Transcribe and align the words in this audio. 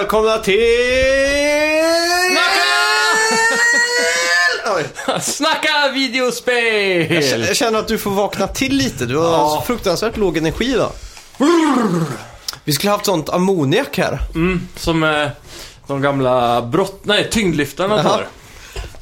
välkomna 0.00 0.38
till... 0.38 0.58
Snacka 5.20 5.88
videospel! 5.94 7.14
Jag 7.14 7.24
känner- 7.24 7.46
Jag 7.46 7.56
känner 7.56 7.78
att 7.78 7.88
du 7.88 7.98
får 7.98 8.10
vakna 8.10 8.46
till 8.48 8.76
lite. 8.76 9.06
Du 9.06 9.16
har 9.16 9.24
Ja. 9.32 9.56
så 9.60 9.66
fruktansvärt 9.66 10.16
låg 10.16 10.36
energi 10.36 10.64
idag. 10.74 10.90
Vi 12.64 12.72
skulle 12.72 12.90
haft 12.90 13.06
sånt 13.06 13.28
ammoniak 13.28 13.98
här. 13.98 14.18
Mm, 14.34 14.68
som 14.76 15.02
eh, 15.04 15.28
de 15.86 16.02
gamla 16.02 16.62
brott... 16.62 17.00
Nej, 17.02 17.28
tyngdlyftarna 17.30 18.02
tar. 18.02 18.26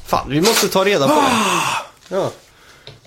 Fan, 0.07 0.25
vi 0.29 0.41
måste 0.41 0.67
ta 0.67 0.85
reda 0.85 1.07
på 1.07 1.15
det. 1.15 2.15
Ja. 2.15 2.31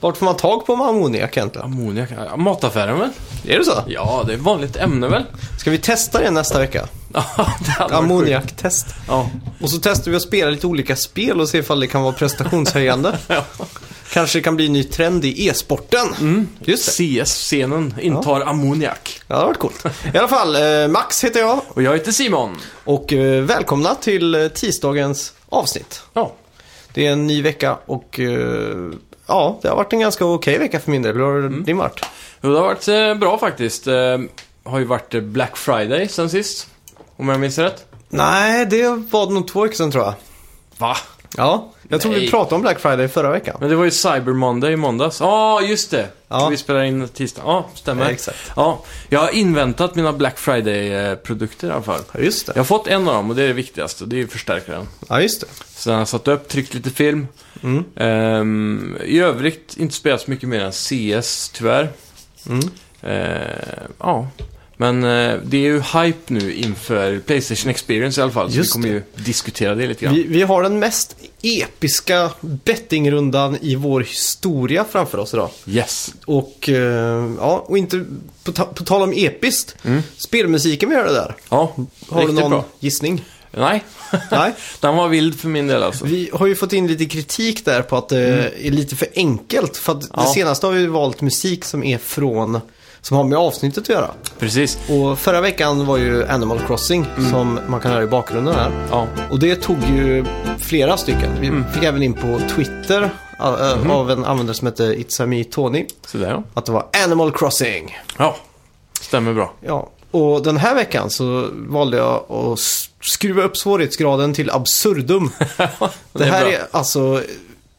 Vart 0.01 0.17
får 0.17 0.25
man 0.27 0.37
tag 0.37 0.67
på 0.67 0.73
ammoniak 0.75 1.37
egentligen? 1.37 1.65
Ammoniak? 1.67 2.09
Mataffären 2.37 2.99
väl? 2.99 3.11
Är 3.51 3.59
det 3.59 3.65
så? 3.65 3.83
Ja, 3.87 4.25
det 4.27 4.33
är 4.33 4.37
ett 4.37 4.43
vanligt 4.43 4.77
ämne 4.77 5.09
väl? 5.09 5.25
Ska 5.59 5.71
vi 5.71 5.79
testa 5.79 6.21
det 6.21 6.31
nästa 6.31 6.59
vecka? 6.59 6.89
Ja. 7.79 7.89
Ammoniaktest. 7.91 8.87
Ja. 9.09 9.31
Och 9.61 9.71
så 9.71 9.79
testar 9.83 10.11
vi 10.11 10.17
att 10.17 10.23
spela 10.23 10.51
lite 10.51 10.67
olika 10.67 10.97
spel 10.97 11.41
och 11.41 11.49
se 11.49 11.59
ifall 11.59 11.81
det 11.81 11.87
kan 11.87 12.03
vara 12.03 12.13
prestationshöjande. 12.13 13.19
ja. 13.27 13.45
Kanske 14.13 14.39
det 14.39 14.43
kan 14.43 14.57
bli 14.57 14.67
en 14.67 14.73
ny 14.73 14.85
trend 14.85 15.25
i 15.25 15.49
e-sporten. 15.49 16.15
Mm. 16.21 16.49
CS-scenen 16.77 17.95
intar 18.01 18.41
ammoniak. 18.41 19.21
Ja, 19.27 19.35
det 19.35 19.41
har 19.41 19.47
varit 19.47 19.59
coolt. 19.59 19.85
I 20.15 20.19
alla 20.19 20.29
fall, 20.29 20.57
eh, 20.57 20.89
Max 20.89 21.25
heter 21.25 21.41
jag 21.41 21.61
Och 21.69 21.83
jag 21.83 21.93
heter 21.93 22.13
Simon. 22.13 22.57
och 22.85 23.13
eh, 23.13 23.43
välkomna 23.43 23.95
till 23.95 24.35
eh, 24.35 24.49
tisdagens 24.49 25.33
avsnitt. 25.49 26.03
Ja. 26.13 26.33
Det 26.95 27.07
är 27.07 27.13
en 27.13 27.27
ny 27.27 27.43
vecka 27.43 27.79
och 27.87 28.21
eh, 28.21 28.91
ja, 29.31 29.59
det 29.63 29.69
har 29.69 29.77
varit 29.77 29.93
en 29.93 30.01
ganska 30.01 30.25
okej 30.25 30.59
vecka 30.59 30.81
för 30.81 30.91
min 30.91 31.03
del. 31.03 31.17
Hur 31.17 31.23
har 31.25 31.39
Mm. 31.39 31.65
din 31.65 31.77
varit? 31.77 32.01
Jo, 32.41 32.51
det 32.53 32.59
har 32.59 32.67
varit 32.67 32.89
eh, 32.89 33.15
bra 33.15 33.39
faktiskt. 33.39 33.87
Eh, 33.87 34.19
har 34.65 34.79
ju 34.79 34.85
varit 34.85 35.15
eh, 35.15 35.21
Black 35.21 35.57
Friday 35.57 36.09
sen 36.09 36.31
sist. 36.31 36.69
Om 37.17 37.29
jag 37.29 37.41
minns 37.41 37.59
rätt. 37.59 37.87
Nej, 38.09 38.67
det 38.67 38.87
var 38.89 39.31
nog 39.31 39.49
två 39.49 39.63
veckor 39.63 39.75
sedan 39.75 39.91
tror 39.91 40.05
jag. 40.05 40.15
Va? 40.79 40.97
Ja, 41.37 41.73
jag 41.91 42.01
tror 42.01 42.13
vi 42.13 42.19
Nej. 42.19 42.31
pratade 42.31 42.55
om 42.55 42.63
Black 42.63 42.81
Friday 42.81 43.09
förra 43.09 43.31
veckan. 43.31 43.57
Men 43.61 43.69
det 43.69 43.77
var 43.77 43.85
ju 43.85 43.91
Cyber 43.91 44.33
Monday 44.33 44.73
i 44.73 44.77
måndags. 44.77 45.21
Ja, 45.21 45.61
just 45.63 45.91
det. 45.91 46.09
Ja. 46.29 46.49
Vi 46.49 46.57
spelar 46.57 46.83
in 46.83 47.09
tisdag. 47.09 47.43
Ja, 47.45 47.69
stämmer. 47.75 48.05
Ja, 48.05 48.11
exakt. 48.11 48.53
Ja, 48.57 48.85
jag 49.09 49.21
har 49.21 49.31
inväntat 49.31 49.95
mina 49.95 50.13
Black 50.13 50.39
Friday-produkter 50.39 51.69
i 51.69 51.71
alla 51.71 51.83
fall. 51.83 52.01
Ja, 52.13 52.21
just 52.21 52.47
det. 52.47 52.53
Jag 52.55 52.61
har 52.61 52.65
fått 52.65 52.87
en 52.87 53.09
av 53.09 53.15
dem 53.15 53.31
och 53.31 53.37
det 53.37 53.43
är 53.43 53.49
det 53.49 53.53
viktigaste. 53.53 54.05
Det 54.05 54.17
är 54.17 54.19
ju 54.19 54.27
förstärkaren. 54.27 54.89
Ja, 55.09 55.21
just 55.21 55.41
det. 55.41 55.47
Så 55.75 55.91
jag 55.91 55.97
har 55.97 56.05
satt 56.05 56.29
upp, 56.29 56.49
tryckt 56.49 56.75
lite 56.75 56.91
film. 56.91 57.27
Mm. 57.63 57.85
Ehm, 57.97 58.97
I 59.05 59.21
övrigt 59.21 59.77
inte 59.77 59.95
spelat 59.95 60.21
så 60.21 60.31
mycket 60.31 60.49
mer 60.49 60.61
än 60.61 60.73
CS, 60.73 61.49
tyvärr. 61.49 61.89
Mm. 62.49 62.71
Ehm, 63.03 63.93
ja, 63.99 64.29
men 64.81 65.05
eh, 65.05 65.39
det 65.45 65.57
är 65.57 65.61
ju 65.61 65.81
hype 65.81 66.33
nu 66.33 66.55
inför 66.55 67.19
Playstation 67.19 67.71
Experience 67.71 68.21
i 68.21 68.23
alla 68.23 68.33
fall. 68.33 68.51
Så 68.51 68.57
Just 68.57 68.71
vi 68.71 68.73
kommer 68.73 68.89
ju 68.89 69.03
diskutera 69.15 69.75
det 69.75 69.87
lite 69.87 70.05
grann. 70.05 70.15
Vi, 70.15 70.23
vi 70.23 70.43
har 70.43 70.63
den 70.63 70.79
mest 70.79 71.17
episka 71.43 72.31
bettingrundan 72.41 73.59
i 73.61 73.75
vår 73.75 74.01
historia 74.01 74.85
framför 74.91 75.19
oss 75.19 75.35
idag. 75.35 75.51
Yes. 75.67 76.15
Och, 76.27 76.69
eh, 76.69 77.31
ja, 77.39 77.65
och 77.67 77.79
inte 77.79 78.05
på, 78.45 78.53
ta, 78.53 78.65
på 78.65 78.85
tal 78.85 79.03
om 79.03 79.13
episkt. 79.17 79.77
Mm. 79.85 80.03
Spelmusiken 80.17 80.89
vi 80.89 80.97
hörde 80.97 81.13
där. 81.13 81.37
Ja, 81.49 81.75
Har 82.09 82.27
du 82.27 82.33
någon 82.33 82.51
bra. 82.51 82.65
gissning? 82.79 83.25
Nej, 83.51 83.85
Nej. 84.31 84.53
den 84.81 84.97
var 84.97 85.09
vild 85.09 85.41
för 85.41 85.49
min 85.49 85.67
del 85.67 85.83
alltså. 85.83 86.05
Vi 86.05 86.31
har 86.33 86.47
ju 86.47 86.55
fått 86.55 86.73
in 86.73 86.87
lite 86.87 87.05
kritik 87.07 87.65
där 87.65 87.83
på 87.83 87.97
att 87.97 88.09
det 88.09 88.51
är 88.67 88.71
lite 88.71 88.97
för 88.97 89.09
enkelt. 89.15 89.77
För 89.77 89.93
att 89.93 90.01
det 90.01 90.07
Ja. 90.15 90.33
senaste 90.35 90.67
har 90.67 90.73
vi 90.73 90.87
valt 90.87 91.21
musik 91.21 91.65
som 91.65 91.85
är 91.85 91.99
från, 91.99 92.61
som 93.03 93.17
har 93.17 93.25
med 93.25 93.39
avsnittet 93.39 93.83
att 93.83 93.89
göra. 93.89 94.11
Precis. 94.39 94.79
Och 94.89 95.19
förra 95.19 95.41
veckan 95.41 95.87
var 95.87 95.97
ju 95.97 96.27
Animal 96.29 96.61
Crossing 96.67 97.07
som 97.31 97.61
man 97.69 97.81
kan 97.81 97.93
höra 97.93 98.03
i 98.03 98.07
bakgrunden 98.07 98.55
här. 98.55 98.87
Ja. 98.91 99.07
Och 99.31 99.39
det 99.39 99.57
tog 99.57 99.79
ju 99.85 100.25
flera 100.59 100.97
stycken. 100.97 101.41
Vi 101.41 101.75
fick 101.75 101.83
även 101.83 102.03
in 102.03 102.15
på 102.15 102.41
Twitter 102.55 103.11
äh, 103.39 103.91
av 103.91 104.11
en 104.11 104.25
användare 104.25 104.55
som 104.55 104.67
heter 104.67 104.95
It's 104.95 105.27
me 105.27 105.45
Tony. 105.45 105.87
Så 106.07 106.19
där 106.19 106.31
ja. 106.31 106.43
Att 106.55 106.67
det 106.67 106.73
var 106.73 106.87
Animal 107.05 107.33
Crossing. 107.33 107.99
Ja, 108.19 108.37
stämmer 109.01 109.33
bra. 109.33 109.53
Ja, 109.61 109.91
och 110.11 110.43
den 110.43 110.57
här 110.57 110.75
veckan 110.75 111.11
så 111.11 111.49
valde 111.53 111.97
jag 111.97 112.33
att 112.33 112.59
skruva 113.01 113.43
upp 113.43 113.57
svårighetsgraden 113.57 114.35
till 114.35 114.51
absurdum. 114.51 115.31
det, 116.13 116.25
är 116.25 116.31
här 116.31 116.45
bra. 116.45 116.53
är 116.53 116.67
alltså 116.71 117.23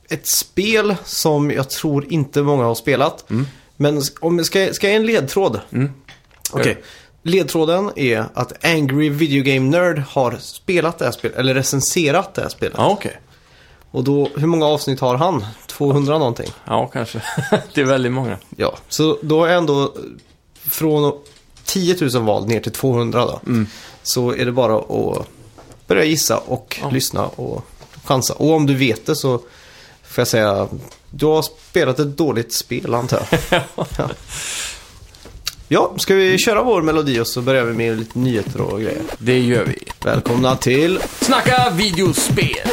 ett 0.10 0.28
spel 0.28 0.96
som 1.04 1.52
jag 1.52 1.70
tror 1.70 2.14
inte 2.14 2.42
många 2.42 2.64
har 2.64 2.76
spelat. 2.76 3.26
Men 3.81 4.02
om 4.19 4.46
ska, 4.46 4.74
ska 4.74 4.88
jag 4.88 4.92
ge 4.92 4.97
en 5.00 5.06
ledtråd? 5.06 5.59
Mm. 5.72 5.92
Okej. 6.52 6.84
Ledtråden 7.24 7.92
är 7.96 8.25
att 8.34 8.66
Angry 8.66 9.09
Video 9.09 9.44
Game 9.44 9.69
Nerd 9.69 10.00
har 10.09 10.38
spelat 10.40 11.00
det 11.00 11.06
här 11.06 11.12
spelet, 11.12 11.38
eller 11.38 11.53
recenserat 11.53 12.34
det 12.34 12.42
här 12.42 12.50
spelet. 12.50 12.74
Ja, 12.78 12.90
okej. 12.90 13.19
Och 13.92 14.03
då, 14.03 14.30
hur 14.36 14.47
många 14.47 14.66
avsnitt 14.66 15.00
har 15.00 15.16
han? 15.16 15.46
200 15.68 16.18
någonting? 16.18 16.50
Ja, 16.66 16.88
kanske. 16.94 17.22
det 17.74 17.81
är 17.81 17.86
väldigt 17.86 18.12
många. 18.12 18.38
Ja, 18.58 18.78
så 18.90 19.18
då 19.22 19.46
är 19.46 19.53
ändå 19.53 19.94
från 20.63 21.13
10 21.66 21.96
000 22.13 22.24
val 22.24 22.48
ner 22.48 22.59
till 22.59 22.72
200 22.72 23.25
då. 23.25 23.42
Så 24.03 24.31
är 24.36 24.46
det 24.46 24.52
bara 24.52 24.78
att 24.78 25.28
börja 25.88 26.03
gissa 26.03 26.38
och 26.38 26.80
Ja. 26.81 26.90
lyssna 26.90 27.28
och 27.28 27.66
chansa. 28.06 28.34
Och 28.34 28.52
om 28.52 28.66
du 28.66 28.75
vet 28.75 29.06
det 29.06 29.16
så 29.16 29.42
får 30.12 30.22
jag 30.22 30.28
säga, 30.28 30.68
du 31.10 31.26
har 31.26 31.42
spelat 31.42 32.00
ett 32.00 32.18
dåligt 32.18 32.54
spel 32.54 32.94
antar 32.94 33.28
jag. 33.50 33.62
ja. 33.98 34.10
ja, 35.68 35.94
ska 35.98 36.16
vi 36.16 36.38
köra 36.38 36.64
vår 36.64 36.82
melodi 36.82 37.20
och 37.20 37.28
så 37.28 37.42
börjar 37.42 37.64
vi 37.64 37.74
med 37.74 38.00
lite 38.00 38.20
nyheter 38.20 38.62
och 38.62 38.82
grejer. 38.82 39.02
Det 39.18 39.40
gör 39.40 39.66
vi. 39.66 39.84
Välkomna 40.04 40.56
till... 40.56 41.00
Snacka 41.22 41.74
videospel! 41.76 42.70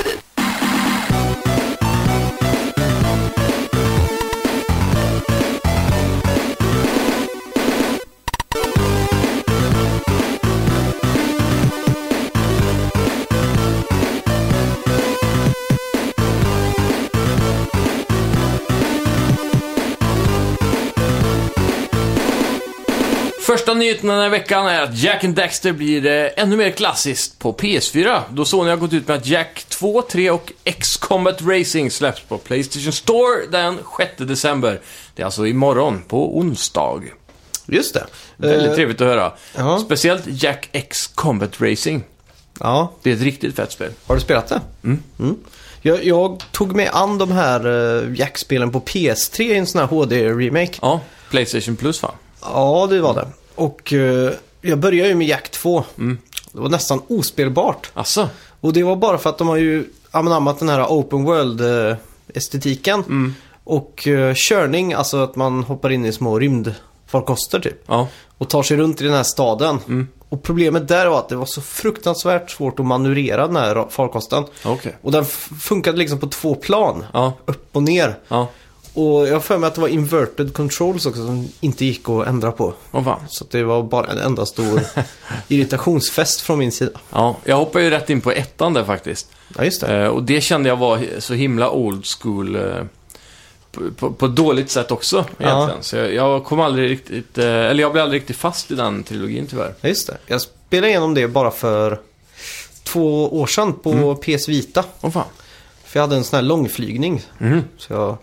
Första 23.48 23.74
nyheten 23.74 24.08
den 24.08 24.18
här 24.18 24.28
veckan 24.28 24.66
är 24.66 24.82
att 24.82 24.98
Jack 24.98 25.24
and 25.24 25.34
Daxter 25.34 25.72
blir 25.72 26.06
eh, 26.06 26.30
ännu 26.36 26.56
mer 26.56 26.70
klassiskt 26.70 27.38
på 27.38 27.52
PS4. 27.52 28.20
Då 28.30 28.44
Sony 28.44 28.70
har 28.70 28.76
gått 28.76 28.92
ut 28.92 29.08
med 29.08 29.16
att 29.16 29.26
Jack 29.26 29.64
2, 29.68 30.02
3 30.02 30.30
och 30.30 30.52
X-Combat 30.64 31.42
Racing 31.42 31.90
släpps 31.92 32.20
på 32.20 32.38
Playstation 32.38 32.92
Store 32.92 33.46
den 33.50 33.78
6 33.98 34.12
december. 34.16 34.80
Det 35.14 35.22
är 35.22 35.24
alltså 35.26 35.46
imorgon, 35.46 36.02
på 36.08 36.38
onsdag. 36.38 37.00
Just 37.66 37.94
det. 37.94 38.06
Väldigt 38.36 38.68
Eh, 38.68 38.74
trevligt 38.74 39.00
att 39.00 39.06
höra. 39.06 39.32
ja. 39.56 39.78
Speciellt 39.84 40.22
Jack 40.26 40.68
X 40.72 41.06
Combat 41.06 41.60
Racing. 41.60 42.02
Ja, 42.60 42.92
Det 43.02 43.10
är 43.10 43.14
ett 43.14 43.22
riktigt 43.22 43.56
fett 43.56 43.72
spel. 43.72 43.92
har 44.06 44.14
du 44.14 44.20
spelat 44.20 44.48
det? 44.48 44.60
Mm. 44.84 45.36
Jag, 45.82 46.04
jag 46.04 46.44
tog 46.52 46.76
med 46.76 46.90
an 46.92 47.18
de 47.18 47.32
här 47.32 47.66
uh, 47.66 48.14
Jack-spelen 48.18 48.72
på 48.72 48.80
PS3 48.80 49.40
i 49.42 49.54
en 49.54 49.66
sån 49.66 49.80
här 49.80 49.88
HD-remake. 49.88 50.78
Ja, 50.82 51.00
Playstation 51.30 51.76
Plus 51.76 52.02
va? 52.02 52.10
Ja, 52.42 52.86
det 52.90 53.00
var 53.00 53.14
det. 53.14 53.28
Och 53.58 53.92
eh, 53.92 54.32
jag 54.60 54.78
började 54.78 55.08
ju 55.08 55.14
med 55.14 55.26
Jack 55.26 55.50
2. 55.50 55.84
Mm. 55.98 56.18
Det 56.52 56.60
var 56.60 56.68
nästan 56.68 57.02
ospelbart. 57.08 57.90
Asså? 57.94 58.28
Och 58.60 58.72
det 58.72 58.82
var 58.82 58.96
bara 58.96 59.18
för 59.18 59.30
att 59.30 59.38
de 59.38 59.48
har 59.48 59.56
ju 59.56 59.84
anammat 60.10 60.58
den 60.58 60.68
här 60.68 60.84
open 60.84 61.24
world-estetiken. 61.24 63.02
Mm. 63.06 63.34
Och 63.64 64.04
uh, 64.06 64.34
körning, 64.34 64.92
alltså 64.92 65.16
att 65.16 65.36
man 65.36 65.62
hoppar 65.62 65.90
in 65.90 66.06
i 66.06 66.12
små 66.12 66.38
rymdfarkoster 66.38 67.60
typ. 67.60 67.82
Ja. 67.86 68.08
Och 68.38 68.48
tar 68.48 68.62
sig 68.62 68.76
runt 68.76 69.00
i 69.00 69.04
den 69.04 69.12
här 69.12 69.22
staden. 69.22 69.78
Mm. 69.88 70.08
Och 70.28 70.42
problemet 70.42 70.88
där 70.88 71.06
var 71.06 71.18
att 71.18 71.28
det 71.28 71.36
var 71.36 71.46
så 71.46 71.60
fruktansvärt 71.60 72.50
svårt 72.50 72.80
att 72.80 72.86
manövrera 72.86 73.46
den 73.46 73.56
här 73.56 73.86
farkosten. 73.90 74.44
Okej. 74.64 74.96
Och 75.02 75.12
den 75.12 75.24
funkade 75.60 75.98
liksom 75.98 76.18
på 76.18 76.26
två 76.26 76.54
plan. 76.54 77.04
Ja. 77.12 77.32
Upp 77.46 77.76
och 77.76 77.82
ner. 77.82 78.18
Ja. 78.28 78.48
Och 78.98 79.28
jag 79.28 79.32
har 79.32 79.40
för 79.40 79.58
mig 79.58 79.68
att 79.68 79.74
det 79.74 79.80
var 79.80 79.88
inverted 79.88 80.54
controls 80.54 81.06
också 81.06 81.26
som 81.26 81.48
inte 81.60 81.84
gick 81.84 82.08
att 82.08 82.26
ändra 82.26 82.52
på. 82.52 82.74
Vad 82.90 83.04
fan. 83.04 83.20
Så 83.28 83.44
det 83.50 83.62
var 83.62 83.82
bara 83.82 84.06
en 84.06 84.18
enda 84.18 84.46
stor 84.46 84.80
irritationsfest 85.48 86.40
från 86.40 86.58
min 86.58 86.72
sida. 86.72 86.98
Ja, 87.10 87.36
jag 87.44 87.56
hoppar 87.56 87.80
ju 87.80 87.90
rätt 87.90 88.10
in 88.10 88.20
på 88.20 88.32
ettan 88.32 88.72
där 88.72 88.84
faktiskt. 88.84 89.30
Ja, 89.56 89.64
just 89.64 89.80
det. 89.80 89.96
Eh, 89.96 90.08
och 90.08 90.22
det 90.22 90.40
kände 90.40 90.68
jag 90.68 90.76
var 90.76 91.00
så 91.18 91.34
himla 91.34 91.70
old 91.70 92.06
school. 92.06 92.56
Eh, 92.56 92.62
på, 93.72 93.90
på, 93.96 94.10
på 94.12 94.26
dåligt 94.26 94.70
sätt 94.70 94.90
också 94.90 95.24
egentligen. 95.38 95.82
Så 95.82 95.96
jag, 95.96 96.14
jag 96.14 96.44
kom 96.44 96.60
aldrig 96.60 96.90
riktigt, 96.90 97.38
eh, 97.38 97.44
eller 97.46 97.82
jag 97.82 97.92
blev 97.92 98.04
aldrig 98.04 98.20
riktigt 98.20 98.36
fast 98.36 98.70
i 98.70 98.74
den 98.74 99.02
trilogin 99.02 99.46
tyvärr. 99.46 99.74
Ja, 99.80 99.88
just 99.88 100.06
det. 100.06 100.16
Jag 100.26 100.40
spelade 100.40 100.88
igenom 100.88 101.14
det 101.14 101.28
bara 101.28 101.50
för 101.50 102.00
två 102.82 103.40
år 103.40 103.46
sedan 103.46 103.72
på 103.72 104.14
PS 104.14 104.48
Vita. 104.48 104.84
Åh 105.00 105.10
fan. 105.10 105.24
För 105.84 105.98
jag 105.98 106.02
hade 106.02 106.16
en 106.16 106.24
sån 106.24 106.36
här 106.36 106.44
långflygning. 106.44 107.22
Mhm. 107.38 107.62
Så 107.76 107.92
jag 107.92 108.18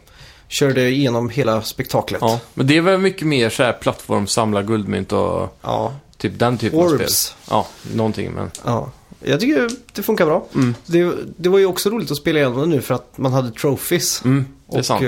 körde 0.47 0.89
igenom 0.89 1.29
hela 1.29 1.61
spektaklet. 1.61 2.21
Ja, 2.21 2.39
men 2.53 2.67
det 2.67 2.77
är 2.77 2.81
väl 2.81 2.99
mycket 2.99 3.27
mer 3.27 3.49
så 3.49 3.63
här 3.63 3.73
plattform, 3.73 4.27
samla 4.27 4.63
guldmynt 4.63 5.11
och 5.11 5.57
Ja. 5.61 5.93
Typ 6.17 6.39
den 6.39 6.57
typen 6.57 6.79
av 6.79 6.87
spel. 6.87 7.01
Orbs. 7.01 7.35
Ja, 7.49 7.67
någonting 7.93 8.31
men... 8.31 8.51
Ja. 8.63 8.91
Jag 9.23 9.39
tycker 9.39 9.69
det 9.93 10.03
funkar 10.03 10.25
bra. 10.25 10.45
Mm. 10.55 10.75
Det, 10.85 11.13
det 11.37 11.49
var 11.49 11.59
ju 11.59 11.65
också 11.65 11.89
roligt 11.89 12.11
att 12.11 12.17
spela 12.17 12.39
igenom 12.39 12.59
det 12.59 12.65
nu 12.65 12.81
för 12.81 12.95
att 12.95 13.17
man 13.17 13.33
hade 13.33 13.51
trophies. 13.51 14.21
Mm, 14.25 14.45
det 14.67 14.75
är 14.75 14.79
och 14.79 14.85
sant. 14.85 15.03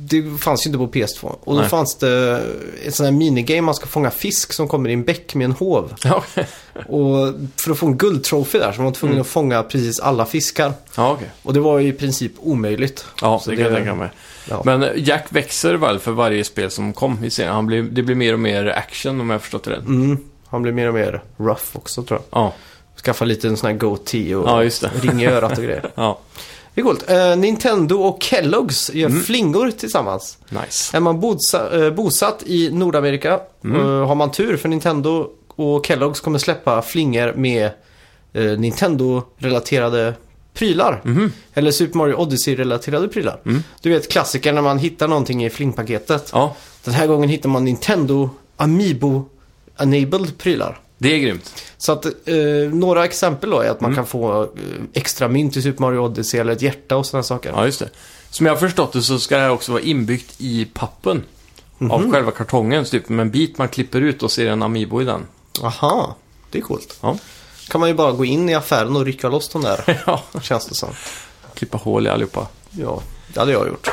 Det 0.00 0.38
fanns 0.40 0.66
ju 0.66 0.68
inte 0.68 0.78
på 0.78 0.88
PS2. 0.88 1.24
Och 1.24 1.54
då 1.54 1.60
Nej. 1.60 1.68
fanns 1.68 1.94
det 1.98 2.42
ett 2.86 2.94
sånt 2.94 3.04
här 3.06 3.12
minigame 3.12 3.60
man 3.62 3.74
ska 3.74 3.86
fånga 3.86 4.10
fisk 4.10 4.52
som 4.52 4.68
kommer 4.68 4.90
i 4.90 4.92
en 4.92 5.04
bäck 5.04 5.34
med 5.34 5.44
en 5.44 5.52
hov. 5.52 5.94
Ja. 6.04 6.24
Och 6.86 7.34
för 7.56 7.70
att 7.70 7.78
få 7.78 7.86
en 7.86 7.96
guldtrofé 7.98 8.58
där 8.58 8.72
så 8.72 8.78
var 8.78 8.84
man 8.84 8.92
tvungen 8.92 9.14
Mm. 9.14 9.20
att 9.20 9.26
fånga 9.28 9.62
precis 9.62 10.00
alla 10.00 10.26
fiskar. 10.26 10.72
Ja, 10.96 11.12
okej. 11.12 11.28
Och 11.42 11.52
det 11.54 11.60
var 11.60 11.78
ju 11.78 11.88
i 11.88 11.92
princip 11.92 12.32
omöjligt. 12.38 13.04
Ja, 13.22 13.38
Så 13.38 13.50
det 13.50 13.56
kan 13.56 13.64
jag 13.64 13.74
tänka 13.74 13.94
mig. 13.94 14.08
Ja. 14.48 14.62
Men 14.64 14.86
Jack 14.96 15.26
växer 15.30 15.74
väl 15.74 15.98
för 15.98 16.12
varje 16.12 16.44
spel 16.44 16.70
som 16.70 16.92
kom 16.92 17.24
i 17.24 17.30
serien? 17.30 17.54
Han 17.54 17.66
blir, 17.66 17.82
det 17.82 18.02
blir 18.02 18.14
mer 18.16 18.32
och 18.32 18.40
mer 18.40 18.66
action 18.66 19.20
om 19.20 19.30
jag 19.30 19.34
har 19.34 19.40
förstått 19.40 19.64
det 19.64 19.70
rätt. 19.70 19.86
Mm, 19.86 20.18
han 20.46 20.62
blev 20.62 20.74
mer 20.74 20.88
och 20.88 20.94
mer 20.94 21.22
rough 21.36 21.64
också 21.72 22.02
tror 22.02 22.20
jag. 22.30 22.42
Ja, 22.42 22.52
Skaffa 23.04 23.24
lite 23.24 23.48
en 23.48 23.56
sån 23.56 23.70
här 23.70 23.76
goatee 23.76 24.34
och 24.34 24.64
Ja, 24.66 24.70
ring 25.02 25.22
i 25.22 25.26
örat 25.26 25.58
och 25.58 25.64
grejer. 25.64 25.90
ja. 25.94 26.18
Det 26.74 26.80
är 26.80 26.84
coolt. 26.84 27.10
Eh, 27.10 27.36
Nintendo 27.36 27.96
och 27.96 28.22
Kellogg's 28.22 28.90
gör 28.96 29.08
Mm. 29.08 29.22
flingor 29.22 29.70
tillsammans. 29.70 30.38
Nice. 30.48 30.96
Är 30.96 31.00
man 31.00 31.20
bodsa, 31.20 31.84
eh, 31.84 31.90
bosatt 31.92 32.42
i 32.46 32.70
Nordamerika 32.70 33.40
Mm. 33.64 33.80
eh, 33.80 34.06
har 34.06 34.14
man 34.14 34.30
tur 34.30 34.56
för 34.56 34.68
Nintendo 34.68 35.30
och 35.56 35.86
Kellogg's 35.86 36.20
kommer 36.22 36.38
släppa 36.38 36.82
flingor 36.82 37.32
med 37.36 37.70
eh, 38.32 38.42
Nintendo-relaterade 38.58 40.14
prylar. 40.54 41.00
Mhm. 41.04 41.32
Eller 41.54 41.70
Super 41.70 41.98
Mario 41.98 42.14
Odyssey-relaterade 42.14 43.08
prylar. 43.08 43.40
Mm. 43.46 43.62
Du 43.82 43.90
vet 43.90 44.08
klassiker 44.12 44.52
när 44.52 44.62
man 44.62 44.78
hittar 44.78 45.08
någonting 45.08 45.44
i 45.44 45.50
flingpaketet. 45.50 46.30
Ja, 46.32 46.56
Den 46.84 46.94
här 46.94 47.06
gången 47.06 47.28
hittar 47.28 47.48
man 47.48 47.64
Nintendo 47.64 48.30
Amiibo-enabled 48.56 50.38
prylar. 50.38 50.80
Det 51.02 51.14
är 51.14 51.18
grymt. 51.18 51.64
Så 51.78 51.92
att 51.92 52.04
eh, 52.06 52.34
några 52.72 53.04
exempel 53.04 53.50
då 53.50 53.60
är 53.60 53.70
att 53.70 53.80
man 53.80 53.90
Mm. 53.90 53.96
kan 53.96 54.06
få 54.06 54.42
eh, 54.42 54.48
extra 54.92 55.28
mynt 55.28 55.56
i 55.56 55.62
Super 55.62 55.80
Mario 55.80 55.98
Odyssey 55.98 56.40
eller 56.40 56.52
ett 56.52 56.62
hjärta 56.62 56.96
och 56.96 57.06
sådana 57.06 57.22
saker. 57.22 57.52
Ja, 57.56 57.64
just 57.66 57.78
det. 57.78 57.88
Som 58.30 58.46
jag 58.46 58.52
har 58.52 58.58
förstått 58.60 58.92
det 58.92 59.02
så 59.02 59.18
ska 59.18 59.36
det 59.36 59.42
här 59.42 59.50
också 59.50 59.72
vara 59.72 59.82
inbyggt 59.82 60.34
i 60.38 60.64
pappen. 60.64 61.22
Mhm. 61.78 61.90
Av 61.90 62.10
själva 62.12 62.30
kartongen, 62.30 62.84
så 62.84 62.90
typ 62.90 63.08
med 63.08 63.22
en 63.22 63.30
bit 63.30 63.58
man 63.58 63.68
klipper 63.68 64.00
ut 64.00 64.22
och 64.22 64.30
ser 64.30 64.46
en 64.50 64.62
Amiibo 64.62 65.02
i 65.02 65.04
den. 65.04 65.26
Aha, 65.62 66.16
det 66.50 66.58
är 66.58 66.62
coolt. 66.62 66.98
Ja. 67.00 67.18
kan 67.68 67.80
man 67.80 67.88
ju 67.88 67.94
bara 67.94 68.12
gå 68.12 68.24
in 68.24 68.48
i 68.48 68.54
affären 68.54 68.96
och 68.96 69.04
rycka 69.04 69.28
loss 69.28 69.48
de 69.48 69.62
där, 69.62 70.02
ja. 70.06 70.22
känns 70.42 70.66
det 70.66 70.74
som. 70.74 70.88
Klippa 71.54 71.78
hål 71.78 72.06
i 72.06 72.10
allihopa. 72.10 72.46
Ja, 72.70 73.00
det 73.34 73.40
hade 73.40 73.52
jag 73.52 73.68
gjort. 73.68 73.90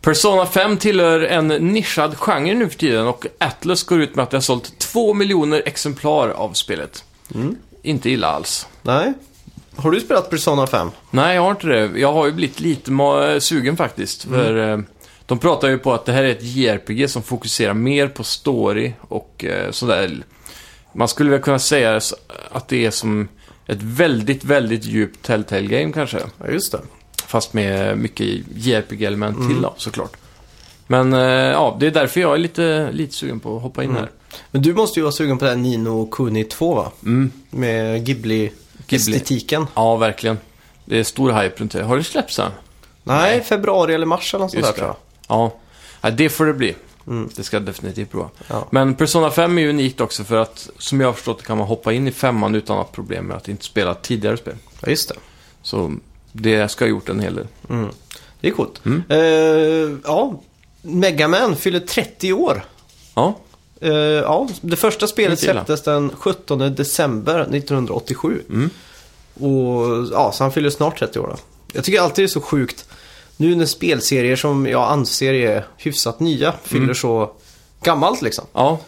Persona 0.00 0.46
5 0.46 0.76
tillhör 0.76 1.20
en 1.20 1.48
nischad 1.48 2.16
genre 2.18 2.54
nu 2.54 2.68
för 2.68 2.78
tiden 2.78 3.06
och 3.06 3.26
Atlas 3.38 3.82
går 3.82 4.00
ut 4.00 4.14
med 4.14 4.22
att 4.22 4.30
det 4.30 4.36
har 4.36 4.42
sålt 4.42 4.78
2 4.78 5.14
miljoner 5.14 5.62
exemplar 5.66 6.28
av 6.28 6.52
spelet. 6.52 7.04
Mm. 7.34 7.56
Inte 7.82 8.10
illa 8.10 8.28
alls. 8.28 8.66
Nej. 8.82 9.12
Har 9.76 9.90
du 9.90 10.00
spelat 10.00 10.30
Persona 10.30 10.66
5? 10.66 10.90
Nej, 11.10 11.34
jag 11.34 11.42
har 11.42 11.50
inte 11.50 11.66
det. 11.66 11.98
Jag 11.98 12.12
har 12.12 12.26
ju 12.26 12.32
blivit 12.32 12.60
lite 12.60 13.40
sugen 13.40 13.76
faktiskt. 13.76 14.22
För 14.22 14.72
eh, 14.72 14.78
de 15.26 15.38
pratar 15.38 15.68
ju 15.68 15.78
på 15.78 15.92
att 15.92 16.04
det 16.04 16.12
här 16.12 16.24
är 16.24 16.30
ett 16.30 16.42
JRPG 16.42 17.10
som 17.10 17.22
fokuserar 17.22 17.74
mer 17.74 18.08
på 18.08 18.24
story 18.24 18.92
och 19.00 19.44
eh, 19.44 19.70
sådär. 19.70 20.22
Man 20.92 21.08
skulle 21.08 21.30
väl 21.30 21.40
kunna 21.40 21.58
säga 21.58 22.00
att 22.50 22.68
det 22.68 22.86
är 22.86 22.90
som 22.90 23.28
ett 23.66 23.82
väldigt, 23.82 24.44
väldigt 24.44 24.84
djupt 24.84 25.26
Telltale-game 25.26 25.92
kanske. 25.92 26.20
Ja, 26.38 26.48
just 26.48 26.72
det. 26.72 26.80
Fast 27.34 27.52
med 27.52 27.98
mycket 27.98 28.26
JRPG-element 28.56 29.48
till 29.48 29.62
då, 29.62 29.74
såklart. 29.76 30.16
Men 30.86 31.12
eh, 31.12 31.20
ja, 31.20 31.76
det 31.80 31.86
är 31.86 31.90
därför 31.90 32.20
jag 32.20 32.34
är 32.34 32.38
lite, 32.38 32.90
lite 32.92 33.14
sugen 33.14 33.40
på 33.40 33.56
att 33.56 33.62
hoppa 33.62 33.84
in 33.84 33.90
Mm. 33.90 34.02
här. 34.02 34.10
Men 34.50 34.62
du 34.62 34.74
måste 34.74 35.00
ju 35.00 35.02
vara 35.02 35.12
sugen 35.12 35.38
på 35.38 35.44
det 35.44 35.50
här 35.50 35.56
Nino 35.58 36.06
Kuni 36.06 36.44
2 36.44 36.74
va? 36.74 36.92
Mm. 37.02 37.30
Med 37.50 38.04
Ghibli-estetiken. 38.06 39.66
Ja, 39.74 39.96
verkligen. 39.96 40.38
Det 40.84 40.98
är 40.98 41.04
stor 41.04 41.32
hype 41.42 41.60
runt 41.62 41.72
det. 41.72 41.82
Har 41.82 41.96
det 41.96 42.04
släppts 42.04 42.38
än? 42.38 42.50
Nej, 43.02 43.40
februari 43.42 43.94
eller 43.94 44.06
mars 44.06 44.34
eller 44.34 44.44
något 44.44 44.52
sånt 44.52 44.64
där 44.64 44.72
tror 44.72 44.86
jag. 44.86 44.96
Ja. 45.28 45.52
ja, 46.00 46.10
det 46.10 46.28
får 46.28 46.46
det 46.46 46.54
bli. 46.54 46.74
Mm. 47.06 47.28
Det 47.36 47.42
ska 47.42 47.56
jag 47.56 47.64
definitivt 47.64 48.10
prova. 48.10 48.28
Ja. 48.48 48.68
Men 48.70 48.94
Persona 48.94 49.30
5 49.30 49.58
är 49.58 49.62
ju 49.62 49.68
unikt 49.68 50.00
också 50.00 50.24
för 50.24 50.36
att, 50.36 50.68
som 50.78 51.00
jag 51.00 51.08
har 51.08 51.12
förstått 51.12 51.42
kan 51.42 51.58
man 51.58 51.66
hoppa 51.66 51.92
in 51.92 52.08
i 52.08 52.12
femman 52.12 52.54
utan 52.54 52.78
att 52.78 52.92
problem 52.92 53.26
med 53.26 53.36
att 53.36 53.48
inte 53.48 53.64
spela 53.64 53.94
tidigare 53.94 54.36
spel. 54.36 54.56
Ja, 54.80 54.88
just 54.88 55.08
det. 55.08 55.14
Så 55.62 55.92
det 56.36 56.68
ska 56.70 56.84
ha 56.84 56.90
gjort 56.90 57.08
en 57.08 57.20
hel 57.20 57.34
del. 57.34 57.46
Mm. 57.70 57.88
Det 58.40 58.48
är 58.48 58.52
coolt. 58.52 58.80
Mm. 58.84 59.02
Eh, 59.08 59.98
ja, 60.04 60.40
Mega 60.82 61.28
Man 61.28 61.56
fyller 61.56 61.80
30 61.80 62.32
år. 62.32 62.64
Ja, 63.14 63.38
Eh, 63.80 63.92
ja, 63.94 64.48
det 64.60 64.76
första 64.76 65.06
spelet 65.06 65.38
släpptes 65.40 65.82
den 65.82 66.10
17 66.18 66.58
december 66.74 67.40
1987. 67.40 68.42
Mm. 68.48 68.70
Och 69.34 70.06
ja, 70.12 70.32
så 70.32 70.44
han 70.44 70.52
fyller 70.52 70.70
snart 70.70 70.98
30 70.98 71.18
år 71.18 71.26
då. 71.26 71.36
Jag 71.72 71.84
tycker 71.84 72.00
alltid 72.00 72.22
det 72.22 72.26
är 72.26 72.28
så 72.28 72.40
sjukt. 72.40 72.84
Nu 73.36 73.54
när 73.54 73.66
spelserier 73.66 74.36
som 74.36 74.66
jag 74.66 74.90
anser 74.90 75.32
är 75.32 75.64
hyfsat 75.76 76.20
nya 76.20 76.54
fyller 76.64 76.82
Mm. 76.82 76.94
så 76.94 77.32
gammalt 77.82 78.22
liksom. 78.22 78.44
ja. 78.52 78.80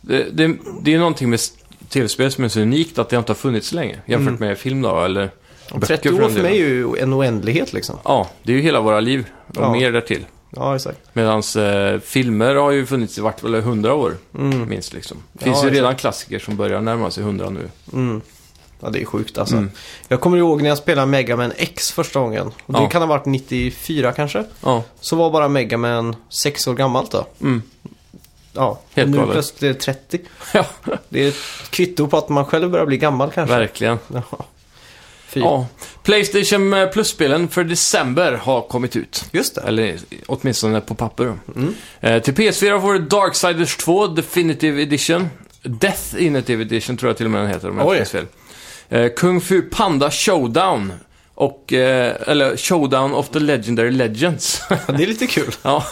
Det, 0.00 0.26
det, 0.32 0.56
det 0.82 0.94
är 0.94 0.98
någonting 0.98 1.30
med 1.30 1.40
tv-spel 1.88 2.32
som 2.32 2.44
är 2.44 2.48
så 2.48 2.60
unikt 2.60 2.98
att 2.98 3.08
det 3.08 3.16
inte 3.16 3.30
har 3.32 3.36
funnits 3.36 3.72
länge. 3.72 3.98
Jämfört 4.06 4.28
Mm. 4.36 4.48
med 4.48 4.58
film 4.58 4.82
då, 4.82 5.00
eller 5.04 5.30
böcker 5.74 5.86
30 5.96 6.10
år 6.10 6.28
för 6.28 6.42
mig 6.42 6.52
är 6.62 6.66
ju 6.66 6.96
en 6.98 7.14
oändlighet 7.14 7.72
liksom. 7.72 7.98
Ja, 8.04 8.28
det 8.42 8.52
är 8.52 8.56
ju 8.56 8.62
hela 8.62 8.80
våra 8.80 9.00
liv 9.00 9.24
och 9.46 9.56
Ja. 9.56 9.72
mer 9.72 9.92
därtill. 9.92 10.26
Ja, 10.56 10.76
exakt. 10.76 10.98
Medan 11.12 11.42
eh, 11.58 12.00
filmer 12.00 12.54
har 12.54 12.70
ju 12.70 12.86
funnits 12.86 13.18
i 13.18 13.20
vart 13.20 13.42
väl 13.44 13.54
100 13.54 13.94
år, 13.94 14.16
Mm. 14.38 14.68
minst 14.68 14.92
liksom. 14.92 15.16
Det 15.32 15.38
Ja, 15.40 15.44
finns 15.44 15.56
ju 15.56 15.60
exakt. 15.68 15.74
redan 15.76 15.96
klassiker 15.96 16.38
som 16.38 16.56
börjar 16.56 16.80
närma 16.80 17.10
sig 17.10 17.22
100 17.24 17.50
nu. 17.50 17.68
Mm. 17.92 18.20
Ja, 18.80 18.90
det 18.90 19.00
är 19.00 19.04
sjukt 19.04 19.38
alltså. 19.38 19.56
Mm. 19.56 19.70
Jag 20.08 20.20
kommer 20.20 20.36
ihåg 20.38 20.62
när 20.62 20.68
jag 20.68 20.78
spelade 20.78 21.06
Mega 21.06 21.36
Man 21.36 21.52
X 21.56 21.92
första 21.92 22.20
gången. 22.20 22.46
Och 22.66 22.72
det 22.72 22.78
Ja. 22.82 22.88
kan 22.88 23.02
ha 23.02 23.06
varit 23.06 23.24
94 23.26 24.12
kanske. 24.12 24.44
Ja, 24.64 24.82
Så 25.00 25.16
var 25.16 25.30
bara 25.30 25.48
Mega 25.48 25.76
Man 25.76 26.16
6 26.28 26.66
år 26.66 26.74
gammalt 26.74 27.10
då. 27.10 27.26
mm. 27.40 27.62
Ja, 28.52 28.80
Helt 28.94 29.06
och 29.06 29.10
nu 29.10 29.16
galet. 29.16 29.32
plötsligt 29.32 29.62
är 29.62 29.68
det 29.68 29.74
30. 29.74 30.20
ja 30.54 30.64
Det 31.08 31.24
är 31.24 31.28
ett 31.28 31.36
kvitto 31.70 32.06
på 32.06 32.16
att 32.18 32.28
man 32.28 32.44
själv 32.44 32.70
börjar 32.70 32.86
bli 32.86 32.96
gammal 32.96 33.30
kanske. 33.30 33.56
verkligen. 33.56 33.98
Ja. 34.14 34.22
Fy. 35.30 35.40
Ja. 35.40 35.66
Playstation 36.02 36.88
Plus-spelen 36.92 37.48
för 37.48 37.64
december 37.64 38.32
har 38.32 38.62
kommit 38.62 38.96
ut. 38.96 39.24
Just 39.32 39.54
det. 39.54 39.60
Eller 39.60 39.96
åtminstone 40.26 40.80
på 40.80 40.94
papper. 40.94 41.38
Mm. 41.56 41.74
Eh, 42.00 42.22
till 42.22 42.34
PS4 42.34 42.80
får 42.80 42.92
du 42.92 42.98
Darksiders 42.98 43.76
2 43.76 44.06
Definitive 44.06 44.82
Edition. 44.82 45.28
Death 45.62 46.14
Definitive 46.14 46.62
Edition 46.62 46.96
tror 46.96 47.10
jag 47.10 47.16
till 47.16 47.26
och 47.26 47.32
med 47.32 47.40
den 47.40 47.50
heter 47.50 47.70
om 47.70 47.78
jag 47.78 47.96
inte 47.96 48.10
fel. 48.10 48.26
Eh, 48.88 49.08
Kung 49.16 49.40
Fu 49.40 49.62
Panda 49.62 50.10
Showdown. 50.10 50.92
Och, 51.34 51.72
eh, 51.72 52.16
eller 52.26 52.56
Showdown 52.56 53.14
of 53.14 53.28
the 53.28 53.38
Legendary 53.38 53.90
Legends. 53.90 54.62
Ja, 54.70 54.76
det 54.86 55.02
är 55.02 55.06
lite 55.06 55.26
kul. 55.26 55.52
ja. 55.62 55.84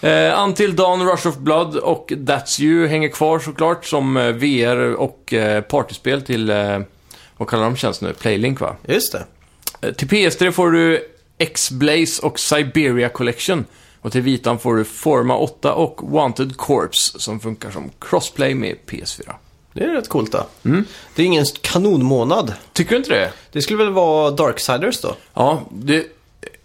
Eh, 0.00 0.44
Until 0.44 0.76
Dawn, 0.76 1.08
Rush 1.08 1.26
of 1.28 1.36
Blood 1.36 1.76
och 1.76 2.12
That's 2.16 2.60
You 2.60 2.86
hänger 2.86 3.08
kvar 3.08 3.38
såklart 3.38 3.84
som 3.84 4.16
eh, 4.16 4.28
VR 4.32 4.94
och 4.94 5.32
eh, 5.32 5.62
partyspel 5.62 6.22
till, 6.22 6.50
eh, 6.50 6.78
vad 7.36 7.48
kallar 7.48 7.64
de 7.64 7.76
tjänst 7.76 8.00
nu? 8.02 8.12
Playlink 8.12 8.60
va? 8.60 8.76
Just 8.86 9.12
det. 9.12 9.24
Eh, 9.80 9.92
Till 9.94 10.08
PS3 10.08 10.50
får 10.50 10.70
du 10.70 11.08
X-Blaze 11.38 12.22
och 12.22 12.38
Siberia 12.40 13.08
Collection. 13.08 13.64
Och 14.00 14.12
till 14.12 14.20
Vitan 14.22 14.58
får 14.58 14.76
du 14.76 14.84
Forma 14.84 15.36
8 15.36 15.74
och 15.74 16.00
Wanted 16.10 16.56
Corpse 16.56 17.18
som 17.20 17.40
funkar 17.40 17.70
som 17.70 17.90
crossplay 17.98 18.54
med 18.54 18.76
PS4. 18.86 19.32
Det 19.72 19.84
är 19.84 19.88
rätt 19.88 20.08
coolt 20.08 20.32
då. 20.32 20.46
Mm. 20.64 20.84
Det 21.14 21.22
är 21.22 21.26
ingen 21.26 21.44
kanonmånad. 21.60 22.52
Tycker 22.72 22.90
du 22.90 22.96
inte 22.96 23.10
det? 23.10 23.32
Det 23.52 23.62
skulle 23.62 23.84
väl 23.84 23.92
vara 23.92 24.30
Darksiders 24.30 25.00
då? 25.00 25.14
Ja, 25.34 25.62
det, 25.70 26.06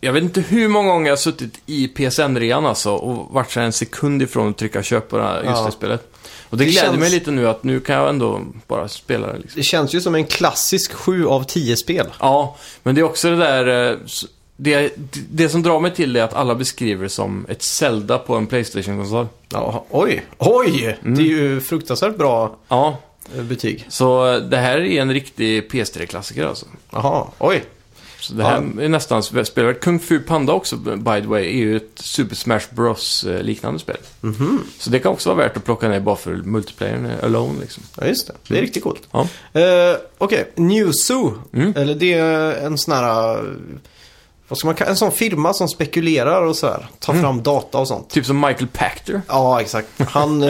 jag 0.02 0.14
vet 0.14 0.24
inte 0.24 0.42
hur 0.42 0.68
många 0.68 0.90
gånger 0.92 1.08
jag 1.08 1.12
har 1.12 1.18
suttit 1.18 1.60
i 1.66 1.88
PSN-rean 1.88 2.66
alltså 2.66 2.92
och 2.94 3.34
varit 3.34 3.52
så 3.52 3.60
en 3.60 3.74
sekund 3.74 4.22
ifrån 4.22 4.50
att 4.50 4.58
trycka 4.58 4.84
köp 4.84 5.10
på 5.10 5.18
det 5.18 5.24
här, 5.24 5.36
just 5.44 5.48
Ja. 5.58 5.66
det 5.66 5.72
spelet. 5.72 6.14
Och 6.50 6.58
det, 6.58 6.66
Det 6.66 6.72
gläder 6.72 6.88
känns- 6.88 7.00
mig 7.00 7.10
lite 7.10 7.32
nu 7.32 7.48
att 7.50 7.64
nu 7.64 7.80
kan 7.80 7.96
jag 7.96 8.10
ändå 8.10 8.42
bara 8.68 8.88
spela 8.88 9.28
det 9.28 9.38
liksom. 9.40 9.60
Det 9.60 9.64
känns 9.64 9.96
ju 9.96 10.02
som 10.02 10.16
en 10.16 10.26
klassisk 10.26 10.94
7 10.94 11.28
av 11.28 11.44
10 11.44 11.76
spel. 11.78 12.08
Ja, 12.20 12.58
men 12.84 12.96
det 12.96 13.02
är 13.02 13.06
också 13.06 13.30
det 13.30 13.36
där... 13.38 13.92
eh, 13.92 13.98
Det, 14.60 14.94
det 15.32 15.50
som 15.50 15.64
drar 15.64 15.80
mig 15.80 15.94
till 15.94 16.14
det 16.14 16.20
är 16.20 16.24
att 16.24 16.34
alla 16.34 16.56
beskriver 16.56 17.04
det 17.04 17.10
som 17.10 17.46
ett 17.50 17.64
Zelda 17.64 18.18
på 18.18 18.36
en 18.36 18.48
Playstation-konsol. 18.48 19.28
Ja, 19.50 19.86
oj. 19.90 20.26
Oj! 20.38 20.98
Mm. 21.04 21.16
Det 21.18 21.22
är 21.22 21.26
ju 21.26 21.62
fruktansvärt 21.62 22.18
bra 22.18 22.56
Ja, 22.68 22.98
eh, 23.38 23.44
betyg. 23.44 23.86
så 23.90 24.34
eh, 24.34 24.40
det 24.42 24.58
här 24.58 24.78
är 24.78 25.02
en 25.02 25.14
riktig 25.14 25.72
PS3-klassiker 25.72 26.46
alltså. 26.48 26.66
Jaha, 26.92 27.28
oj. 27.40 27.64
Så 28.20 28.34
det 28.34 28.44
här 28.44 28.58
är 28.82 28.90
nästan 28.90 29.24
spelvärt. 29.24 29.80
Kung 29.80 30.00
Fu 30.00 30.20
Panda 30.20 30.54
också, 30.54 30.76
by 30.78 31.22
the 31.22 31.28
way, 31.28 31.46
är 31.46 31.58
ju 31.58 31.78
ett 31.78 31.92
Super 31.96 32.36
Smash 32.36 32.62
Bros-liknande 32.70 33.80
spel. 33.80 33.98
Mhm. 34.22 34.64
Så 34.80 34.90
det 34.90 35.00
kan 35.00 35.12
också 35.12 35.30
vara 35.30 35.38
värt 35.48 35.58
att 35.58 35.66
plocka 35.66 35.88
ner 35.90 36.00
bara 36.00 36.16
för 36.16 36.32
multiplayern 36.36 37.06
eh, 37.06 37.24
alone 37.24 37.60
liksom. 37.62 37.84
Ja, 38.00 38.06
just 38.08 38.28
det. 38.28 38.34
Det 38.48 38.58
är 38.58 38.62
riktigt 38.62 38.84
coolt. 38.84 39.02
Ja. 39.12 39.28
Eh, 39.62 39.98
Okej, 40.18 40.52
New 40.56 40.92
Zoo. 40.92 41.34
Mm. 41.54 41.74
Eller 41.76 41.96
det 41.96 42.14
är 42.14 42.66
en 42.66 42.78
sån 42.78 42.94
här... 42.94 43.36
eh, 43.36 43.44
Vad 44.48 44.58
ska 44.58 44.68
man 44.68 44.76
En 44.78 44.98
sån 44.98 45.12
firma 45.12 45.54
som 45.54 45.68
spekulerar 45.68 46.42
och 46.42 46.56
så 46.56 46.68
här. 46.68 46.88
Tar 47.00 47.14
Mm. 47.14 47.24
fram 47.24 47.44
data 47.44 47.78
och 47.78 47.88
sånt. 47.88 48.10
Typ 48.10 48.26
som 48.26 48.40
Michael 48.40 48.68
Pachter. 48.68 49.22
Ja, 49.28 49.62
exakt. 49.62 49.88
Han... 50.08 50.44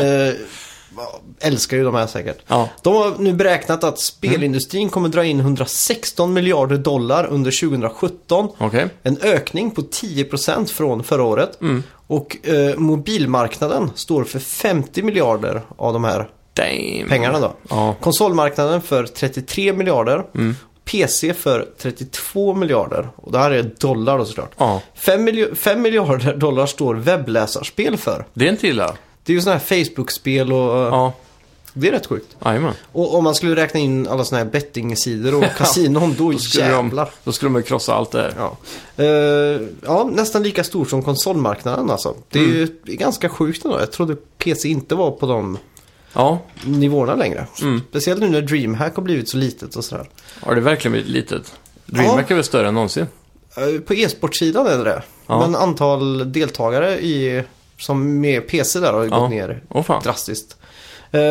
älskar 1.39 1.77
ju 1.77 1.83
de 1.83 1.95
här 1.95 2.07
säkert. 2.07 2.37
Ja. 2.47 2.69
De 2.81 2.95
har 2.95 3.13
nu 3.19 3.33
beräknat 3.33 3.83
att 3.83 3.99
spelindustrin 3.99 4.89
kommer 4.89 5.09
dra 5.09 5.25
in 5.25 5.39
116 5.39 6.33
miljarder 6.33 6.77
dollar 6.77 7.25
under 7.27 7.59
2017. 7.59 8.49
Okej. 8.57 8.87
En 9.03 9.17
ökning 9.21 9.71
på 9.71 9.81
10% 9.81 10.65
från 10.73 11.03
förra 11.03 11.23
året. 11.23 11.61
Mm. 11.61 11.83
Och 12.07 12.37
eh, 12.47 12.77
mobilmarknaden 12.77 13.91
står 13.95 14.23
för 14.23 14.39
50 14.39 15.03
miljarder 15.03 15.61
av 15.77 15.93
de 15.93 16.03
här 16.03 16.29
Damn. 16.53 17.09
pengarna 17.09 17.39
då. 17.39 17.53
Ja. 17.69 17.95
Konsolmarknaden 18.01 18.81
för 18.81 19.05
33 19.05 19.73
miljarder. 19.73 20.23
Mm. 20.35 20.55
PC 20.85 21.33
för 21.33 21.67
32 21.77 22.53
miljarder. 22.53 23.09
Och 23.15 23.31
det 23.31 23.37
här 23.39 23.51
är 23.51 23.71
dollar 23.79 24.17
då 24.17 24.25
såklart. 24.25 24.51
Ja. 24.57 24.81
5, 24.95 25.27
milj- 25.27 25.55
5 25.55 25.81
miljarder 25.81 26.35
dollar 26.35 26.65
står 26.65 26.95
webbläsarspel 26.95 27.97
för. 27.97 28.25
Det 28.33 28.45
är 28.47 28.49
inte 28.49 28.67
illa. 28.67 28.95
Det 29.27 29.33
är 29.33 29.35
ju 29.35 29.41
sådana 29.41 29.59
här 29.59 29.85
Facebook-spel 29.85 30.53
och 30.53 30.77
eh, 30.77 30.87
Ja. 30.87 31.13
det 31.73 31.87
är 31.87 31.91
rätt 31.91 32.05
sjukt. 32.05 32.35
Jajamän. 32.45 32.73
Och 32.91 33.15
om 33.15 33.23
man 33.23 33.35
skulle 33.35 33.55
räkna 33.55 33.79
in 33.79 34.07
alla 34.07 34.25
sådana 34.25 34.43
här 34.45 34.51
bettingsidor 34.51 35.35
och 35.35 35.43
kasinon, 35.57 36.15
då, 36.17 36.31
Då 36.31 36.37
skulle, 36.37 36.65
jävlar. 36.65 37.05
de, 37.05 37.11
då 37.23 37.31
skulle 37.31 37.49
de 37.49 37.55
ju 37.55 37.63
krossa 37.63 37.93
allt 37.95 38.11
det 38.11 38.21
här. 38.21 38.33
Ja. 38.37 38.57
Eh, 39.03 39.61
ja, 39.85 40.09
nästan 40.13 40.43
lika 40.43 40.63
stor 40.63 40.85
som 40.85 41.03
konsolmarknaden 41.03 41.89
alltså. 41.91 42.15
Det 42.29 42.39
är 42.39 42.43
Mm. 42.43 42.55
ju 42.57 42.93
är 42.93 42.97
ganska 42.97 43.29
sjukt 43.29 43.65
ändå. 43.65 43.79
Jag 43.79 43.91
trodde 43.91 44.15
PC 44.15 44.67
inte 44.69 44.95
var 44.95 45.11
på 45.11 45.25
de 45.25 45.57
Ja. 46.13 46.39
nivåerna 46.65 47.15
längre. 47.15 47.47
Mm. 47.61 47.81
Speciellt 47.89 48.21
nu 48.21 48.29
när 48.29 48.41
DreamHack 48.41 48.95
har 48.95 49.03
blivit 49.03 49.29
så 49.29 49.37
litet 49.37 49.75
och 49.75 49.85
sådär. 49.85 50.09
Har 50.41 50.55
det 50.55 50.61
verkligen 50.61 50.91
blivit 50.91 51.09
litet? 51.11 51.53
DreamHack 51.85 52.31
är 52.31 52.35
väl 52.35 52.43
större 52.43 52.67
än 52.67 52.73
någonsin? 52.73 53.07
Eh, 53.57 53.79
På 53.81 53.93
e-sportsidan 53.93 54.67
är 54.67 54.77
det 54.77 54.83
det. 54.83 55.03
Ja. 55.27 55.39
Men 55.39 55.55
antal 55.55 56.31
deltagare 56.31 56.99
i, 56.99 57.43
som 57.79 58.19
med 58.21 58.47
PC 58.47 58.79
där 58.79 58.93
har 58.93 59.03
Ja. 59.03 59.19
gått 59.19 59.29
ner 59.29 59.63
fan. 59.85 60.03
drastiskt. 60.03 60.55
Eh, 61.11 61.21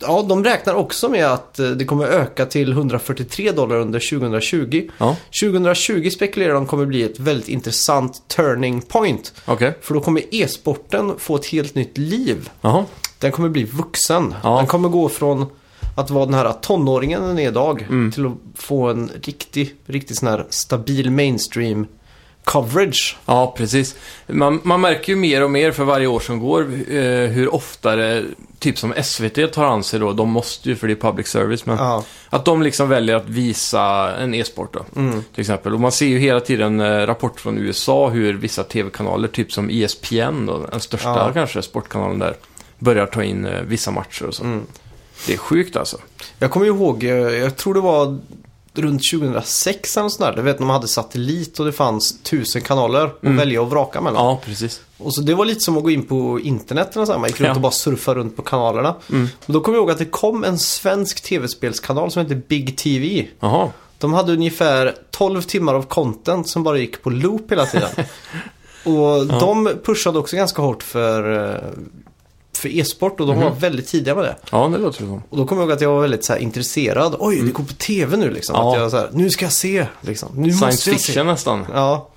Ja, 0.00 0.24
de 0.28 0.44
räknar 0.44 0.74
också 0.74 1.08
med 1.08 1.26
att 1.26 1.58
eh, 1.58 1.66
det 1.70 1.84
kommer 1.84 2.06
öka 2.06 2.46
till 2.46 2.72
143 2.72 3.52
dollar 3.52 3.76
under 3.76 4.00
2020. 4.10 4.88
Ja, 4.98 5.16
2020 5.40 6.10
spekulerar 6.10 6.54
de 6.54 6.66
kommer 6.66 6.86
bli 6.86 7.02
ett 7.02 7.18
väldigt 7.20 7.48
intressant 7.48 8.22
turning 8.28 8.80
point. 8.82 9.32
okej. 9.46 9.74
För 9.80 9.94
då 9.94 10.00
kommer 10.00 10.22
e-sporten 10.34 11.14
få 11.18 11.36
ett 11.36 11.46
helt 11.46 11.74
nytt 11.74 11.98
liv. 11.98 12.50
Jaha. 12.60 12.84
Den 13.18 13.32
kommer 13.32 13.48
bli 13.48 13.64
vuxen. 13.64 14.34
Ja. 14.42 14.56
Den 14.56 14.66
kommer 14.66 14.88
gå 14.88 15.08
från 15.08 15.46
att 15.96 16.10
vara 16.10 16.24
den 16.24 16.34
här 16.34 16.52
tonåringen 16.52 17.22
den 17.22 17.38
är 17.38 17.48
idag 17.48 17.86
Mm. 17.88 18.12
till 18.12 18.26
att 18.26 18.32
få 18.54 18.88
en 18.88 19.10
riktig, 19.22 19.74
riktigt 19.86 20.18
sån 20.18 20.28
här 20.28 20.46
stabil 20.50 21.10
mainstream 21.10 21.86
coverage. 22.48 23.16
Ja, 23.26 23.54
precis. 23.56 23.94
Man, 24.26 24.60
man 24.64 24.80
märker 24.80 25.12
ju 25.12 25.16
mer 25.16 25.42
och 25.44 25.50
mer 25.50 25.72
för 25.72 25.84
varje 25.84 26.06
år 26.06 26.20
som 26.20 26.38
går 26.40 26.60
eh, 26.62 27.28
hur 27.30 27.54
oftare, 27.54 28.24
typ 28.58 28.78
som 28.78 28.94
SVT 29.02 29.52
tar 29.52 29.64
an 29.64 29.84
sig 29.84 30.00
då, 30.00 30.12
de 30.12 30.30
måste 30.30 30.68
ju 30.68 30.76
för 30.76 30.86
det 30.86 30.92
är 30.92 30.96
public 30.96 31.26
service, 31.28 31.66
men 31.66 31.76
Ja. 31.76 32.04
att 32.30 32.44
de 32.44 32.62
liksom 32.62 32.88
väljer 32.88 33.16
att 33.16 33.28
visa 33.28 34.14
en 34.18 34.34
e-sport 34.34 34.72
då, 34.74 35.00
Mm. 35.00 35.22
till 35.34 35.40
exempel. 35.40 35.74
Och 35.74 35.80
man 35.80 35.92
ser 35.92 36.06
ju 36.06 36.18
hela 36.18 36.40
tiden 36.40 36.80
eh, 36.80 37.06
rapport 37.06 37.40
från 37.40 37.58
USA 37.58 38.08
hur 38.08 38.34
vissa 38.34 38.64
tv-kanaler, 38.64 39.28
typ 39.28 39.52
som 39.52 39.70
ESPN, 39.70 40.46
då, 40.46 40.66
den 40.70 40.80
största 40.80 41.08
Ja. 41.08 41.30
kanske 41.34 41.62
sportkanalen 41.62 42.18
där, 42.18 42.34
börjar 42.78 43.06
ta 43.06 43.22
in 43.24 43.46
eh, 43.46 43.60
vissa 43.62 43.90
matcher 43.90 44.26
och 44.26 44.34
så. 44.34 44.44
Mm. 44.44 44.62
Det 45.26 45.32
är 45.32 45.38
sjukt 45.38 45.76
alltså. 45.76 45.96
Jag 46.38 46.50
kommer 46.50 46.66
ihåg, 46.66 47.04
eh, 47.04 47.10
jag 47.10 47.56
tror 47.56 47.74
det 47.74 47.80
var 47.80 48.18
runt 48.78 49.02
2006 49.12 49.96
eller 49.96 50.08
sådär. 50.08 50.32
Du 50.36 50.42
vet 50.42 50.58
när 50.58 50.66
man 50.66 50.74
hade 50.74 50.88
satellit 50.88 51.60
och 51.60 51.66
det 51.66 51.72
fanns 51.72 52.22
tusen 52.22 52.62
kanaler 52.62 53.04
att 53.06 53.22
Mm. 53.22 53.36
välja 53.36 53.62
och 53.62 53.70
vraka 53.70 54.00
mellan. 54.00 54.24
Ja, 54.26 54.40
precis. 54.44 54.80
Och 54.98 55.14
så 55.14 55.20
det 55.20 55.34
var 55.34 55.44
lite 55.44 55.60
som 55.60 55.76
att 55.76 55.82
gå 55.82 55.90
in 55.90 56.06
på 56.06 56.40
internet 56.40 56.96
eller 56.96 57.06
så. 57.06 57.18
Man 57.18 57.28
gick 57.28 57.40
runt 57.40 57.48
Ja. 57.48 57.54
och 57.54 57.60
bara 57.60 57.72
surfa 57.72 58.14
runt 58.14 58.36
på 58.36 58.42
kanalerna. 58.42 58.94
Mm. 59.10 59.28
Och 59.46 59.52
då 59.52 59.60
kommer 59.60 59.78
jag 59.78 59.82
ihåg 59.82 59.90
att 59.90 59.98
det 59.98 60.04
kom 60.04 60.44
en 60.44 60.58
svensk 60.58 61.20
tv-spelskanal 61.22 62.10
som 62.10 62.22
hette 62.22 62.34
Big 62.34 62.76
TV. 62.76 63.26
Jaha. 63.40 63.70
De 63.98 64.12
hade 64.12 64.32
ungefär 64.32 64.94
12 65.10 65.42
timmar 65.42 65.74
av 65.74 65.82
content 65.82 66.48
som 66.48 66.62
bara 66.62 66.78
gick 66.78 67.02
på 67.02 67.10
loop 67.10 67.52
hela 67.52 67.66
tiden. 67.66 67.88
och 68.84 69.26
de 69.26 69.70
pushade 69.84 70.18
också 70.18 70.36
ganska 70.36 70.62
hårt 70.62 70.82
för, 70.82 71.50
eh, 71.54 71.60
för 72.58 72.68
e-sport 72.76 73.20
och 73.20 73.26
de 73.26 73.40
var 73.40 73.50
väldigt 73.50 73.86
tidiga 73.88 74.14
med 74.14 74.24
det. 74.24 74.36
Ja, 74.50 74.68
det 74.72 74.78
låter 74.78 75.00
det 75.00 75.06
som. 75.08 75.22
Och 75.30 75.36
då 75.36 75.44
kommer 75.46 75.62
jag 75.62 75.66
ihåg 75.66 75.76
att 75.76 75.80
jag 75.80 75.90
var 75.90 76.00
väldigt 76.00 76.24
så 76.24 76.32
här, 76.32 76.40
intresserad. 76.40 77.16
Oj, 77.18 77.42
det 77.42 77.52
går 77.52 77.64
på 77.64 77.72
tv 77.72 78.16
nu 78.16 78.30
liksom. 78.30 78.54
Ja. 78.56 78.72
Att 78.74 78.80
jag 78.80 78.90
så 78.90 78.96
här, 78.96 79.08
nu 79.12 79.30
ska 79.30 79.44
jag 79.44 79.52
se. 79.52 79.86
Liksom. 80.00 80.28
Nu 80.34 80.50
Science 80.50 80.66
måste 80.66 80.90
jag 80.90 81.00
se. 81.00 81.06
fiction 81.06 81.26
nästan. 81.26 81.66
Ja. 81.74 82.08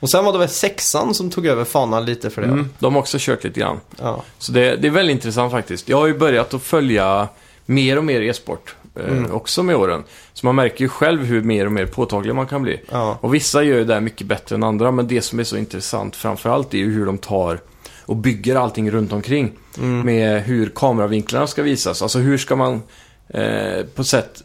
Och 0.00 0.10
sen 0.10 0.24
var 0.24 0.32
det 0.32 0.38
väl 0.38 0.48
sexan 0.48 1.14
som 1.14 1.30
tog 1.30 1.46
över 1.46 1.64
fanan 1.64 2.04
lite 2.04 2.30
för 2.30 2.42
det. 2.42 2.48
Mm, 2.48 2.68
de 2.78 2.94
har 2.94 3.00
också 3.00 3.16
kört 3.20 3.44
lite 3.44 3.60
grann. 3.60 3.80
Ja. 4.02 4.22
Så 4.38 4.52
det, 4.52 4.76
det 4.76 4.86
är 4.88 4.90
väldigt 4.92 5.14
intressant 5.14 5.52
faktiskt. 5.52 5.88
Jag 5.88 5.96
har 5.96 6.06
ju 6.06 6.18
börjat 6.18 6.54
att 6.54 6.62
följa 6.62 7.28
mer 7.66 7.96
och 7.96 8.04
mer 8.04 8.20
e-sport 8.20 8.74
eh, 8.96 9.04
Mm. 9.16 9.32
också 9.32 9.62
med 9.62 9.76
åren. 9.76 10.04
Så 10.32 10.46
man 10.46 10.54
märker 10.54 10.80
ju 10.84 10.88
själv 10.88 11.24
hur 11.24 11.42
mer 11.42 11.66
och 11.66 11.72
mer 11.72 11.86
påtaglig 11.86 12.34
man 12.34 12.46
kan 12.46 12.62
bli. 12.62 12.80
Ja. 12.90 13.18
Och 13.20 13.34
vissa 13.34 13.62
gör 13.62 13.78
ju 13.78 13.84
det 13.84 13.94
här 13.94 14.00
mycket 14.00 14.26
bättre 14.26 14.54
än 14.56 14.62
andra, 14.62 14.90
men 14.90 15.08
det 15.08 15.22
som 15.22 15.40
är 15.40 15.44
så 15.44 15.56
intressant 15.56 16.16
framförallt 16.16 16.74
är 16.74 16.78
ju 16.78 16.92
hur 16.92 17.06
de 17.06 17.18
tar 17.18 17.60
och 18.10 18.16
bygger 18.16 18.56
allting 18.56 18.90
runt 18.90 19.12
omkring. 19.12 19.52
Mm. 19.78 20.00
Med 20.00 20.42
hur 20.42 20.68
kameravinklarna 20.74 21.46
ska 21.46 21.62
visas. 21.62 22.02
Alltså 22.02 22.18
hur 22.18 22.38
ska 22.38 22.56
man 22.56 22.82
eh, 23.28 23.84
på 23.94 24.04
sätt 24.04 24.42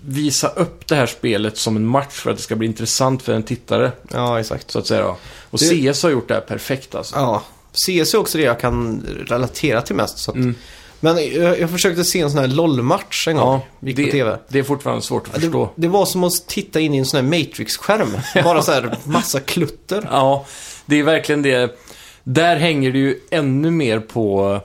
visa 0.00 0.48
upp 0.48 0.86
det 0.88 0.94
här 0.94 1.06
spelet 1.06 1.56
som 1.56 1.76
en 1.76 1.86
match 1.86 2.12
för 2.12 2.30
att 2.30 2.36
det 2.36 2.42
ska 2.42 2.56
bli 2.56 2.66
intressant 2.66 3.22
för 3.22 3.32
en 3.32 3.42
tittare, 3.42 3.92
ja, 4.12 4.40
exakt. 4.40 4.70
så 4.70 4.78
att 4.78 4.86
säga. 4.86 5.02
Då. 5.02 5.16
Och 5.50 5.58
Det- 5.58 5.92
CS 5.94 6.02
har 6.02 6.10
gjort 6.10 6.28
det 6.28 6.34
här 6.34 6.40
perfekt 6.40 6.94
alltså. 6.94 7.16
Ja. 7.16 7.42
CS 7.72 8.14
är 8.14 8.18
också 8.18 8.38
det 8.38 8.44
jag 8.44 8.60
kan 8.60 9.06
relatera 9.26 9.82
till 9.82 9.96
mest. 9.96 10.18
Så 10.18 10.30
att... 10.30 10.36
Mm. 10.36 10.54
Men 11.00 11.16
jag, 11.16 11.60
jag 11.60 11.70
försökte 11.70 12.04
se 12.04 12.20
en 12.20 12.30
sån 12.30 12.38
här 12.38 12.48
LOL-match 12.48 13.28
en 13.28 13.36
gång. 13.36 13.60
Ja, 13.80 13.86
gick 13.88 13.96
det, 13.96 14.04
på 14.04 14.10
tv. 14.10 14.38
det 14.48 14.58
är 14.58 14.62
fortfarande 14.62 15.02
svårt 15.02 15.28
att 15.28 15.34
förstå. 15.34 15.64
Det, 15.64 15.82
det 15.82 15.88
var 15.88 16.06
som 16.06 16.24
att 16.24 16.46
titta 16.46 16.80
in 16.80 16.94
i 16.94 16.98
en 16.98 17.06
sån 17.06 17.24
här 17.24 17.38
Matrix-skärm. 17.38 18.18
Bara 18.44 18.62
så 18.62 18.72
här 18.72 18.96
massa 19.04 19.40
klutter. 19.40 20.08
Ja, 20.10 20.46
det 20.86 20.98
är 20.98 21.02
verkligen 21.02 21.42
det. 21.42 21.76
Där 22.24 22.56
hänger 22.56 22.92
det 22.92 22.98
ju 22.98 23.18
ännu 23.30 23.70
mer 23.70 24.00
på 24.00 24.60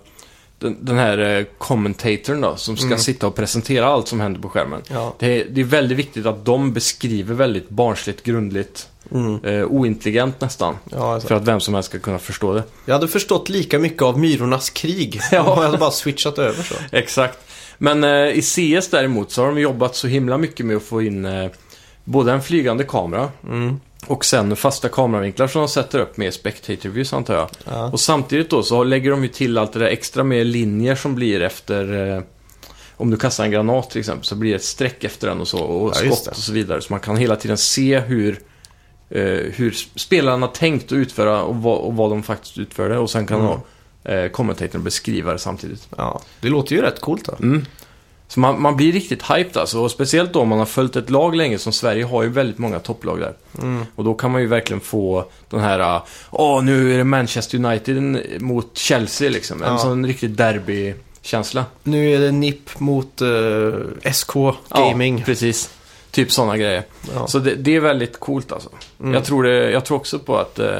den, 0.60 0.78
den 0.86 0.98
här 0.98 1.18
eh, 1.40 1.46
commentatorn 1.58 2.42
då, 2.42 2.56
som 2.56 2.78
ska 2.78 2.98
sitta 2.98 3.28
och 3.28 3.36
presentera 3.36 3.86
allt 3.88 4.08
som 4.08 4.20
händer 4.20 4.42
på 4.42 4.50
skärmen. 4.50 4.82
Ja. 4.90 5.16
Det, 5.20 5.42
är, 5.42 5.46
det 5.50 5.62
är 5.62 5.66
väldigt 5.66 5.98
viktigt 5.98 6.26
att 6.26 6.46
de 6.46 6.74
beskriver 6.74 7.34
väldigt 7.36 7.70
barnsligt, 7.70 8.24
grundligt, 8.24 8.88
Mm. 9.12 9.46
eh, 9.46 9.66
ointelligent 9.66 10.42
nästan. 10.42 10.76
Ja, 10.92 11.14
alltså. 11.14 11.28
För 11.28 11.36
att 11.36 11.44
vem 11.48 11.60
som 11.60 11.74
helst 11.74 11.90
ska 11.90 12.00
kunna 12.00 12.20
förstå 12.20 12.54
det. 12.54 12.64
Jag 12.86 12.94
hade 12.94 13.08
förstått 13.08 13.50
lika 13.50 13.80
mycket 13.80 14.02
av 14.02 14.20
Myrornas 14.20 14.70
krig. 14.70 15.20
Ja. 15.32 15.38
Jag 15.38 15.56
hade 15.56 15.78
bara 15.78 15.92
switchat 15.92 16.38
över 16.40 16.64
så. 16.64 16.76
Exakt. 16.92 17.40
Men 17.78 18.04
eh, 18.04 18.10
i 18.30 18.42
CS 18.42 18.90
däremot 18.90 19.32
så 19.32 19.42
har 19.42 19.48
de 19.48 19.60
jobbat 19.62 19.96
så 19.96 20.08
himla 20.08 20.38
mycket 20.38 20.66
med 20.66 20.78
att 20.78 20.84
få 20.84 21.02
in 21.02 21.26
eh, 21.26 21.50
både 22.04 22.32
en 22.32 22.42
flygande 22.42 22.84
kamera 22.84 23.30
Mm. 23.48 23.80
Och 24.08 24.26
sen 24.26 24.56
fasta 24.56 24.90
kameravinklar 24.90 25.48
som 25.48 25.62
de 25.62 25.68
sätter 25.68 26.00
upp 26.00 26.18
med 26.18 26.34
spectator 26.34 26.90
views 26.90 27.14
antar 27.14 27.36
jag. 27.36 27.50
Ja. 27.66 27.92
Och 27.92 28.00
samtidigt 28.00 28.50
då 28.50 28.64
så 28.64 28.84
lägger 28.84 29.12
de 29.12 29.24
ju 29.24 29.30
till 29.30 29.58
allt 29.58 29.74
det 29.74 29.80
där 29.80 29.86
extra 29.88 30.24
med 30.24 30.46
linjer 30.48 30.96
som 30.96 31.16
blir 31.16 31.42
efter 31.42 32.12
eh, 32.16 32.22
om 32.98 33.10
du 33.12 33.18
kastar 33.18 33.44
en 33.44 33.52
granat 33.52 33.90
till 33.90 34.00
exempel 34.00 34.26
så 34.26 34.36
blir 34.36 34.50
det 34.50 34.56
ett 34.56 34.64
streck 34.64 35.04
efter 35.04 35.28
den 35.28 35.42
och 35.42 35.48
så 35.48 35.60
och 35.60 35.90
Ja, 35.90 36.12
skott 36.12 36.28
och 36.28 36.36
så 36.36 36.52
vidare. 36.54 36.82
Så 36.82 36.94
man 36.94 37.00
kan 37.00 37.18
hela 37.18 37.36
tiden 37.36 37.58
se 37.58 38.00
hur, 38.00 38.40
eh, 39.10 39.22
hur 39.54 39.72
spelaren 40.00 40.42
har 40.42 40.50
tänkt 40.50 40.86
att 40.86 40.92
utföra 40.92 41.42
och 41.44 41.56
vad, 41.56 41.78
och 41.78 41.96
vad 41.96 42.10
de 42.10 42.24
faktiskt 42.24 42.58
utförde 42.58 42.98
och 42.98 43.10
sen 43.10 43.28
kan 43.28 43.40
Mm. 43.40 43.52
då 43.52 43.62
eh, 44.12 44.30
kommentatorn 44.30 44.84
beskriva 44.84 45.32
det 45.34 45.40
samtidigt. 45.40 45.88
ja. 45.98 46.22
Det 46.42 46.50
låter 46.50 46.76
ju 46.76 46.82
rätt 46.82 47.02
coolt 47.02 47.26
då. 47.26 47.36
Mm. 47.46 47.66
Så 48.38 48.42
man, 48.42 48.62
man 48.62 48.76
blir 48.76 48.92
riktigt 48.92 49.22
hyped 49.32 49.58
alltså. 49.58 49.80
Och 49.80 49.92
speciellt 49.92 50.34
då 50.34 50.40
om 50.42 50.48
man 50.48 50.60
har 50.60 50.66
följt 50.66 50.96
ett 50.96 51.10
lag 51.10 51.36
länge 51.36 51.58
som 51.58 51.74
Sverige 51.74 52.04
har 52.06 52.24
ju 52.24 52.30
väldigt 52.30 52.58
många 52.58 52.80
topplag 52.80 53.20
där. 53.20 53.34
Mm. 53.62 53.86
Och 53.96 54.04
då 54.04 54.14
kan 54.14 54.32
man 54.32 54.42
ju 54.42 54.48
verkligen 54.48 54.80
få 54.80 55.26
den 55.50 55.60
här, 55.60 56.02
åh 56.32 56.64
nu 56.64 56.94
är 56.94 56.98
det 56.98 57.04
Manchester 57.04 57.66
United 57.66 58.18
mot 58.42 58.78
Chelsea 58.78 59.30
liksom. 59.30 59.64
En 59.64 59.72
Ja. 59.72 59.78
sån 59.78 60.06
riktig 60.06 60.30
derby-känsla. 60.30 61.66
Nu 61.84 62.14
är 62.14 62.20
det 62.20 62.32
NIP 62.32 62.80
mot 62.80 63.22
eh, 63.22 64.12
SK 64.14 64.34
Gaming. 64.70 65.18
Ja, 65.18 65.24
precis. 65.26 65.70
Typ 66.12 66.32
sådana 66.32 66.58
grejer. 66.58 66.84
Ja. 67.16 67.28
Så 67.28 67.40
det, 67.40 67.56
det 67.56 67.76
är 67.76 67.80
väldigt 67.80 68.20
coolt 68.20 68.52
alltså. 68.52 68.70
Mm. 69.00 69.14
Jag, 69.14 69.26
tror 69.26 69.44
det, 69.44 69.72
jag 69.72 69.86
tror 69.86 69.98
också 69.98 70.20
på 70.20 70.38
att, 70.38 70.60
eh, 70.60 70.80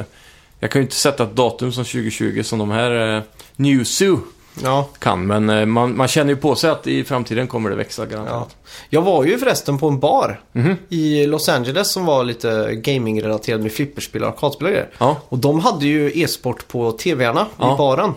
jag 0.60 0.70
kan 0.70 0.80
ju 0.80 0.84
inte 0.84 0.96
sätta 0.96 1.22
ett 1.24 1.36
datum 1.36 1.72
som 1.72 1.84
2020 1.84 2.42
som 2.42 2.58
de 2.58 2.70
här 2.70 3.16
eh, 3.16 3.22
Newzoo 3.56 4.18
Ja, 4.64 4.88
kan. 4.98 5.26
Men 5.26 5.50
eh, 5.50 5.66
man, 5.66 5.96
man 5.96 6.08
känner 6.08 6.30
ju 6.30 6.36
på 6.36 6.54
sig 6.54 6.70
att 6.70 6.86
i 6.86 7.04
framtiden 7.04 7.46
kommer 7.46 7.70
det 7.70 7.76
växa 7.76 8.02
ja. 8.02 8.08
garanterat. 8.08 8.56
Jag 8.90 9.02
var 9.02 9.24
ju 9.24 9.38
förresten 9.38 9.78
på 9.78 9.88
en 9.88 9.98
bar 9.98 10.40
Mhm. 10.52 10.76
i 10.88 11.26
Los 11.26 11.48
Angeles 11.48 11.92
som 11.92 12.04
var 12.04 12.24
lite 12.24 12.74
gaming-relaterad 12.74 13.60
med 13.62 13.72
flipperspel 13.72 14.22
och 14.22 14.28
arkadspel 14.28 14.66
och 14.66 14.72
grejer. 14.72 14.88
Ja. 14.98 15.16
Och 15.28 15.38
de 15.38 15.60
hade 15.60 15.86
ju 15.86 16.12
e-sport 16.22 16.68
på 16.68 16.92
tvn 16.92 17.36
Ja. 17.58 17.74
i 17.74 17.78
baren. 17.78 18.12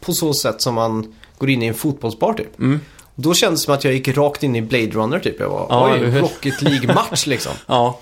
På 0.00 0.12
så 0.12 0.34
sätt 0.34 0.62
som 0.62 0.74
man 0.74 1.14
går 1.38 1.50
in 1.50 1.62
i 1.62 1.66
en 1.66 1.74
fotbollsbar 1.74 2.32
typ. 2.34 2.58
Mm. 2.58 2.80
Och 3.16 3.22
då 3.22 3.34
kändes 3.34 3.60
det 3.60 3.64
som 3.64 3.74
att 3.74 3.84
jag 3.84 3.92
gick 3.92 4.08
rakt 4.08 4.42
in 4.42 4.56
i 4.56 4.62
Blade 4.62 4.86
Runner 4.90 5.18
typ. 5.18 5.40
Jag 5.40 5.48
var, 5.48 5.66
Ja, 5.70 5.90
oj? 5.94 6.20
Rocket 6.20 6.62
League-match 6.62 7.26
liksom. 7.26 7.52
Ja. 7.66 7.98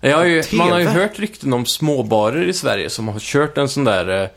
Ju, 0.00 0.42
man 0.52 0.70
har 0.70 0.78
ju 0.78 0.86
hört 0.86 1.18
rykten 1.18 1.52
om 1.52 1.66
småbarer 1.66 2.48
i 2.48 2.52
Sverige 2.52 2.90
som 2.90 3.08
har 3.08 3.18
kört 3.20 3.58
en 3.58 3.68
sån 3.68 3.84
där 3.84 4.22
eh, 4.22 4.28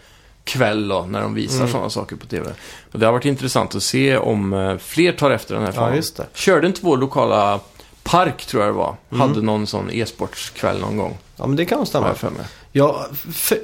kväll 0.50 0.88
då, 0.88 1.06
när 1.10 1.22
de 1.22 1.34
visar 1.34 1.58
Mm. 1.60 1.72
sådana 1.72 1.90
saker 1.90 2.16
på 2.16 2.26
TV. 2.26 2.52
Och 2.92 3.00
det 3.00 3.06
har 3.06 3.14
varit 3.14 3.26
intressant 3.26 3.76
att 3.76 3.84
se 3.84 4.18
om 4.18 4.54
eh, 4.54 4.78
fler 4.78 5.12
tar 5.12 5.32
efter 5.32 5.56
den 5.56 5.64
här 5.64 5.72
Ja, 5.72 5.76
fanan. 5.80 5.96
just 5.96 6.18
det. 6.18 6.26
Körde 6.34 6.68
inte 6.68 6.80
vår 6.84 6.98
lokala 6.98 7.60
park, 8.04 8.46
tror 8.46 8.64
jag 8.64 8.74
det 8.74 8.78
var, 8.78 8.96
Mm. 9.12 9.22
hade 9.30 9.42
någon 9.42 9.68
sån 9.68 9.92
e-sportskväll 9.92 10.80
någon 10.80 10.98
gång. 10.98 11.18
Ja, 11.36 11.48
men 11.48 11.56
det 11.56 11.66
kan 11.66 11.86
stämma. 11.86 12.08
jag 12.08 12.18
för 12.18 12.30
mig. 12.30 12.46
Ja, 12.72 13.06
för, 13.34 13.60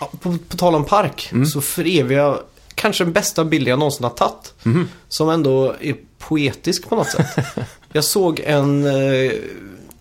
ja, 0.00 0.10
på, 0.20 0.36
på 0.48 0.56
tal 0.56 0.74
om 0.74 0.84
park 0.84 1.28
Mm. 1.32 1.46
så 1.46 1.60
förevigar 1.60 2.40
kanske 2.74 3.04
den 3.04 3.12
bästa 3.12 3.44
bild 3.44 3.68
jag 3.68 3.78
någonsin 3.78 4.04
har 4.04 4.10
tagit. 4.10 4.54
Mhm. 4.62 4.88
Som 5.08 5.28
ändå 5.28 5.74
är 5.80 5.96
poetisk 6.18 6.88
på 6.88 6.96
något 6.96 7.10
sätt. 7.10 7.26
jag 7.92 8.04
såg 8.04 8.40
en 8.44 8.86
eh, 8.86 9.32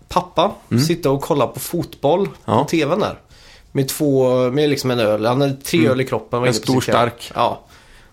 pappa 0.07 0.51
sitta 0.87 1.09
och 1.11 1.21
kolla 1.21 1.47
på 1.47 1.59
fotboll 1.59 2.19
Mm. 2.19 2.31
Ja. 2.45 2.63
på 2.63 2.69
tvn 2.69 2.99
där. 2.99 3.19
Med 3.71 3.87
två, 3.87 4.29
med 4.51 4.69
liksom 4.69 4.91
en 4.91 4.99
öl. 4.99 5.25
Han 5.25 5.41
hade 5.41 5.53
tre 5.53 5.87
öl 5.87 6.01
i 6.01 6.05
kroppen. 6.05 6.39
var 6.39 6.47
Mm. 6.47 6.47
En 6.47 6.53
stor 6.53 6.81
stark. 6.81 7.31
Ja. 7.35 7.61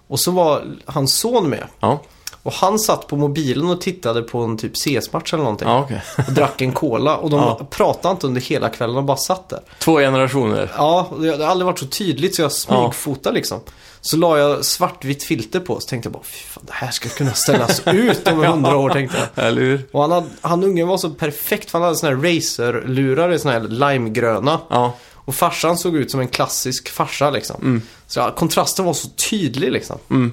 Och 0.09 0.21
så 0.21 0.31
var 0.31 0.65
hans 0.85 1.15
son 1.15 1.49
med. 1.51 1.65
Ja, 1.81 2.01
Och 2.43 2.53
han 2.53 2.79
satt 2.79 3.07
på 3.07 3.17
mobilen 3.17 3.71
och 3.71 3.81
tittade 3.81 4.23
på 4.23 4.39
en 4.39 4.57
typ 4.59 4.73
CS-match 4.77 5.33
eller 5.35 5.43
någonting. 5.43 5.69
ja 5.69 5.81
okej. 5.81 6.03
Och 6.27 6.33
drack 6.33 6.61
en 6.61 6.73
cola. 6.73 7.17
Och 7.17 7.31
de 7.31 7.41
Ja. 7.41 7.61
pratade 7.71 8.13
inte 8.13 8.27
under 8.27 8.41
hela 8.41 8.69
kvällen, 8.69 8.97
de 8.97 9.07
bara 9.07 9.17
satt 9.17 9.49
där. 9.49 9.61
Två 9.79 9.99
generationer. 9.99 10.73
Ja, 10.77 11.11
det 11.21 11.29
har 11.37 11.45
aldrig 11.45 11.67
varit 11.67 11.79
så 11.79 11.87
tydligt 11.87 12.35
så 12.37 12.43
jag 12.43 12.53
smygfotade 12.53 13.35
liksom. 13.35 13.61
Så 14.01 14.17
la 14.17 14.39
jag 14.39 14.65
svartvitt 14.65 15.23
filter 15.25 15.61
på 15.61 15.81
så 15.81 15.89
tänkte 15.89 16.07
jag 16.07 16.13
bara, 16.13 16.23
fy 16.23 16.39
fan, 16.47 16.65
det 16.67 16.73
här 16.73 16.91
ska 16.91 17.09
kunna 17.09 17.33
ställas 17.33 17.83
ut 17.87 18.29
om 18.29 18.45
hundra 18.45 18.77
år 18.77 18.91
tänkte 18.91 19.17
jag. 19.35 19.45
Eller 19.47 19.61
hur? 19.63 19.89
Och 19.93 20.01
han, 20.03 20.11
hade, 20.11 20.27
han 20.41 20.65
ungen 20.65 20.89
var 20.89 20.99
så 20.99 21.11
perfekt 21.11 21.71
för 21.71 21.79
han 21.79 21.85
hade 21.87 21.97
såna 21.99 22.17
här 22.17 22.23
racerlurar, 22.35 23.39
såna 23.39 23.53
här 23.55 23.61
limegröna. 23.61 24.61
Ja, 24.69 24.93
Och 25.27 25.35
farsan 25.35 25.79
såg 25.79 25.97
ut 25.97 26.11
som 26.11 26.21
en 26.21 26.29
klassisk 26.29 26.89
farsa 26.89 27.31
liksom. 27.31 27.83
Så 28.07 28.21
ja, 28.21 28.31
kontrasten 28.37 28.85
var 28.85 28.93
så 28.95 29.09
tydlig 29.09 29.73
liksom. 29.73 29.99
Mm. 30.11 30.33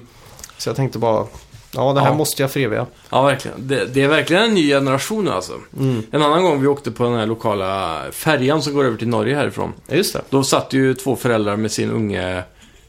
Så 0.58 0.68
jag 0.68 0.76
tänkte 0.76 0.98
bara, 0.98 1.26
ja 1.74 1.92
det 1.92 2.00
här 2.00 2.08
Ja. 2.08 2.14
måste 2.14 2.42
jag 2.42 2.50
föreviga. 2.50 2.86
ja 3.10 3.22
verkligen. 3.22 3.68
Det, 3.68 3.84
det 3.94 4.02
är 4.02 4.08
verkligen 4.08 4.42
en 4.42 4.54
ny 4.54 4.68
generation 4.68 5.24
nu 5.24 5.30
alltså. 5.30 5.52
Mm. 5.78 6.02
En 6.10 6.22
annan 6.22 6.42
gång 6.42 6.60
vi 6.60 6.66
åkte 6.66 6.90
på 6.90 7.04
den 7.04 7.14
här 7.14 7.26
lokala 7.26 8.02
färjan 8.12 8.62
som 8.62 8.74
går 8.74 8.84
över 8.84 8.96
till 8.98 9.08
Norge 9.08 9.36
härifrån. 9.36 9.72
Ja, 9.86 9.96
just 9.96 10.12
det. 10.12 10.20
Då 10.30 10.44
satt 10.44 10.72
ju 10.72 10.94
två 10.94 11.16
föräldrar 11.16 11.56
med 11.56 11.72
sin 11.72 11.90
unge 11.90 12.42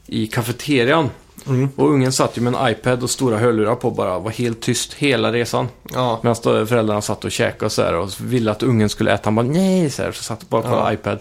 i 0.06 0.26
kafeterian. 0.26 1.10
Mm. 1.46 1.68
Och 1.76 1.90
ungen 1.90 2.12
satt 2.12 2.36
ju 2.38 2.40
med 2.42 2.54
en 2.54 2.68
iPad 2.70 3.02
och 3.02 3.10
stora 3.10 3.38
hörlurar 3.38 3.74
på 3.74 3.90
bara, 3.90 4.18
var 4.18 4.30
helt 4.30 4.60
tyst 4.60 4.94
hela 4.94 5.32
resan. 5.32 5.68
Ja, 5.94 6.20
Medan 6.22 6.66
föräldrarna 6.66 7.02
satt 7.02 7.24
och 7.24 7.32
käkade 7.32 7.64
och 7.66 7.72
så 7.72 7.82
här 7.82 7.94
och 7.94 8.10
ville 8.20 8.50
att 8.50 8.62
ungen 8.62 8.88
skulle 8.88 9.12
äta. 9.14 9.22
Han 9.24 9.34
bara 9.34 9.46
nej, 9.46 9.90
så, 9.90 10.02
här, 10.02 10.12
så 10.12 10.22
satt 10.22 10.48
bara 10.48 10.62
kollade 10.62 10.82
Ja. 10.82 10.92
iPad. 10.92 11.18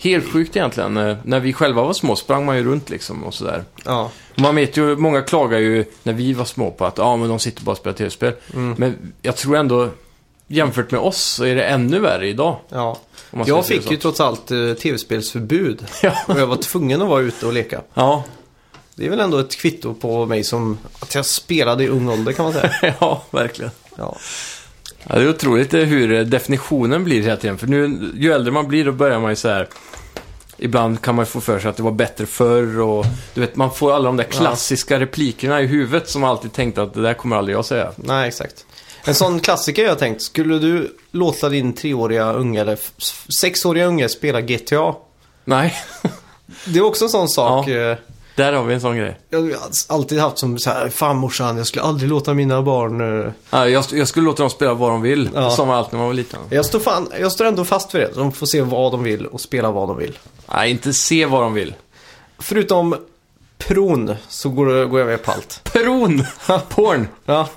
Helt 0.00 0.32
sjukt 0.32 0.56
egentligen. 0.56 0.96
Eh, 0.96 1.16
När 1.22 1.40
vi 1.40 1.52
själva 1.52 1.82
var 1.82 1.92
små 1.92 2.16
sprang 2.16 2.46
man 2.46 2.56
ju 2.56 2.64
runt 2.64 2.90
liksom 2.90 3.24
och 3.24 3.34
sådär. 3.34 3.64
ja. 3.84 4.10
Man 4.34 4.54
vet 4.56 4.76
ju, 4.76 4.96
många 4.96 5.22
klagar 5.22 5.58
ju 5.58 5.84
när 6.02 6.12
vi 6.12 6.32
var 6.32 6.44
små 6.44 6.70
på 6.70 6.84
att 6.84 6.98
ja, 6.98 7.16
men 7.16 7.28
de 7.28 7.38
sitter 7.38 7.62
bara 7.62 7.70
och 7.72 7.78
spelar 7.78 7.96
tv-spel. 7.96 8.32
Mm. 8.54 8.74
Men 8.78 9.12
jag 9.22 9.36
tror 9.36 9.56
ändå, 9.56 9.88
jämfört 10.46 10.90
med 10.90 11.00
oss, 11.00 11.20
så 11.22 11.44
är 11.44 11.54
det 11.54 11.64
ännu 11.64 11.98
värre 11.98 12.28
idag. 12.28 12.56
ja. 12.68 12.98
Jag 13.46 13.66
fick 13.66 13.90
ju 13.90 13.96
trots 13.96 14.20
allt 14.20 14.50
eh, 14.50 14.72
tv-spelsförbud. 14.72 15.86
Ja. 16.02 16.12
Och 16.26 16.40
jag 16.40 16.46
var 16.46 16.56
tvungen 16.56 17.02
att 17.02 17.08
vara 17.08 17.20
ute 17.22 17.46
och 17.46 17.52
leka. 17.52 17.80
Ja, 17.94 18.24
Det 18.94 19.06
är 19.06 19.10
väl 19.10 19.20
ändå 19.20 19.38
ett 19.38 19.56
kvitto 19.56 19.94
på 19.94 20.26
mig 20.26 20.44
som 20.44 20.78
att 21.00 21.14
jag 21.14 21.26
spelade 21.26 21.84
i 21.84 21.88
ung 21.88 22.08
ålder 22.08 22.32
kan 22.32 22.44
man 22.44 22.52
säga. 22.52 22.72
ja, 23.00 23.22
verkligen. 23.30 23.70
Ja, 23.96 24.16
Ja, 25.08 25.14
det 25.18 25.22
är 25.24 25.28
otroligt 25.30 25.74
hur 25.74 26.24
definitionen 26.24 27.04
blir 27.04 27.22
hela 27.22 27.36
tiden. 27.36 27.58
För 27.58 27.66
nu, 27.66 28.10
ju 28.14 28.32
äldre 28.32 28.52
man 28.52 28.68
blir, 28.68 28.84
då 28.84 28.92
börjar 28.92 29.20
man 29.20 29.30
ju 29.30 29.36
så 29.36 29.48
här... 29.48 29.68
Ibland 30.58 31.00
kan 31.02 31.14
man 31.14 31.26
få 31.26 31.40
för 31.40 31.58
sig 31.58 31.70
att 31.70 31.76
det 31.76 31.82
var 31.82 31.90
bättre 31.92 32.26
förr 32.26 32.80
och 32.80 33.06
du 33.34 33.40
vet, 33.40 33.56
man 33.56 33.74
får 33.74 33.92
alla 33.92 34.04
de 34.04 34.16
där 34.16 34.24
klassiska 34.24 35.00
replikerna 35.00 35.62
i 35.62 35.66
huvudet 35.66 36.08
som 36.10 36.20
man 36.20 36.30
alltid 36.30 36.52
tänkte 36.52 36.82
att 36.82 36.94
det 36.94 37.02
där 37.02 37.14
kommer 37.14 37.36
aldrig 37.36 37.56
jag 37.56 37.64
säga. 37.64 37.92
nej 37.96 38.28
exakt. 38.28 38.66
En 39.04 39.14
sån 39.14 39.40
klassiker 39.40 39.84
jag 39.84 39.98
tänkt, 39.98 40.22
skulle 40.22 40.58
du 40.58 40.96
låta 41.10 41.48
din 41.48 41.72
treåriga 41.72 42.32
unge 42.32 42.60
eller 42.60 42.78
sexåriga 43.32 43.86
unge 43.86 44.08
spela 44.08 44.40
GTA? 44.40 44.94
Nej, 45.44 45.74
Det 46.64 46.78
är 46.78 46.84
också 46.84 47.04
en 47.04 47.10
sån 47.10 47.28
sak. 47.28 47.68
eh, 47.68 47.96
där 48.36 48.52
har 48.52 48.64
vi 48.64 48.74
en 48.74 48.80
sån 48.80 48.96
grej. 48.96 49.20
Jag 49.30 49.40
har 49.40 49.48
alltid 49.88 50.18
haft 50.18 50.38
som 50.38 50.58
så 50.58 50.70
här, 50.70 50.88
fan 50.88 51.16
morsan, 51.16 51.56
jag 51.56 51.66
skulle 51.66 51.82
aldrig 51.84 52.10
låta 52.10 52.34
mina 52.34 52.62
barn... 52.62 53.20
eh." 53.26 53.32
Ja, 53.50 53.68
jag, 53.68 53.84
jag 53.92 54.08
skulle 54.08 54.26
låta 54.26 54.42
dem 54.42 54.50
spela 54.50 54.74
vad 54.74 54.90
de 54.90 55.02
vill, 55.02 55.30
Ja. 55.34 55.50
som 55.50 55.70
allt 55.70 55.92
när 55.92 55.98
man 55.98 56.06
var 56.06 56.14
liten. 56.14 56.40
Jag 56.50 56.64
står, 56.66 56.80
fan, 56.80 57.08
jag 57.20 57.32
står 57.32 57.44
ändå 57.44 57.64
fast 57.64 57.90
för 57.90 57.98
det. 57.98 58.10
De 58.14 58.32
får 58.32 58.46
se 58.46 58.60
vad 58.62 58.92
de 58.92 59.02
vill 59.02 59.26
och 59.26 59.40
spela 59.40 59.70
vad 59.70 59.88
de 59.88 59.96
vill. 59.96 60.18
Nej, 60.54 60.70
inte 60.70 60.92
se 60.92 61.26
vad 61.26 61.42
de 61.42 61.54
vill. 61.54 61.74
Förutom 62.38 62.96
pron 63.58 64.14
så 64.28 64.48
går, 64.48 64.84
går 64.84 65.00
jag 65.00 65.06
med 65.06 65.22
på 65.22 65.32
allt. 65.32 65.60
Peron! 65.72 66.24
Porn! 66.68 67.08
Ja, 67.24 67.48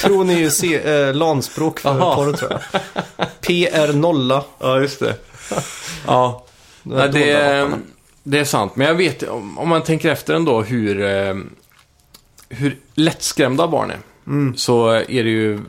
pron 0.00 0.30
är 0.30 0.38
ju 0.38 0.50
C, 0.50 0.76
eh, 0.76 1.14
lanspråk 1.14 1.78
för 1.80 1.90
Aha. 1.90 2.14
porr 2.14 2.32
tror 2.32 2.50
jag. 2.52 2.60
PR 3.40 3.92
nolla. 3.92 4.44
Ja, 4.58 4.80
just 4.80 5.00
det. 5.00 5.14
Ja, 6.06 6.44
Nej, 6.82 7.08
det. 7.08 7.70
Det 8.24 8.38
är 8.38 8.44
sant. 8.44 8.76
Men 8.76 8.86
jag 8.86 8.94
vet, 8.94 9.22
om, 9.22 9.58
om 9.58 9.68
man 9.68 9.82
tänker 9.82 10.10
efter 10.10 10.34
ändå 10.34 10.62
hur, 10.62 11.02
eh, 11.04 11.34
hur 12.48 12.76
lättskrämda 12.94 13.68
barn 13.68 13.90
är. 13.90 13.98
Mm. 14.26 14.56
Så 14.56 14.88
är 14.90 15.24
det 15.24 15.30
ju, 15.30 15.60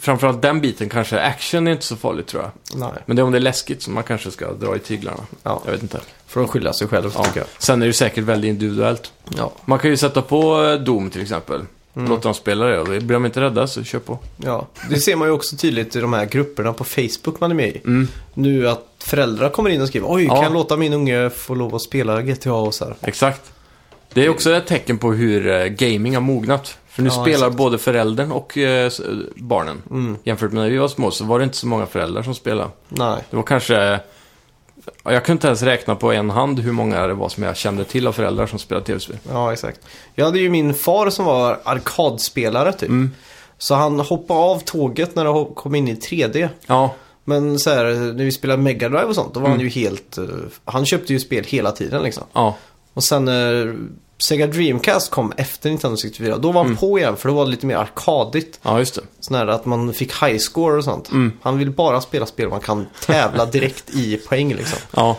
framförallt 0.00 0.42
den 0.42 0.60
biten 0.60 0.88
kanske, 0.88 1.20
action 1.20 1.66
är 1.66 1.72
inte 1.72 1.84
så 1.84 1.96
farligt 1.96 2.26
tror 2.26 2.42
jag. 2.42 2.78
Nej, 2.80 2.92
Men 3.06 3.16
det 3.16 3.22
är 3.22 3.24
om 3.24 3.32
det 3.32 3.38
är 3.38 3.40
läskigt 3.40 3.82
som 3.82 3.94
man 3.94 4.02
kanske 4.02 4.30
ska 4.30 4.52
dra 4.52 4.76
i 4.76 4.78
tyglarna. 4.78 5.20
Ja. 5.42 5.62
Jag 5.64 5.72
vet 5.72 5.82
inte. 5.82 6.00
får 6.26 6.40
de 6.40 6.48
skylla 6.48 6.72
sig 6.72 6.88
själv 6.88 7.12
Ja. 7.16 7.24
tycker 7.24 7.40
jag. 7.40 7.48
Sen 7.58 7.82
är 7.82 7.86
det 7.86 7.92
säkert 7.92 8.24
väldigt 8.24 8.48
individuellt. 8.48 9.12
Ja. 9.36 9.52
Man 9.64 9.78
kan 9.78 9.90
ju 9.90 9.96
sätta 9.96 10.22
på 10.22 10.62
eh, 10.64 10.74
Doom 10.74 11.10
till 11.10 11.22
exempel. 11.22 11.60
Mm. 11.96 12.08
Låta 12.10 12.22
dem 12.22 12.34
spela 12.34 12.66
det 12.66 12.84
blir 12.84 13.14
de 13.14 13.26
inte 13.26 13.40
rädda 13.40 13.66
så 13.66 13.84
kör 13.84 13.98
på. 13.98 14.18
ja, 14.36 14.66
det 14.90 15.00
ser 15.00 15.16
man 15.16 15.28
ju 15.28 15.32
också 15.34 15.56
tydligt 15.56 15.96
i 15.96 16.00
de 16.00 16.12
här 16.12 16.24
grupperna 16.26 16.72
på 16.72 16.84
Facebook 16.84 17.40
man 17.40 17.50
är 17.50 17.54
med 17.54 17.68
i. 17.76 17.80
Mm. 17.84 18.08
Nu 18.34 18.68
att 18.68 18.86
föräldrar 18.98 19.48
kommer 19.50 19.70
in 19.70 19.80
och 19.82 19.88
skriver 19.88 20.06
Oj, 20.10 20.24
Ja. 20.24 20.34
kan 20.34 20.42
jag 20.44 20.52
låta 20.52 20.76
min 20.76 20.92
unge 20.92 21.30
få 21.30 21.54
lov 21.54 21.74
att 21.74 21.82
spela 21.82 22.22
GTA 22.22 22.52
och 22.52 22.74
så 22.74 22.84
här. 22.84 22.94
Exakt. 23.02 23.52
Det 24.12 24.24
är 24.24 24.28
också 24.28 24.50
ett 24.52 24.66
tecken 24.66 24.98
på 24.98 25.12
hur 25.12 25.46
eh, 25.50 25.64
gaming 25.66 26.14
har 26.14 26.20
mognat. 26.20 26.78
För 26.88 27.02
nu 27.02 27.08
Ja, 27.08 27.12
spelar 27.22 27.46
exakt. 27.46 27.56
både 27.56 27.78
föräldern 27.78 28.32
och 28.32 28.58
eh, 28.58 28.90
barnen. 29.36 29.82
Mm. 29.90 30.16
Jämfört 30.24 30.52
med 30.52 30.62
när 30.62 30.70
vi 30.70 30.76
var 30.78 30.88
små 30.88 31.10
så 31.10 31.24
var 31.24 31.38
det 31.38 31.44
inte 31.44 31.56
så 31.56 31.66
många 31.66 31.86
föräldrar 31.86 32.22
som 32.22 32.34
spelade. 32.34 32.70
Nej. 32.88 33.22
Det 33.30 33.36
var 33.36 33.42
kanske... 33.42 34.00
ja, 35.04 35.12
Jag 35.12 35.24
kunde 35.24 35.32
inte 35.36 35.46
ens 35.46 35.62
räkna 35.62 35.94
på 35.96 36.12
en 36.12 36.30
hand 36.30 36.58
hur 36.58 36.72
många 36.72 37.06
det 37.06 37.14
var 37.14 37.28
som 37.28 37.42
jag 37.42 37.56
kände 37.56 37.84
till 37.84 38.06
av 38.06 38.12
föräldrar 38.12 38.46
som 38.46 38.58
spelade 38.58 38.86
tv-spel. 38.86 39.16
Ja, 39.30 39.52
exakt. 39.52 39.80
Jag 40.14 40.24
hade 40.24 40.38
ju 40.38 40.50
min 40.50 40.74
far 40.74 41.10
som 41.10 41.24
var 41.24 41.58
arkadspelare 41.64 42.72
typ. 42.72 42.88
Mm. 42.88 43.10
Så 43.58 43.74
han 43.74 44.00
hoppade 44.00 44.40
av 44.40 44.58
tåget 44.58 45.14
när 45.14 45.24
det 45.24 45.54
kom 45.54 45.74
in 45.74 45.88
i 45.88 45.94
3D. 45.94 46.48
Ja, 46.66 46.94
Men 47.24 47.58
så 47.58 47.70
här, 47.70 47.84
när 48.14 48.24
vi 48.24 48.32
spelade 48.32 48.62
Mega 48.62 48.88
Drive 48.88 49.04
och 49.04 49.14
sånt, 49.14 49.34
då 49.34 49.40
var 49.40 49.46
Mm. 49.46 49.58
han 49.58 49.68
ju 49.68 49.82
helt... 49.82 50.18
eh, 50.18 50.24
han 50.64 50.86
köpte 50.86 51.12
ju 51.12 51.20
spel 51.20 51.44
hela 51.44 51.72
tiden 51.72 52.02
liksom. 52.02 52.24
ja, 52.32 52.56
Och 52.94 53.04
sen 53.04 53.24
när 53.24 53.76
Sega 54.22 54.46
Dreamcast 54.46 55.10
kom 55.10 55.32
efter 55.36 55.68
Nintendo 55.70 55.96
64, 55.96 56.38
då 56.38 56.52
var 56.52 56.60
han 56.60 56.66
Mm. 56.66 56.76
på 56.78 56.98
igen 56.98 57.16
för 57.16 57.28
då 57.28 57.34
var 57.34 57.44
det 57.44 57.50
lite 57.50 57.66
mer 57.66 57.76
arkadigt. 57.76 58.58
ja 58.62 58.78
just 58.78 58.94
det. 58.94 59.00
Sån 59.20 59.36
här 59.36 59.46
att 59.46 59.66
man 59.66 59.92
fick 59.94 60.22
high 60.22 60.38
score 60.38 60.76
och 60.76 60.84
sånt. 60.84 61.10
Mm. 61.10 61.32
Han 61.42 61.58
vill 61.58 61.70
bara 61.70 62.00
spela 62.00 62.26
spel 62.26 62.48
man 62.48 62.60
kan 62.60 62.86
tävla 63.06 63.46
direkt 63.52 63.90
i 63.94 64.16
poäng 64.16 64.54
liksom. 64.54 64.78
Ja, 64.96 65.16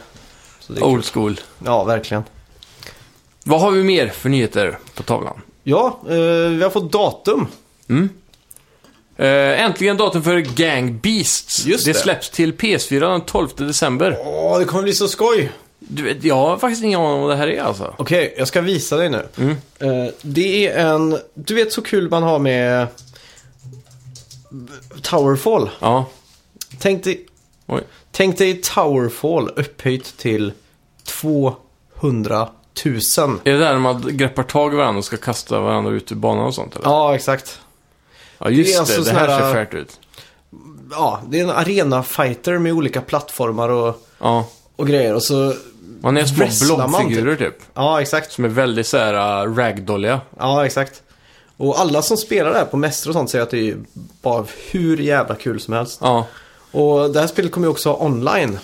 kul. 0.67 0.83
old 0.83 1.05
school. 1.05 1.39
Ja, 1.65 1.83
verkligen. 1.83 2.23
Vad 3.43 3.61
har 3.61 3.71
vi 3.71 3.83
mer 3.83 4.07
för 4.07 4.29
nyheter 4.29 4.77
på 4.95 5.03
tavlan? 5.03 5.41
Ja, 5.63 5.99
eh, 6.09 6.15
vi 6.49 6.63
har 6.63 6.69
fått 6.69 6.91
datum. 6.91 7.47
Mm. 7.89 8.09
Eh, 9.17 9.61
äntligen 9.65 9.97
datum 9.97 10.23
för 10.23 10.37
Gang 10.37 10.97
Beasts. 10.99 11.65
Just 11.65 11.85
det 11.85 11.93
det. 11.93 11.99
släpps 11.99 12.29
till 12.29 12.53
PS4 12.53 12.99
den 13.11 13.21
12 13.21 13.47
december. 13.55 14.17
Åh, 14.25 14.59
det 14.59 14.65
kommer 14.65 14.83
bli 14.83 14.93
så 14.93 15.07
skoj! 15.07 15.51
Du 15.83 16.17
jag 16.21 16.35
har 16.35 16.57
faktiskt 16.57 16.83
ingen 16.83 16.99
aning 16.99 17.13
om 17.13 17.21
vad 17.21 17.29
det 17.29 17.35
här 17.35 17.47
är 17.47 17.61
alltså. 17.61 17.95
Okej, 17.97 18.33
jag 18.37 18.47
ska 18.47 18.61
visa 18.61 18.97
dig 18.97 19.09
nu. 19.09 19.27
Mm. 19.37 19.55
Eh, 19.79 20.11
det 20.21 20.67
är 20.67 20.85
en... 20.87 21.17
Du 21.33 21.55
vet 21.55 21.71
så 21.73 21.81
kul 21.81 22.09
man 22.09 22.23
har 22.23 22.39
med 22.39 22.87
Towerfall. 25.01 25.69
Ja, 25.79 26.05
Tänk 26.79 27.03
dig, 27.03 27.25
oj. 27.67 27.81
tänk 28.11 28.37
dig 28.37 28.61
Towerfall 28.61 29.49
upphöjt 29.55 30.17
till 30.17 30.53
200 31.03 32.49
000. 32.85 32.95
Är 33.43 33.51
det 33.51 33.57
där 33.59 33.71
när 33.73 33.79
man 33.79 34.17
greppar 34.17 34.43
tag 34.43 34.73
i 34.73 34.77
varandra 34.77 34.97
och 34.97 35.05
ska 35.05 35.17
kasta 35.17 35.59
varandra 35.59 35.91
ut 35.91 36.11
ur 36.11 36.15
banan 36.15 36.45
och 36.45 36.55
sånt 36.55 36.75
eller? 36.75 36.85
Ja, 36.85 37.15
exakt. 37.15 37.59
Ja, 38.37 38.49
just 38.49 38.69
Det 38.69 38.73
är 38.73 38.75
det. 38.75 38.79
alltså 38.79 39.01
det 39.13 39.19
här 39.19 39.27
här- 39.27 39.39
ser 39.39 39.53
färt 39.53 39.73
ut. 39.73 39.99
Ja, 40.91 41.21
det 41.29 41.39
är 41.39 41.43
en 41.43 41.49
arena-fighter 41.49 42.57
med 42.57 42.73
olika 42.73 43.01
plattformar 43.01 43.69
och, 43.69 44.07
Ja. 44.19 44.45
och 44.75 44.87
grejer. 44.87 45.13
Och 45.15 45.23
så... 45.23 45.53
Man 46.01 46.17
är 46.17 46.25
små 46.25 46.45
Wrestlar 46.45 46.77
man 46.77 46.89
blobfigurer 46.89 47.35
typ. 47.35 47.55
Ja, 47.73 48.01
exakt. 48.01 48.31
Som 48.31 48.45
är 48.45 48.49
väldigt 48.49 48.87
så 48.87 48.97
här 48.97 49.45
uh, 49.45 49.55
ragdolliga. 49.55 50.21
Ja, 50.39 50.65
exakt. 50.65 51.01
Och 51.57 51.79
alla 51.79 52.01
som 52.01 52.17
spelar 52.17 52.51
det 52.51 52.57
här 52.57 52.65
på 52.65 52.77
mäster 52.77 53.09
och 53.09 53.13
sånt 53.13 53.29
säger 53.29 53.43
att 53.43 53.51
det 53.51 53.69
är 53.69 53.77
bara 54.21 54.45
hur 54.71 54.97
jävla 54.97 55.35
kul 55.35 55.59
som 55.59 55.73
helst. 55.73 55.99
Ja. 56.01 56.27
Och 56.71 57.11
det 57.11 57.19
här 57.19 57.27
spelet 57.27 57.51
kommer 57.51 57.67
ju 57.67 57.71
också 57.71 57.97
online. 57.99 58.59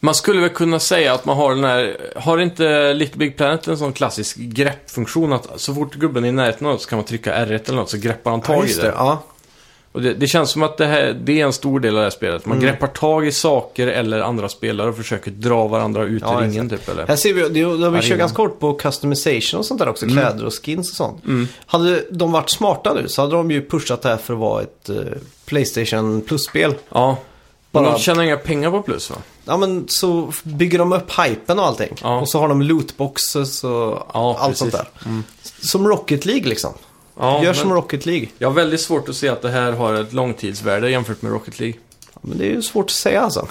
Man 0.00 0.14
skulle 0.14 0.40
väl 0.40 0.50
kunna 0.50 0.78
säga 0.78 1.14
att 1.14 1.24
man 1.24 1.36
har 1.36 1.54
den 1.54 1.64
här... 1.64 1.96
Har 2.16 2.38
inte 2.38 2.92
Little 2.94 3.18
Big 3.18 3.36
Planet 3.36 3.68
en 3.68 3.78
sån 3.78 3.92
klassisk 3.92 4.36
greppfunktion 4.36 5.32
att 5.32 5.60
så 5.60 5.74
fort 5.74 5.94
gubben 5.94 6.24
är 6.24 6.28
i 6.28 6.32
närheten 6.32 6.66
av 6.66 6.72
något 6.72 6.82
så 6.82 6.88
kan 6.88 6.96
man 6.98 7.06
trycka 7.06 7.34
R1 7.34 7.68
eller 7.68 7.76
något 7.76 7.90
så 7.90 7.96
greppar 7.96 8.30
han 8.30 8.40
tag 8.40 8.68
i 8.68 8.72
det. 8.72 8.92
Ja, 8.96 9.22
Och 9.92 10.02
det, 10.02 10.14
det 10.14 10.26
känns 10.26 10.50
som 10.50 10.62
att 10.62 10.76
det, 10.76 10.86
här, 10.86 11.12
det 11.24 11.40
är 11.40 11.44
en 11.46 11.52
stor 11.52 11.80
del 11.80 11.90
av 11.94 11.96
det 11.96 12.02
här 12.02 12.10
spelet. 12.10 12.46
Mm. 12.46 12.58
Man 12.58 12.66
greppar 12.66 12.86
tag 12.86 13.26
i 13.26 13.32
saker 13.32 13.86
eller 13.86 14.20
andra 14.20 14.48
spelare 14.48 14.88
och 14.88 14.96
försöker 14.96 15.30
dra 15.30 15.66
varandra 15.68 16.04
ut 16.04 16.22
Ja, 16.26 16.44
i 16.44 16.46
ringen 16.46 16.68
typ. 16.70 16.88
Eller? 16.88 17.06
Här 17.06 17.16
ser 17.16 17.32
vi, 17.34 17.40
det, 17.42 17.76
det, 17.76 17.90
vi 17.90 18.02
kör 18.02 18.16
ganska 18.16 18.36
kort 18.36 18.60
på 18.60 18.74
customization 18.74 19.58
och 19.60 19.66
sånt 19.66 19.80
där 19.80 19.88
också, 19.88 20.06
kläder 20.06 20.44
och 20.46 20.64
skins 20.64 20.90
och 20.90 20.96
sånt. 20.96 21.22
Hade 21.66 22.04
de 22.10 22.32
varit 22.32 22.50
smarta 22.50 22.94
nu 22.94 23.08
så 23.08 23.22
hade 23.22 23.34
de 23.34 23.50
ju 23.50 23.66
pushat 23.68 24.02
det 24.02 24.08
här 24.08 24.16
för 24.16 24.34
att 24.34 24.40
vara 24.40 24.62
ett 24.62 24.88
eh, 24.88 24.96
Playstation 25.44 26.20
Plus-spel. 26.20 26.74
Ja. 26.88 27.16
Men 27.70 27.82
Bara- 27.82 27.92
de 27.92 27.98
tjänar 28.00 28.22
inga 28.22 28.36
pengar 28.36 28.70
på 28.70 28.82
plus 28.82 29.10
va? 29.10 29.16
Ja 29.44 29.56
men 29.56 29.84
så 29.88 30.32
bygger 30.42 30.78
de 30.78 30.92
upp 30.92 31.10
hypen 31.20 31.58
och 31.58 31.66
allting. 31.66 31.96
Ja. 32.02 32.20
Och 32.20 32.28
så 32.28 32.38
har 32.38 32.48
de 32.48 32.62
lootboxes 32.62 33.64
och 33.64 33.70
Ja, 33.70 34.06
allt 34.14 34.38
precis. 34.40 34.58
sånt 34.58 34.72
där. 34.72 34.86
Som 35.62 35.88
Rocket 35.88 36.26
League 36.26 36.48
liksom. 36.48 36.72
Ja, 37.20 37.44
Gör 37.44 37.52
som 37.52 37.72
Rocket 37.72 38.06
League. 38.06 38.28
Jag 38.38 38.48
har 38.48 38.54
väldigt 38.54 38.80
svårt 38.80 39.08
att 39.08 39.16
se 39.16 39.28
att 39.28 39.42
det 39.42 39.50
här 39.50 39.72
har 39.72 39.94
ett 39.94 40.12
långtidsvärde 40.12 40.90
jämfört 40.90 41.22
med 41.22 41.32
Rocket 41.32 41.60
League. 41.60 41.78
Men 42.20 42.38
det 42.38 42.44
är 42.44 42.50
ju 42.50 42.62
svårt 42.62 42.84
att 42.84 42.90
säga 42.90 43.20
alltså. 43.20 43.48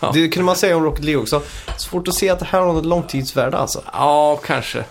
Det 0.12 0.28
kunde 0.28 0.44
man 0.44 0.56
säga 0.56 0.76
om 0.76 0.84
Rocket 0.84 1.04
League 1.04 1.22
också. 1.22 1.42
Svårt 1.78 2.08
att 2.08 2.14
se 2.14 2.28
att 2.28 2.38
det 2.38 2.44
här 2.44 2.60
har 2.60 2.72
något 2.72 2.86
långtidsvärde 2.86 3.56
alltså. 3.58 3.82
Ja, 3.92 4.40
kanske. 4.44 4.84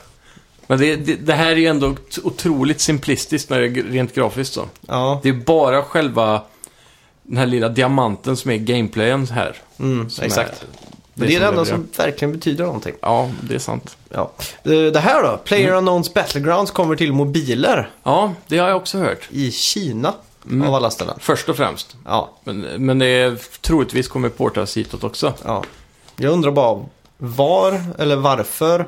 Men 0.68 0.80
det, 0.80 0.96
det, 0.96 1.16
det 1.16 1.34
här 1.34 1.52
är 1.52 1.56
ju 1.56 1.66
ändå 1.66 1.96
otroligt 2.24 2.82
simplistiskt 2.82 3.50
när 3.50 3.60
det 3.60 3.66
är 3.66 3.84
rent 3.84 4.16
grafiskt 4.16 4.54
så. 4.54 4.66
Ja, 4.88 5.20
Det 5.24 5.30
är 5.30 5.34
bara 5.34 5.84
själva 5.84 6.42
den 7.24 7.38
här 7.38 7.46
lilla 7.46 7.70
diamanten 7.70 8.38
som 8.38 8.52
är 8.52 8.58
gameplayen 8.58 9.28
här. 9.28 9.56
mm, 9.80 10.10
exakt. 10.22 10.64
är 10.64 10.68
Men 11.20 11.28
det 11.28 11.36
är 11.36 11.40
det 11.40 11.46
som 11.46 11.54
enda 11.58 11.66
som 11.66 11.88
verkligen 11.98 12.32
betyder 12.32 12.66
någonting. 12.66 12.94
Ja, 13.02 13.32
det 13.42 13.56
är 13.56 13.60
sant. 13.60 13.98
Ja. 14.10 14.32
Eh, 14.64 14.72
Det 14.72 15.00
här 15.00 15.22
då, 15.22 15.28
Mm. 15.28 15.40
Player 15.44 15.74
Unknowns 15.74 16.14
Battlegrounds 16.14 16.72
kommer 16.72 16.96
till 16.96 17.14
mobiler 17.14 17.90
Ja, 18.04 18.34
det 18.48 18.58
har 18.58 18.68
jag 18.68 18.78
också 18.78 18.98
hört. 18.98 19.28
i 19.32 19.52
Kina 19.52 20.14
Mm. 20.50 20.68
av 20.68 20.76
alla 20.76 20.90
ställen. 20.90 21.16
Först 21.20 21.50
och 21.50 21.58
främst. 21.58 21.96
Ja, 22.06 22.32
Men, 22.44 22.60
men 22.62 23.00
det 23.00 23.06
är, 23.06 23.38
troligtvis 23.62 24.08
kommer 24.08 24.30
portas 24.30 24.78
hitåt 24.78 25.04
också. 25.04 25.34
ja. 25.46 25.64
Jag 26.16 26.34
undrar 26.34 26.52
bara 26.52 26.86
var 27.18 27.82
eller 28.00 28.16
varför, 28.16 28.80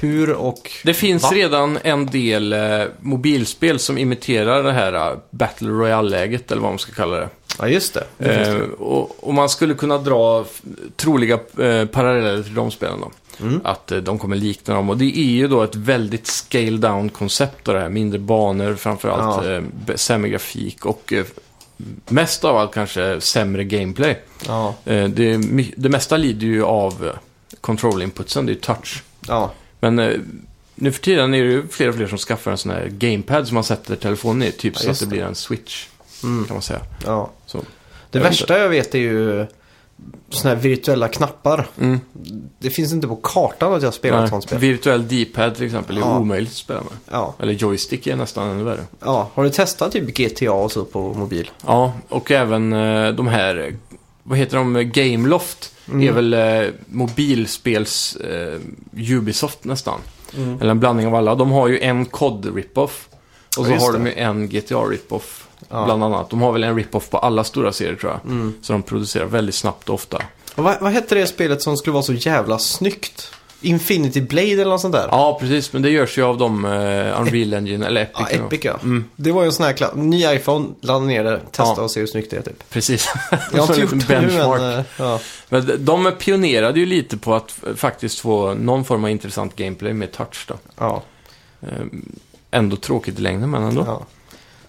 hur 0.00 0.30
och... 0.32 0.58
Mm. 0.70 0.80
Det 0.84 0.94
finns 0.94 1.22
Va? 1.22 1.30
redan 1.32 1.78
en 1.82 2.06
del 2.06 2.52
eh, 2.52 2.82
mobilspel 3.00 3.78
som 3.78 3.98
imiterar 3.98 4.62
det 4.62 4.72
här 4.72 4.92
eh, 4.92 5.16
Battle 5.30 5.68
Royale-läget, 5.68 6.50
eller 6.52 6.62
vad 6.62 6.70
man 6.70 6.78
ska 6.78 6.92
kalla 6.92 7.16
det. 7.16 7.28
Ja, 7.58 7.68
just 7.68 7.94
det. 7.94 8.04
det 8.18 8.34
Eh, 8.34 8.54
det. 8.54 8.62
och, 8.64 9.16
och 9.28 9.34
man 9.34 9.48
skulle 9.48 9.74
kunna 9.74 9.98
dra 9.98 10.44
troliga 10.96 11.34
eh, 11.34 11.86
paralleller 11.86 12.42
till 12.42 12.54
de 12.54 12.70
spelen 12.70 13.00
då. 13.00 13.10
Mm. 13.46 13.60
Att 13.64 13.92
eh, 13.92 13.98
de 13.98 14.18
kommer 14.18 14.36
likna 14.36 14.74
dem. 14.74 14.90
Och 14.90 14.96
det 14.96 15.18
är 15.18 15.24
ju 15.30 15.48
då 15.48 15.62
ett 15.62 15.74
väldigt 15.74 16.26
scale 16.26 16.76
down 16.76 17.08
koncept 17.08 17.68
av 17.68 17.74
det 17.74 17.80
här. 17.80 17.88
Mindre 17.88 18.18
banor, 18.18 18.74
framförallt 18.74 19.46
Ja. 19.86 19.96
sämre 19.96 20.30
grafik 20.30 20.86
och 20.86 21.12
mest 22.08 22.44
av 22.44 22.56
allt 22.56 22.74
kanske 22.74 23.20
sämre 23.20 23.64
gameplay. 23.64 24.18
Ja, 24.46 24.74
det, 24.84 25.36
det 25.76 25.88
mesta 25.88 26.16
lider 26.16 26.46
ju 26.46 26.64
av 26.64 27.10
control 27.60 28.02
inputsen, 28.02 28.46
det 28.46 28.52
är 28.52 28.54
ju 28.54 28.60
touch. 28.60 29.02
ja. 29.28 29.50
Men 29.80 29.96
nu 30.74 30.92
för 30.92 31.02
tiden 31.02 31.34
är 31.34 31.44
det 31.44 31.50
ju 31.50 31.68
fler 31.68 31.88
och 31.88 31.94
fler 31.94 32.06
som 32.06 32.18
skaffar 32.18 32.50
en 32.50 32.58
sån 32.58 32.70
här 32.72 32.86
gamepad 32.88 33.46
som 33.48 33.54
man 33.54 33.64
sätter 33.64 33.96
telefonen 33.96 34.48
i. 34.48 34.52
Typ 34.52 34.74
Ja, 34.76 34.80
så 34.80 34.90
att 34.90 35.00
det. 35.00 35.06
blir 35.06 35.22
en 35.22 35.34
switch, 35.34 35.86
Mm. 36.26 36.44
kan 36.46 36.54
man 36.54 36.62
säga. 36.62 36.80
ja. 37.04 37.30
Så. 37.46 37.58
Det 37.58 38.18
Jag 38.18 38.20
vet 38.20 38.30
värsta 38.32 38.58
jag 38.58 38.68
vet 38.68 38.94
är 38.94 38.98
ju 38.98 39.46
såna 40.30 40.54
här 40.54 40.60
virtuella 40.62 41.08
knappar. 41.08 41.66
Mm. 41.80 42.00
Det 42.58 42.70
finns 42.70 42.92
inte 42.92 43.08
på 43.08 43.16
kartan 43.16 43.72
att 43.72 43.82
jag 43.82 43.94
spelar 43.94 44.16
ett 44.16 44.22
Nej, 44.22 44.30
sånt 44.30 44.44
spel. 44.44 44.58
Virtuell 44.58 45.08
D-pad 45.08 45.54
till 45.54 45.64
exempel 45.66 45.96
är 45.96 46.00
Ja. 46.00 46.18
omöjligt 46.18 46.50
att 46.50 46.56
spela 46.56 46.80
med. 46.80 46.92
Ja. 47.10 47.34
Eller 47.38 47.52
joystick 47.52 48.06
är 48.06 48.16
nästan 48.16 48.48
ännu 48.50 48.64
värre. 48.64 48.84
ja. 49.04 49.30
Har 49.34 49.44
du 49.44 49.50
testat 49.50 49.92
typ 49.92 50.16
GTA 50.16 50.52
och 50.52 50.72
så 50.72 50.84
på 50.84 51.00
mobil? 51.14 51.50
Ja, 51.66 51.92
och 52.08 52.30
även 52.30 52.72
eh, 52.72 53.08
de 53.12 53.26
här, 53.26 53.76
vad 54.22 54.38
heter 54.38 54.56
de, 54.56 54.74
Gameloft 54.94 55.72
Mm. 55.92 56.08
är 56.08 56.12
väl 56.12 56.34
eh, 56.34 56.72
mobilspels 56.86 58.16
eh, 58.16 58.60
Ubisoft 59.16 59.64
nästan. 59.64 60.00
Mm. 60.36 60.60
Eller 60.60 60.70
en 60.70 60.80
blandning 60.80 61.06
av 61.06 61.14
alla. 61.14 61.34
De 61.34 61.50
har 61.50 61.68
ju 61.68 61.80
en 61.80 62.04
COD 62.06 62.56
rip-off. 62.56 63.08
Och 63.58 63.68
Ja, 63.70 63.78
så 63.80 63.86
har 63.86 63.92
de 63.92 64.04
det. 64.04 64.10
ju 64.10 64.16
en 64.16 64.48
GTA 64.48 64.74
rip-off. 64.80 65.45
Ja. 65.68 65.84
Bland 65.84 66.04
annat. 66.04 66.30
De 66.30 66.42
har 66.42 66.52
väl 66.52 66.64
en 66.64 66.76
rip-off 66.76 67.10
på 67.10 67.18
alla 67.18 67.44
stora 67.44 67.72
serier 67.72 67.94
tror 67.96 68.12
jag. 68.12 68.32
Mm. 68.32 68.54
Så 68.62 68.72
de 68.72 68.82
producerar 68.82 69.24
väldigt 69.24 69.54
snabbt 69.54 69.88
och 69.88 69.94
ofta. 69.94 70.22
Och 70.54 70.64
vad, 70.64 70.80
vad 70.80 70.92
hette 70.92 71.14
det 71.14 71.26
spelet 71.26 71.62
som 71.62 71.76
skulle 71.76 71.94
vara 71.94 72.02
så 72.02 72.12
jävla 72.12 72.58
snyggt? 72.58 73.30
Infinity 73.60 74.20
Blade 74.20 74.50
eller 74.52 74.64
något 74.64 74.80
sånt 74.80 74.94
där? 74.94 75.08
Ja, 75.10 75.36
precis. 75.40 75.72
Men 75.72 75.82
det 75.82 75.90
görs 75.90 76.18
ju 76.18 76.22
av 76.22 76.38
de 76.38 76.64
eh, 76.64 77.20
Unreal 77.20 77.54
Engine, 77.54 77.86
eller 77.86 78.02
Epic. 78.02 78.26
Ja. 78.30 78.46
Epic 78.46 78.60
ja. 78.64 78.74
Mm. 78.82 79.04
Det 79.16 79.32
var 79.32 79.42
ju 79.42 79.46
en 79.46 79.52
sån 79.52 79.66
här 79.66 79.94
ny 79.94 80.24
iPhone, 80.26 80.66
ladda 80.80 81.04
ner 81.04 81.24
det, 81.24 81.38
testa 81.38 81.74
Ja. 81.76 81.82
och 81.82 81.90
se 81.90 82.00
hur 82.00 82.06
snyggt 82.06 82.30
det 82.30 82.36
är 82.36 82.42
typ. 82.42 82.70
Precis. 82.70 83.08
Jag 83.30 83.38
har 83.62 83.68
inte 83.74 83.80
gjort 83.80 83.90
det 84.08 84.20
nu 84.20 84.26
benchmark. 84.26 84.60
men, 84.60 84.78
eh, 84.78 84.84
ja. 84.98 85.20
Men 85.48 85.66
de- 85.66 85.76
de 85.76 86.12
pionerade 86.18 86.80
ju 86.80 86.86
lite 86.86 87.16
på 87.16 87.34
att 87.34 87.58
faktiskt 87.76 88.18
få 88.20 88.54
någon 88.54 88.84
form 88.84 89.04
av 89.04 89.10
intressant 89.10 89.56
gameplay 89.56 89.92
med 89.92 90.12
touch 90.12 90.44
då. 90.48 90.54
ja, 90.78 91.02
Ehm, 91.62 92.12
Ändå 92.50 92.76
tråkigt 92.76 93.18
i 93.18 93.22
längden, 93.22 93.50
men 93.50 93.62
ändå. 93.62 93.84
ja. 93.86 94.02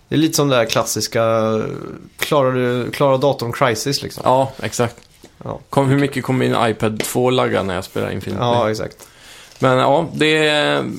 Det 0.09 0.15
är 0.15 0.19
lite 0.19 0.33
som 0.33 0.47
det 0.47 0.55
där 0.55 0.65
klassiska, 0.65 1.21
klarar 2.17 2.51
du, 2.51 2.91
klarar 2.91 3.17
datorn 3.17 3.53
crisis 3.53 4.03
liksom? 4.03 4.21
Ja, 4.25 4.51
exakt. 4.61 4.95
Ja. 5.43 5.59
Kom, 5.69 5.89
hur 5.89 5.99
mycket 5.99 6.23
kommer 6.23 6.47
min 6.47 6.69
iPad 6.69 6.99
2 6.99 7.29
lagga 7.29 7.63
när 7.63 7.75
jag 7.75 7.83
spelar 7.83 8.11
Infinity? 8.11 8.41
Ja, 8.41 8.71
exakt. 8.71 9.07
Men 9.59 9.77
ja, 9.77 10.09
det 10.13 10.47
är... 10.47 10.91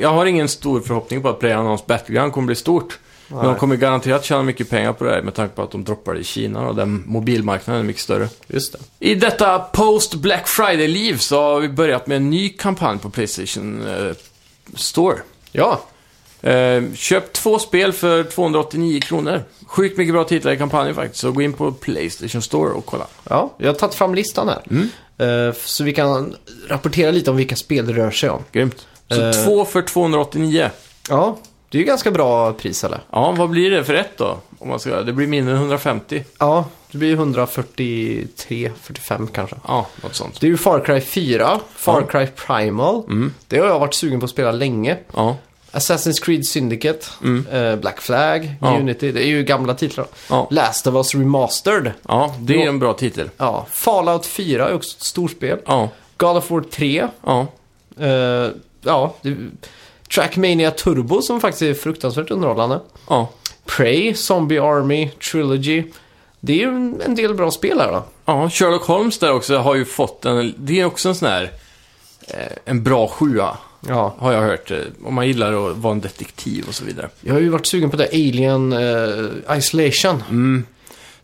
Jag 0.00 0.08
har 0.08 0.26
ingen 0.26 0.48
stor 0.48 0.80
förhoppning 0.80 1.22
på 1.22 1.28
att 1.28 1.40
PlayerUnknown's 1.40 1.86
Battleground 1.86 2.32
kommer 2.32 2.46
bli 2.46 2.54
stort. 2.54 2.98
Men 3.28 3.38
de 3.38 3.46
Nej, 3.46 3.58
kommer 3.58 3.76
garanterat 3.76 4.24
tjäna 4.24 4.42
mycket 4.42 4.70
pengar 4.70 4.92
på 4.92 5.04
det 5.04 5.10
här 5.10 5.22
med 5.22 5.34
tanke 5.34 5.54
på 5.54 5.62
att 5.62 5.70
de 5.70 5.84
droppar 5.84 6.14
det 6.14 6.20
i 6.20 6.24
Kina 6.24 6.68
och 6.68 6.74
den 6.74 7.02
mobilmarknaden 7.06 7.82
är 7.82 7.86
mycket 7.86 8.02
större. 8.02 8.28
Just 8.46 8.72
det. 8.72 8.78
I 8.98 9.14
detta 9.14 9.58
post 9.58 10.14
Black 10.14 10.48
Friday-liv 10.48 11.16
så 11.18 11.40
har 11.40 11.60
vi 11.60 11.68
börjat 11.68 12.06
med 12.06 12.16
en 12.16 12.30
ny 12.30 12.48
kampanj 12.48 12.98
på 12.98 13.10
Playstation 13.10 13.86
eh, 13.86 14.12
Store. 14.74 15.18
Ja, 15.52 15.80
Eh, 16.42 16.82
köp 16.94 17.32
två 17.32 17.58
spel 17.58 17.92
för 17.92 18.22
289 18.24 19.00
kronor. 19.00 19.42
Sjukt 19.66 19.98
mycket 19.98 20.14
bra 20.14 20.24
titlar 20.24 20.52
i 20.52 20.56
kampanjen 20.56 20.94
faktiskt, 20.94 21.20
så 21.20 21.32
gå 21.32 21.42
in 21.42 21.52
på 21.52 21.72
Playstation 21.72 22.42
Store 22.42 22.70
och 22.72 22.86
kolla. 22.86 23.06
ja, 23.30 23.54
jag 23.58 23.66
har 23.68 23.74
tagit 23.74 23.94
fram 23.94 24.14
listan 24.14 24.48
här. 24.48 24.62
Mm. 24.70 24.88
Eh, 25.48 25.54
så 25.64 25.84
vi 25.84 25.92
kan 25.92 26.36
rapportera 26.68 27.10
lite 27.10 27.30
om 27.30 27.36
vilka 27.36 27.56
spel 27.56 27.86
det 27.86 27.92
rör 27.92 28.10
sig 28.10 28.30
om. 28.30 28.42
Grymt. 28.52 28.86
Så 29.10 29.22
Eh. 29.22 29.32
två 29.32 29.64
för 29.64 29.82
289. 29.82 30.70
Ja, 31.08 31.38
det 31.68 31.78
är 31.78 31.80
ju 31.80 31.86
ganska 31.86 32.10
bra 32.10 32.52
pris 32.52 32.84
eller? 32.84 33.00
Ja, 33.10 33.34
vad 33.38 33.50
blir 33.50 33.70
det 33.70 33.84
för 33.84 33.94
ett 33.94 34.18
då? 34.18 34.38
Om 34.58 34.68
man 34.68 34.80
ska 34.80 34.90
göra? 34.90 35.02
Det 35.02 35.12
blir 35.12 35.26
mindre 35.26 35.54
än 35.54 35.60
150. 35.60 36.24
Ja, 36.38 36.64
det 36.90 36.98
blir 36.98 37.14
143, 37.14 38.70
45 38.82 39.28
kanske. 39.32 39.56
Ja, 39.68 39.86
något 40.02 40.14
sånt. 40.14 40.40
Det 40.40 40.46
är 40.46 40.50
ju 40.50 40.56
Far 40.56 40.80
Cry 40.84 41.00
4, 41.00 41.60
Far 41.76 42.00
Ja. 42.00 42.06
Cry 42.06 42.26
Primal. 42.26 43.04
Mm. 43.04 43.34
Det 43.48 43.58
har 43.58 43.66
jag 43.66 43.78
varit 43.78 43.94
sugen 43.94 44.20
på 44.20 44.24
att 44.24 44.30
spela 44.30 44.52
länge. 44.52 44.96
Ja, 45.14 45.36
Assassin's 45.76 46.20
Creed 46.24 46.46
Syndicate, 46.46 47.06
Mm. 47.22 47.46
eh, 47.52 47.76
Black 47.76 48.00
Flag, 48.00 48.54
Ja. 48.60 48.76
Unity. 48.78 49.12
Det 49.12 49.22
är 49.22 49.26
ju 49.28 49.42
gamla 49.42 49.74
titlar. 49.74 50.06
ja. 50.30 50.48
Last 50.50 50.86
of 50.86 50.94
Us 50.94 51.14
Remastered. 51.14 51.92
ja 52.08 52.34
det 52.40 52.62
är 52.62 52.68
en 52.68 52.78
bra 52.78 52.92
titel. 52.94 53.30
Ja, 53.36 53.66
Fallout 53.70 54.26
4 54.26 54.68
är 54.68 54.74
också 54.74 54.96
ett 54.96 55.02
storspel. 55.04 55.58
Ja, 55.66 55.88
God 56.16 56.36
of 56.36 56.50
War 56.50 56.60
3. 56.60 57.08
ja. 57.24 57.46
Eh, 58.00 58.48
ja, 58.82 59.14
Trackmania 60.14 60.70
Turbo 60.70 61.22
som 61.22 61.40
faktiskt 61.40 61.62
är 61.62 61.74
fruktansvärt 61.74 62.30
underhållande. 62.30 62.80
Ja, 63.08 63.28
Prey, 63.66 64.14
Zombie 64.14 64.58
Army, 64.58 65.08
Trilogy. 65.08 65.84
Det 66.40 66.52
är 66.52 66.56
ju 66.56 66.68
en, 66.68 67.00
en 67.04 67.14
del 67.14 67.34
bra 67.34 67.50
spel 67.50 67.80
här 67.80 67.92
då. 67.92 68.04
ja. 68.24 68.50
Sherlock 68.50 68.82
Holmes 68.86 69.18
där 69.18 69.32
också 69.32 69.56
har 69.58 69.74
ju 69.74 69.84
fått 69.84 70.24
en... 70.24 70.54
Det 70.58 70.80
är 70.80 70.84
också 70.84 71.08
en 71.08 71.14
sån 71.14 71.28
här... 71.28 71.52
Eh, 72.28 72.52
en 72.64 72.82
bra 72.82 73.08
sjua, 73.08 73.56
Ja, 73.88 74.14
har 74.18 74.32
jag 74.32 74.40
hört. 74.42 74.70
eh, 74.70 74.78
Om 75.04 75.14
man 75.14 75.26
gillar 75.26 75.70
att 75.70 75.76
vara 75.76 75.92
en 75.92 76.00
detektiv 76.00 76.64
och 76.68 76.74
så 76.74 76.84
vidare. 76.84 77.08
jag 77.20 77.32
har 77.34 77.40
ju 77.40 77.48
varit 77.48 77.66
sugen 77.66 77.90
på 77.90 77.96
det 77.96 78.08
Alien 78.12 78.72
eh, 78.72 79.56
Isolation. 79.58 80.22
Mm. 80.30 80.64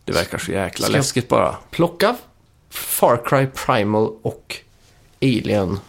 Det 0.05 0.11
verkar 0.11 0.37
så 0.37 0.51
jäkla 0.51 0.85
Ska- 0.87 0.97
läskigt 0.97 1.27
bara. 1.27 1.55
Plocka 1.71 2.15
Far 2.69 3.21
Cry 3.25 3.47
Primal 3.65 4.09
och 4.21 4.55
Alien 5.21 5.79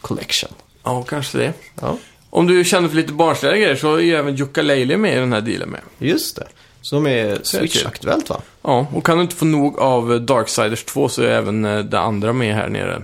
Collection. 0.00 0.50
Ja, 0.82 1.02
kanske 1.02 1.38
det. 1.38 1.52
Ja, 1.80 1.96
Om 2.30 2.46
du 2.46 2.64
känner 2.64 2.88
för 2.88 2.96
lite 2.96 3.12
barnsligare 3.12 3.58
grejer 3.58 3.76
så 3.76 4.00
är 4.00 4.14
även 4.14 4.36
Yooka-Laylee 4.36 4.96
med 4.96 5.12
i 5.16 5.18
den 5.20 5.32
här 5.32 5.40
dealen 5.40 5.68
med. 5.68 5.80
just 5.98 6.36
det. 6.36 6.46
Som 6.82 7.06
är. 7.06 7.38
Switch-aktuellt 7.42 8.30
va? 8.30 8.40
Ja, 8.62 8.86
och 8.94 9.06
kan 9.06 9.16
du 9.16 9.22
inte 9.22 9.36
få 9.36 9.44
nog 9.44 9.78
av 9.78 10.20
Darksiders 10.20 10.84
2 10.84 11.08
så 11.08 11.22
är 11.22 11.26
även 11.28 11.64
eh, 11.64 11.78
det 11.78 12.00
andra 12.00 12.32
med 12.32 12.54
här 12.54 12.68
nere. 12.68 13.02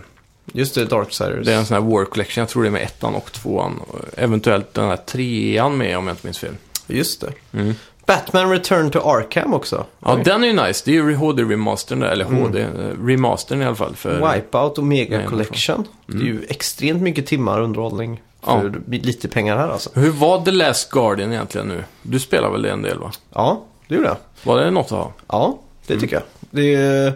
Just 0.53 0.75
det, 0.75 0.85
Darksiders. 0.85 1.47
Det 1.47 1.53
är 1.53 1.59
en 1.59 1.67
sån 1.67 1.75
här 1.83 1.91
War 1.91 2.05
Collection, 2.05 2.43
jag 2.43 2.49
tror 2.49 2.63
det 2.63 2.69
är 2.69 2.71
med 2.71 2.83
ettan 2.83 3.15
och 3.15 3.33
tvåan. 3.33 3.81
Eventuellt 4.17 4.75
den 4.75 4.89
här 4.89 4.97
trean 4.97 5.77
med 5.77 5.99
om 5.99 6.07
jag 6.07 6.15
inte 6.15 6.27
minns 6.27 6.39
fel. 6.39 6.55
Just 6.87 7.21
det. 7.21 7.33
Mm. 7.59 7.75
Batman 8.07 8.51
Return 8.51 8.91
to 8.91 8.99
Arkham 8.99 9.55
också. 9.55 9.85
Ja, 10.01 10.19
den 10.25 10.45
är 10.45 10.49
ju 10.49 10.53
nice. 10.53 10.83
Det 10.85 10.91
är 10.91 10.95
ju 10.95 11.15
HD-remastern, 11.15 12.01
där, 12.01 12.07
eller 12.09 12.25
HD, 12.25 12.61
eh, 12.61 12.69
remastern 13.07 13.63
i 13.63 13.65
alla 13.65 13.77
fall. 13.77 13.97
För, 13.97 14.33
Wipeout 14.35 14.79
och 14.79 14.85
Mega 14.85 15.19
Nej, 15.19 15.27
Collection. 15.27 15.85
Det 16.07 16.19
är 16.19 16.27
ju 16.27 16.45
extremt 16.49 17.03
mycket 17.03 17.27
timmar 17.27 17.61
underhållning 17.61 18.23
Ja. 18.47 18.61
för 18.61 18.83
lite 18.91 19.29
pengar 19.29 19.57
här 19.57 19.69
alltså. 19.69 19.91
Hur 19.95 20.11
var 20.11 20.45
The 20.45 20.51
Last 20.51 20.91
Guardian 20.91 21.33
egentligen 21.33 21.69
nu? 21.69 21.85
Du 22.03 22.19
spelar 22.21 22.51
väl 22.51 22.63
det 22.63 22.71
en 22.71 22.83
del 22.83 22.99
va? 22.99 23.13
Ja, 23.35 23.63
det 23.89 23.95
gjorde 23.95 24.09
jag. 24.09 24.17
Var 24.43 24.61
det 24.61 24.71
något 24.71 24.85
att 24.87 24.91
ha? 24.91 25.13
Ja, 25.29 25.59
det 25.87 26.01
tycker 26.01 26.17
jag. 26.17 26.23
Det. 26.51 27.13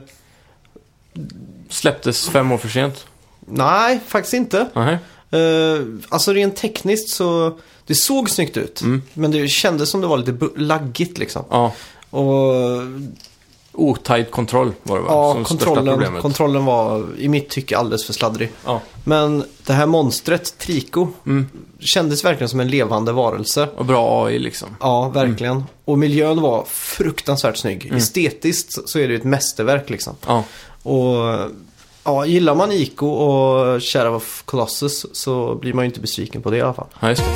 Släpptes 1.69 2.29
fem 2.29 2.53
år 2.53 2.59
för 2.59 2.69
sent? 2.69 3.07
Nej, 3.51 4.01
faktiskt 4.07 4.35
inte. 4.35 4.67
Nej. 4.75 4.99
Uh, 5.35 5.87
alltså 6.09 6.33
rent 6.33 6.57
tekniskt 6.57 7.09
så... 7.09 7.59
Det 7.87 7.95
såg 7.95 8.31
snyggt 8.31 8.57
ut. 8.57 8.81
Mm. 8.83 9.03
Men 9.15 9.31
det 9.31 9.49
kändes 9.49 9.91
som 9.91 10.01
det 10.01 10.07
var 10.07 10.19
lite 10.19 10.49
laggigt 10.57 11.19
liksom. 11.19 11.45
Ja. 11.51 11.73
Och 12.11 12.55
Otajt 13.73 14.31
kontroll 14.31 14.73
var 14.83 14.97
det 14.97 15.03
va? 15.03 15.09
ja, 15.13 15.33
Som 15.35 15.45
kontrollen, 15.45 16.21
kontrollen 16.23 16.65
var 16.65 17.05
i 17.19 17.29
mitt 17.29 17.49
tycke 17.49 17.79
alldeles 17.79 18.07
för 18.07 18.13
sladdrig. 18.13 18.53
ja. 18.65 18.81
Men 19.05 19.45
det 19.67 19.73
här 19.73 19.87
monstret, 19.87 20.59
Trico, 20.59 21.09
Mm. 21.27 21.49
kändes 21.81 22.25
verkligen 22.25 22.49
som 22.49 22.61
en 22.61 22.69
levande 22.69 23.13
varelse. 23.13 23.69
Och 23.77 23.85
bra 23.85 24.25
AI 24.27 24.39
liksom. 24.39 24.69
Ja, 24.81 25.09
verkligen. 25.09 25.65
Och 25.85 25.99
miljön 25.99 26.41
var 26.41 26.65
fruktansvärt 26.69 27.57
snygg. 27.57 27.85
Mm. 27.87 27.97
Estetiskt 27.97 28.89
så 28.89 28.99
är 28.99 29.09
det 29.09 29.15
ju 29.15 29.19
ett 29.19 29.25
mästerverk 29.25 29.91
liksom. 29.91 30.15
Ja. 30.27 30.45
Och 30.83 31.39
ja, 32.05 32.27
gillar 32.27 32.55
man 32.55 32.73
Ico 32.73 33.07
och 33.07 33.83
Shadow 33.83 34.15
of 34.15 34.43
Colossus 34.45 35.07
så 35.13 35.55
blir 35.55 35.73
man 35.73 35.85
ju 35.85 35.87
inte 35.87 36.01
besviken 36.01 36.43
på 36.43 36.51
det 36.51 36.57
i 36.57 36.61
alla 36.61 36.75
fall. 36.75 36.87
ja, 37.01 37.09
just 37.09 37.23
det. 37.23 37.31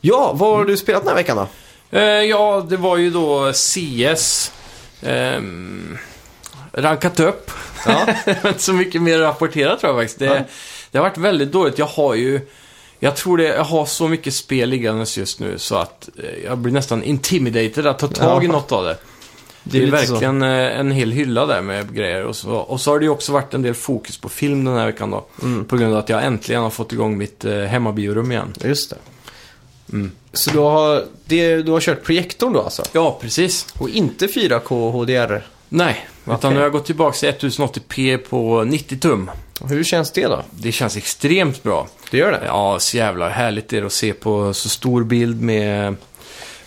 Ja, 0.00 0.32
vad 0.34 0.56
har 0.56 0.64
du 0.64 0.76
spelat 0.76 1.02
den 1.02 1.08
här 1.08 1.14
veckan 1.16 1.36
då? 1.36 1.46
Eh, 1.98 2.02
ja, 2.04 2.66
det 2.68 2.76
var 2.76 2.96
ju 2.96 3.10
då 3.10 3.52
CS. 3.52 4.52
ehm, 5.02 5.98
rankat 6.72 7.20
upp. 7.20 7.50
Ja, 7.86 8.06
inte 8.48 8.62
så 8.62 8.72
mycket 8.72 9.02
mer 9.02 9.20
att 9.20 9.28
rapportera 9.28 9.76
tror 9.76 9.92
jag 9.92 10.00
faktiskt. 10.00 10.18
Det, 10.18 10.24
Ja. 10.26 10.40
det 10.90 10.98
har 10.98 11.02
varit 11.08 11.18
väldigt 11.18 11.52
dåligt. 11.52 11.78
Jag 11.78 11.86
har 11.86 12.14
ju... 12.14 12.40
Jag 13.04 13.16
tror 13.16 13.36
det, 13.36 13.44
jag 13.44 13.64
har 13.64 13.86
så 13.86 14.08
mycket 14.08 14.34
spel 14.34 14.68
liggandes 14.68 15.18
just 15.18 15.40
nu 15.40 15.58
så 15.58 15.76
att 15.76 16.08
eh, 16.18 16.44
jag 16.44 16.58
blir 16.58 16.72
nästan 16.72 17.02
intimidated 17.02 17.86
att 17.86 17.98
ta 17.98 18.06
tag 18.08 18.44
i 18.44 18.46
Ja. 18.46 18.52
något 18.52 18.72
av 18.72 18.84
det. 18.84 18.96
Det 19.64 19.78
är, 19.78 19.86
lite 19.86 20.06
så. 20.06 20.12
verkligen 20.12 20.42
eh, 20.42 20.78
en 20.80 20.90
hel 20.90 21.12
hylla 21.12 21.46
där 21.46 21.62
med 21.62 21.94
grejer. 21.94 22.24
Och 22.24 22.36
så, 22.36 22.50
och 22.50 22.80
så 22.80 22.90
har 22.90 22.98
det 22.98 23.04
ju 23.04 23.10
också 23.10 23.32
varit 23.32 23.54
en 23.54 23.62
del 23.62 23.74
fokus 23.74 24.18
på 24.18 24.28
film 24.28 24.64
den 24.64 24.74
här 24.76 24.86
veckan 24.86 25.10
då. 25.10 25.26
Mm. 25.42 25.64
På 25.64 25.76
grund 25.76 25.92
av 25.92 25.98
att 25.98 26.08
jag 26.08 26.24
äntligen 26.24 26.62
har 26.62 26.70
fått 26.70 26.92
igång 26.92 27.18
mitt 27.18 27.44
eh, 27.44 27.58
hemmabiorum 27.58 28.32
igen. 28.32 28.54
Just 28.64 28.90
det. 28.90 28.96
Mm. 29.92 30.10
Så 30.32 30.50
du 30.50 30.58
har, 30.58 31.04
det, 31.24 31.56
du 31.62 31.72
har 31.72 31.80
kört 31.80 32.02
projektorn 32.02 32.52
då 32.52 32.62
alltså? 32.62 32.82
Ja, 32.92 33.18
precis. 33.20 33.66
Och 33.78 33.88
inte 33.88 34.26
4K 34.26 34.90
HDR? 34.92 35.42
Nej, 35.74 36.06
utan 36.30 36.52
nu 36.52 36.58
har 36.58 36.62
jag 36.64 36.72
gått 36.72 36.86
tillbaka 36.86 37.32
till 37.32 37.48
1080p 37.48 38.16
på 38.16 38.64
90 38.64 38.98
tum. 38.98 39.30
Hur 39.68 39.84
känns 39.84 40.12
det 40.12 40.26
då? 40.26 40.42
Det 40.50 40.72
känns 40.72 40.96
extremt 40.96 41.62
bra. 41.62 41.88
Det 42.10 42.18
gör 42.18 42.32
det? 42.32 42.42
Ja, 42.46 42.78
så 42.78 42.96
jävla 42.96 43.28
härligt 43.28 43.68
det 43.68 43.78
är 43.78 43.82
att 43.82 43.92
se 43.92 44.12
på 44.12 44.54
så 44.54 44.68
stor 44.68 45.04
bild 45.04 45.40
med, 45.42 45.96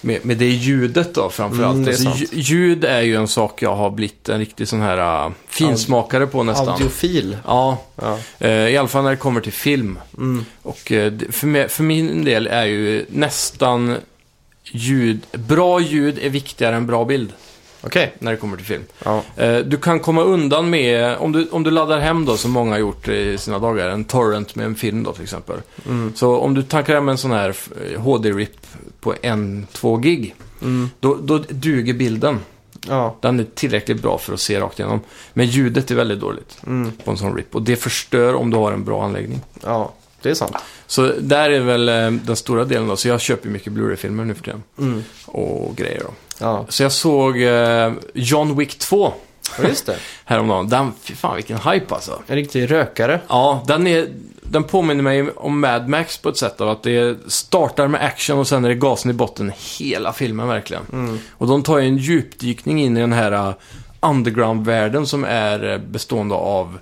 med, 0.01 0.25
med 0.25 0.37
det 0.37 0.45
ljudet 0.49 1.13
då 1.15 1.29
framförallt. 1.29 1.73
Mm, 1.73 1.85
det 1.85 1.91
är 1.91 2.07
alltså, 2.07 2.25
ljud 2.35 2.83
är 2.85 3.01
ju 3.01 3.15
en 3.15 3.27
sak 3.27 3.61
jag 3.61 3.75
har 3.75 3.89
blivit 3.89 4.29
en 4.29 4.39
riktig 4.39 4.67
sån 4.67 4.81
här 4.81 5.25
uh, 5.27 5.31
finsmakare 5.47 6.27
på 6.27 6.43
nästan. 6.43 6.69
Audiofil? 6.69 7.37
Ja, 7.45 7.77
Ja. 8.01 8.17
eh, 8.39 8.51
i 8.51 8.77
alla 8.77 8.87
fall 8.87 9.03
när 9.03 9.11
det 9.11 9.17
kommer 9.17 9.41
till 9.41 9.53
film. 9.53 9.99
Mm. 10.17 10.45
Och 10.61 10.79
det- 10.87 11.35
för, 11.35 11.47
mig, 11.47 11.69
för 11.69 11.83
min 11.83 12.25
del 12.25 12.47
är 12.47 12.65
ju 12.65 13.05
nästan 13.09 13.95
ljud, 14.71 15.19
bra 15.31 15.79
ljud 15.79 16.19
är 16.21 16.29
viktigare 16.29 16.75
än 16.75 16.87
bra 16.87 17.05
bild 17.05 17.33
Okej. 17.85 18.13
när 18.19 18.31
det 18.31 18.37
kommer 18.37 18.57
till 18.57 18.65
film. 18.65 18.83
Ja. 19.05 19.23
Eh, 19.37 19.57
Du 19.59 19.77
kan 19.77 19.99
komma 19.99 20.21
undan 20.21 20.69
med, 20.69 21.17
om 21.17 21.31
du, 21.31 21.47
om 21.51 21.63
du 21.63 21.71
laddar 21.71 21.99
hem 21.99 22.25
då, 22.25 22.37
som 22.37 22.51
många 22.51 22.71
har 22.71 22.79
gjort 22.79 23.07
i 23.07 23.37
sina 23.37 23.59
dagar, 23.59 23.89
en 23.89 24.03
torrent 24.05 24.55
med 24.55 24.65
en 24.65 24.75
film 24.75 25.03
då 25.03 25.13
till 25.13 25.23
exempel. 25.23 25.57
Mm. 25.87 26.13
Så 26.15 26.37
om 26.37 26.53
du 26.53 26.63
tankar 26.63 26.93
hem 26.95 27.09
en 27.09 27.17
sån 27.17 27.31
här 27.31 27.55
eh, 27.93 28.01
HD-RIP 28.01 28.57
på 28.99 29.13
1-2 29.13 29.99
gig, 30.01 30.35
Mm. 30.61 30.89
då, 30.99 31.15
då 31.21 31.37
duger 31.37 31.93
bilden. 31.93 32.39
Ja. 32.87 33.15
Den 33.21 33.39
är 33.39 33.45
tillräckligt 33.55 34.01
bra 34.01 34.17
för 34.17 34.33
att 34.33 34.39
se 34.39 34.59
rakt 34.59 34.79
igenom. 34.79 34.99
Men 35.33 35.45
ljudet 35.45 35.91
är 35.91 35.95
väldigt 35.95 36.19
dåligt 36.19 36.57
Mm. 36.67 36.91
på 37.05 37.11
en 37.11 37.17
sån 37.17 37.35
RIP. 37.35 37.55
Och 37.55 37.61
det 37.61 37.75
förstör 37.75 38.33
om 38.35 38.49
du 38.51 38.57
har 38.57 38.71
en 38.71 38.83
bra 38.83 39.03
anläggning. 39.03 39.41
ja, 39.63 39.93
det 40.21 40.29
är 40.29 40.33
sant. 40.33 40.55
Så 40.87 41.11
där 41.19 41.49
är 41.49 41.59
väl 41.59 41.89
eh, 41.89 42.11
den 42.11 42.35
stora 42.35 42.65
delen 42.65 42.87
då. 42.87 42.95
Så 42.95 43.07
jag 43.07 43.21
köper 43.21 43.49
mycket 43.49 43.73
Blu-ray-filmer 43.73 44.25
nu 44.25 44.33
för 44.33 44.43
tiden. 44.43 44.63
Mm. 44.79 45.03
Och 45.25 45.75
grejer 45.75 46.01
då. 46.05 46.09
Ja, 46.39 46.65
Så 46.69 46.83
jag 46.83 46.91
såg 46.91 47.41
eh, 47.41 47.93
John 48.13 48.57
Wick 48.57 48.79
2 48.79 49.13
Ja, 49.57 49.67
just 49.67 49.85
det. 49.85 49.95
häromdagen. 50.25 50.69
Den, 50.69 50.93
fy 51.01 51.15
fan 51.15 51.35
vilken 51.35 51.57
hype 51.57 51.93
alltså. 51.95 52.21
En 52.27 52.35
riktig 52.35 52.71
rökare. 52.71 53.19
Ja, 53.27 53.63
den, 53.67 53.87
är, 53.87 54.07
den 54.41 54.63
påminner 54.63 55.03
mig 55.03 55.29
om 55.31 55.59
Mad 55.59 55.87
Max 55.87 56.17
på 56.17 56.29
ett 56.29 56.37
sätt 56.37 56.61
av 56.61 56.69
att 56.69 56.83
det 56.83 57.17
startar 57.27 57.87
med 57.87 58.03
action 58.03 58.39
och 58.39 58.47
sen 58.47 58.65
är 58.65 58.69
det 58.69 58.75
gasen 58.75 59.11
i 59.11 59.13
botten 59.13 59.51
hela 59.79 60.13
filmen 60.13 60.47
verkligen. 60.47 60.83
Mm. 60.93 61.19
Och 61.31 61.47
de 61.47 61.63
tar 61.63 61.79
ju 61.79 61.87
en 61.87 61.97
djupdykning 61.97 62.81
in 62.83 62.97
i 62.97 62.99
den 62.99 63.13
här 63.13 63.49
uh, 63.49 63.53
underground-världen 63.99 65.07
som 65.07 65.23
är 65.23 65.63
uh, 65.63 65.77
bestående 65.77 66.35
av 66.35 66.77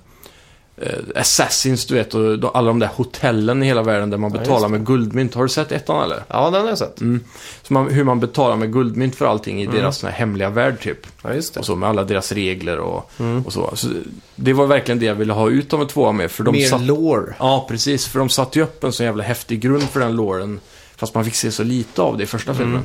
Assassins, 1.14 1.86
du 1.86 1.94
vet, 1.94 2.14
och 2.14 2.56
alla 2.56 2.66
de 2.66 2.78
där 2.78 2.90
hotellen 2.94 3.62
i 3.62 3.66
hela 3.66 3.82
världen 3.82 4.10
där 4.10 4.18
man 4.18 4.32
Ja, 4.34 4.38
betalar 4.40 4.68
med 4.68 4.86
guldmynt. 4.86 5.34
Har 5.34 5.42
du 5.42 5.48
sett 5.48 5.72
ettan 5.72 6.02
eller? 6.04 6.22
Ja, 6.28 6.50
den 6.50 6.62
har 6.62 6.68
jag 6.68 6.78
sett. 6.78 7.00
Mm. 7.00 7.20
Så 7.62 7.72
man, 7.72 7.88
hur 7.90 8.04
man 8.04 8.20
betalar 8.20 8.56
med 8.56 8.72
guldmynt 8.72 9.16
för 9.16 9.26
allting 9.26 9.60
i 9.60 9.64
Mm. 9.64 9.76
deras 9.76 9.98
sån 9.98 10.10
här 10.10 10.16
hemliga 10.16 10.50
värld 10.50 10.80
typ. 10.80 11.06
Ja, 11.22 11.34
just 11.34 11.54
det. 11.54 11.60
Och 11.60 11.66
så 11.66 11.76
med 11.76 11.88
alla 11.88 12.04
deras 12.04 12.32
regler 12.32 12.78
och, 12.78 13.10
Mm. 13.18 13.42
och 13.46 13.52
så. 13.52 13.70
så. 13.76 13.88
Det 14.36 14.52
var 14.52 14.66
verkligen 14.66 14.98
det 14.98 15.06
jag 15.06 15.14
ville 15.14 15.32
ha 15.32 15.50
ut 15.50 15.72
av 15.72 15.80
en 15.80 15.86
tvåa 15.88 16.12
med. 16.12 16.30
För 16.30 16.44
de 16.44 16.52
Mer 16.52 16.68
satt, 16.68 16.82
lore. 16.82 17.34
Ja, 17.38 17.66
precis. 17.68 18.06
För 18.06 18.18
de 18.18 18.28
satte 18.28 18.58
ju 18.58 18.62
upp 18.64 18.84
en 18.84 18.92
så 18.92 19.02
jävla 19.04 19.22
häftig 19.24 19.60
grund 19.60 19.82
för 19.82 20.00
den 20.00 20.16
loren. 20.16 20.60
Fast 20.96 21.14
man 21.14 21.24
fick 21.24 21.34
se 21.34 21.50
så 21.50 21.62
lite 21.64 22.02
av 22.02 22.16
det 22.16 22.22
i 22.24 22.26
första 22.26 22.54
filmen. 22.54 22.80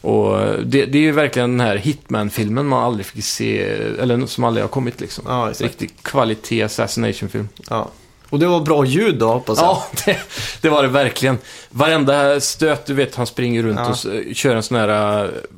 Och 0.00 0.38
det, 0.64 0.86
det 0.86 0.98
är 0.98 1.02
ju 1.02 1.12
verkligen 1.12 1.58
den 1.58 1.66
här 1.66 1.76
Hitman-filmen 1.76 2.66
man 2.66 2.84
aldrig 2.84 3.06
fick 3.06 3.24
se, 3.24 3.62
eller 4.00 4.26
som 4.26 4.44
aldrig 4.44 4.64
har 4.64 4.68
kommit 4.68 5.00
liksom. 5.00 5.24
Ja, 5.28 5.50
exakt. 5.50 5.60
Riktig 5.70 5.90
kvalitet 6.02 6.62
assassination-film. 6.62 7.48
Ja. 7.70 7.88
Och 8.30 8.38
det 8.38 8.46
var 8.46 8.60
bra 8.60 8.84
ljud 8.84 9.18
då, 9.18 9.28
hoppas 9.32 9.58
jag. 9.58 9.66
Ja, 9.66 9.86
det, 10.04 10.18
det 10.60 10.68
var 10.68 10.82
det 10.82 10.88
verkligen. 10.88 11.38
Varenda 11.70 12.40
stöt, 12.40 12.86
du 12.86 12.94
vet, 12.94 13.14
han 13.14 13.26
springer 13.26 13.62
runt 13.62 13.78
Ja. 14.04 14.10
och 14.28 14.34
kör 14.36 14.56
en 14.56 14.62
sån 14.62 14.76
här, 14.76 14.88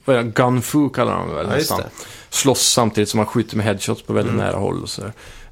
vad 0.04 0.16
är 0.16 0.22
det, 0.22 0.30
gun-fu 0.30 0.90
kallar 0.90 1.26
det 1.28 1.34
väl 1.34 1.46
Ja, 1.50 1.56
nästan. 1.56 1.80
Slåss 2.30 2.60
samtidigt 2.72 3.08
som 3.08 3.18
han 3.18 3.26
skjuter 3.26 3.56
med 3.56 3.66
headshots 3.66 4.02
på 4.02 4.12
väldigt 4.12 4.34
Mm. 4.34 4.46
nära 4.46 4.56
håll 4.56 4.82
och 4.82 4.88
så. 4.90 5.02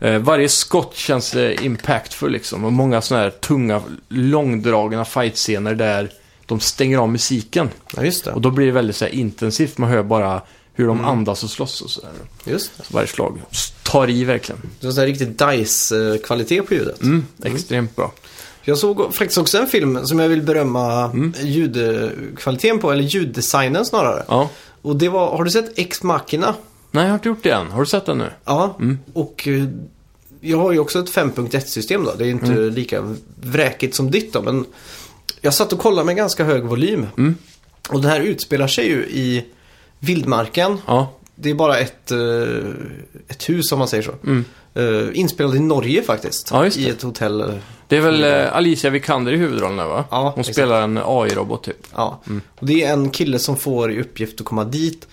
Eh, 0.00 0.18
varje 0.18 0.48
skott 0.48 0.94
känns 0.96 1.34
eh, 1.34 1.64
impactful 1.64 2.32
liksom. 2.32 2.64
Och 2.64 2.72
många 2.72 3.00
såna 3.00 3.20
här 3.20 3.30
tunga, 3.30 3.82
långdragna 4.08 5.04
fightscener 5.04 5.74
där 5.74 6.10
de 6.48 6.60
stänger 6.60 6.98
av 6.98 7.08
musiken. 7.08 7.70
Ja, 7.96 8.04
just 8.04 8.24
det. 8.24 8.32
Och 8.32 8.40
då 8.40 8.50
blir 8.50 8.66
det 8.66 8.72
väldigt 8.72 8.96
så 8.96 9.04
här, 9.04 9.12
intensivt. 9.14 9.78
Man 9.78 9.90
hör 9.90 10.02
bara 10.02 10.42
hur 10.74 10.86
de 10.86 10.98
Mm. 10.98 11.10
andas 11.10 11.44
och 11.44 11.50
slåss 11.50 11.80
och 11.80 11.90
sådär. 11.90 12.10
Just 12.44 12.70
det. 12.78 12.84
Så 12.84 12.94
varje 12.94 13.06
slag 13.08 13.38
tar 13.82 14.10
i 14.10 14.24
verkligen. 14.24 14.60
Det 14.80 14.86
var 14.86 14.92
sån 14.92 15.00
här 15.00 15.06
riktig 15.06 15.28
DICE-kvalitet 15.28 16.62
på 16.62 16.74
ljudet. 16.74 17.02
Mm, 17.02 17.26
extremt 17.44 17.96
bra. 17.96 18.12
Jag 18.62 18.78
såg 18.78 19.14
faktiskt 19.14 19.38
också 19.38 19.58
en 19.58 19.66
film 19.66 20.06
som 20.06 20.18
jag 20.18 20.28
vill 20.28 20.42
berömma 20.42 21.04
Mm. 21.04 21.32
ljudkvaliteten 21.42 22.78
på, 22.78 22.92
eller 22.92 23.02
ljuddesignen 23.02 23.84
snarare. 23.84 24.24
Ja. 24.28 24.50
Och 24.82 24.96
det 24.96 25.08
var, 25.08 25.36
har 25.36 25.44
du 25.44 25.50
sett 25.50 25.78
Ex 25.78 26.02
Machina? 26.02 26.54
Nej, 26.90 27.02
jag 27.04 27.10
har 27.10 27.14
inte 27.14 27.28
gjort 27.28 27.42
det 27.42 27.50
än. 27.50 27.66
Har 27.70 27.80
du 27.80 27.86
sett 27.86 28.06
den 28.06 28.18
nu? 28.18 28.30
Ja. 28.44 28.76
Mm. 28.80 28.98
Och 29.12 29.48
eh, 29.48 29.64
jag 30.40 30.58
har 30.58 30.72
ju 30.72 30.78
också 30.78 30.98
ett 30.98 31.10
5.1-system 31.10 32.04
då. 32.04 32.14
Det 32.18 32.24
är 32.24 32.30
inte 32.30 32.46
Mm. 32.46 32.68
lika 32.74 33.14
vräkigt 33.40 33.94
som 33.94 34.10
ditt 34.10 34.32
då, 34.32 34.42
men 34.42 34.64
jag 35.40 35.54
satt 35.54 35.72
och 35.72 35.78
kollade 35.78 36.06
med 36.06 36.16
ganska 36.16 36.44
hög 36.44 36.62
volym. 36.64 37.06
Mm. 37.18 37.34
Och 37.88 38.00
det 38.02 38.08
här 38.08 38.20
utspelar 38.20 38.66
sig 38.66 38.86
ju 38.88 38.96
i 39.06 39.44
vildmarken. 39.98 40.78
Ja. 40.86 41.12
Det 41.34 41.50
är 41.50 41.54
bara 41.54 41.78
ett, 41.78 42.10
eh, 42.10 42.18
ett 43.28 43.48
hus 43.48 43.72
om 43.72 43.78
man 43.78 43.88
säger 43.88 44.02
så. 44.02 44.12
Mm. 44.24 44.44
Uh, 44.76 45.08
inspelad 45.18 45.54
i 45.54 45.58
Norge 45.60 46.02
faktiskt. 46.02 46.48
Ja. 46.52 46.66
I 46.66 46.88
ett 46.90 47.02
hotell. 47.02 47.40
eh, 47.40 47.46
Det 47.88 47.96
är 47.96 48.00
väl 48.00 48.24
eh, 48.24 48.56
Alicia 48.56 48.90
Vikander 48.90 49.32
i 49.32 49.36
huvudrollen 49.36 49.76
där, 49.76 49.84
va? 49.86 50.04
Ja, 50.10 50.22
Hon 50.30 50.40
exakt. 50.40 50.54
spelar 50.56 50.82
en 50.82 50.98
AI-robot 51.04 51.62
typ. 51.64 51.86
Ja. 51.94 52.20
Mm. 52.26 52.40
Och 52.60 52.66
det 52.66 52.82
är 52.84 52.92
en 52.92 53.10
kille 53.10 53.38
som 53.38 53.56
får 53.56 53.92
i 53.92 54.00
uppgift 54.00 54.40
att 54.40 54.46
komma 54.46 54.64
dit. 54.64 55.06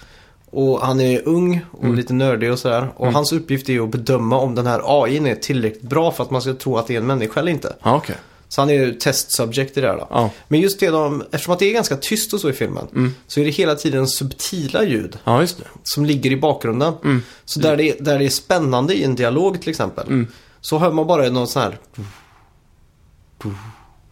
Och 0.52 0.82
han 0.82 1.00
är 1.02 1.22
ung 1.28 1.66
och 1.72 1.84
Mm. 1.84 1.96
lite 1.96 2.14
nördig 2.14 2.52
och 2.52 2.60
sådär. 2.60 2.88
Och 2.96 3.14
hans 3.14 3.34
uppgift 3.34 3.70
är 3.70 3.80
att 3.84 3.90
bedöma 3.90 4.38
om 4.40 4.56
den 4.56 4.68
här 4.68 4.82
AIn 5.04 5.26
är 5.28 5.36
tillräckligt 5.36 5.82
bra 5.82 6.12
för 6.12 6.24
att 6.24 6.32
man 6.32 6.42
ska 6.42 6.54
tro 6.54 6.78
att 6.78 6.88
det 6.88 6.94
är 6.94 6.98
en 6.98 7.08
människa 7.08 7.40
eller 7.40 7.52
inte. 7.52 7.76
Ja, 7.84 7.96
okej. 7.96 8.16
Så 8.56 8.62
han 8.62 8.70
är 8.70 8.74
ju 8.74 8.94
test 8.94 9.32
subject 9.32 9.78
i 9.78 9.82
det 9.82 9.88
här 9.88 9.98
då. 9.98 10.08
Ja. 10.10 10.30
Men 10.48 10.60
just 10.60 10.80
det 10.80 10.90
de, 10.90 11.22
eftersom 11.32 11.54
att 11.54 11.60
det 11.60 11.66
är 11.66 11.74
ganska 11.74 11.98
tyst 11.98 12.34
och 12.34 12.40
så 12.40 12.50
i 12.50 12.54
filmen. 12.54 12.88
Mm. 12.96 13.14
Så 13.28 13.40
är 13.40 13.46
det 13.46 13.52
hela 13.52 13.76
tiden 13.76 14.08
subtila 14.08 14.84
ljud 14.84 15.18
ja, 15.24 15.42
just 15.42 15.58
det. 15.58 15.64
som 15.84 16.06
ligger 16.06 16.32
i 16.32 16.38
bakgrunden. 16.38 16.94
Mm. 17.04 17.22
Så 17.46 17.60
där 17.60 17.78
det, 17.78 17.90
är, 17.90 18.04
där 18.04 18.20
det 18.20 18.26
är 18.26 18.30
spännande 18.30 18.94
i 18.94 19.04
en 19.04 19.16
dialog 19.16 19.62
till 19.62 19.70
exempel. 19.70 20.08
Mm. 20.08 20.28
så 20.62 20.78
hör 20.78 20.92
man 20.92 21.08
bara 21.08 21.30
någon 21.30 21.48
sån 21.48 21.62
här... 21.62 21.80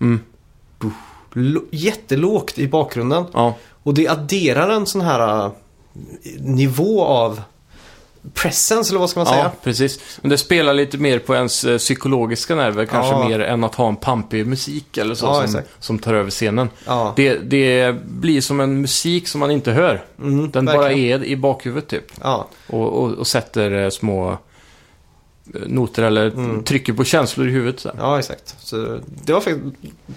Mm. 0.01 0.19
Jättelågt 1.71 2.59
i 2.59 2.67
bakgrunden. 2.67 3.25
Ja, 3.33 3.57
Och 3.83 3.93
det 3.93 4.07
adderar 4.07 4.69
en 4.69 4.85
sån 4.85 5.01
här 5.01 5.45
äh, 5.45 5.51
nivå 6.39 7.03
av 7.03 7.41
presence, 8.33 8.91
eller 8.91 8.99
vad 8.99 9.09
ska 9.09 9.19
man 9.19 9.27
säga? 9.27 9.43
ja, 9.43 9.51
precis. 9.63 9.99
Men 10.21 10.29
det 10.29 10.37
spelar 10.37 10.73
lite 10.73 10.97
mer 10.97 11.19
på 11.19 11.35
ens 11.35 11.63
eh, 11.63 11.77
psykologiska 11.77 12.55
nerver, 12.55 12.85
kanske 12.85 13.11
Ja. 13.11 13.27
mer 13.27 13.39
än 13.39 13.63
att 13.63 13.75
ha 13.75 13.87
en 13.87 13.95
pampig 13.95 14.47
musik 14.47 14.97
eller 14.97 15.15
så 15.15 15.25
Ja, 15.25 15.47
som, 15.47 15.61
som 15.79 15.99
tar 15.99 16.13
över 16.13 16.29
scenen. 16.31 16.69
Ja. 16.85 17.13
Det, 17.15 17.33
det 17.37 17.95
blir 18.05 18.41
som 18.41 18.59
en 18.59 18.81
musik 18.81 19.27
som 19.27 19.39
man 19.39 19.51
inte 19.51 19.71
hör. 19.71 20.05
Mm, 20.19 20.51
Den 20.51 20.65
bara 20.65 20.77
verkligen. 20.81 21.21
är 21.23 21.25
i 21.25 21.35
bakhuvudet 21.35 21.89
typ. 21.89 22.05
Och, 22.67 23.03
och, 23.03 23.11
och 23.11 23.27
sätter 23.27 23.71
eh, 23.83 23.89
små 23.89 24.31
eh, 24.31 24.37
noter 25.67 26.03
eller 26.03 26.27
Mm. 26.29 26.63
trycker 26.63 26.93
på 26.93 27.03
känslor 27.03 27.47
i 27.47 27.51
huvudet. 27.51 27.79
Så 27.79 27.91
ja, 27.97 28.19
exakt. 28.19 28.55
Så 28.59 28.99
det 29.25 29.33
var 29.33 29.41
faktiskt 29.41 29.65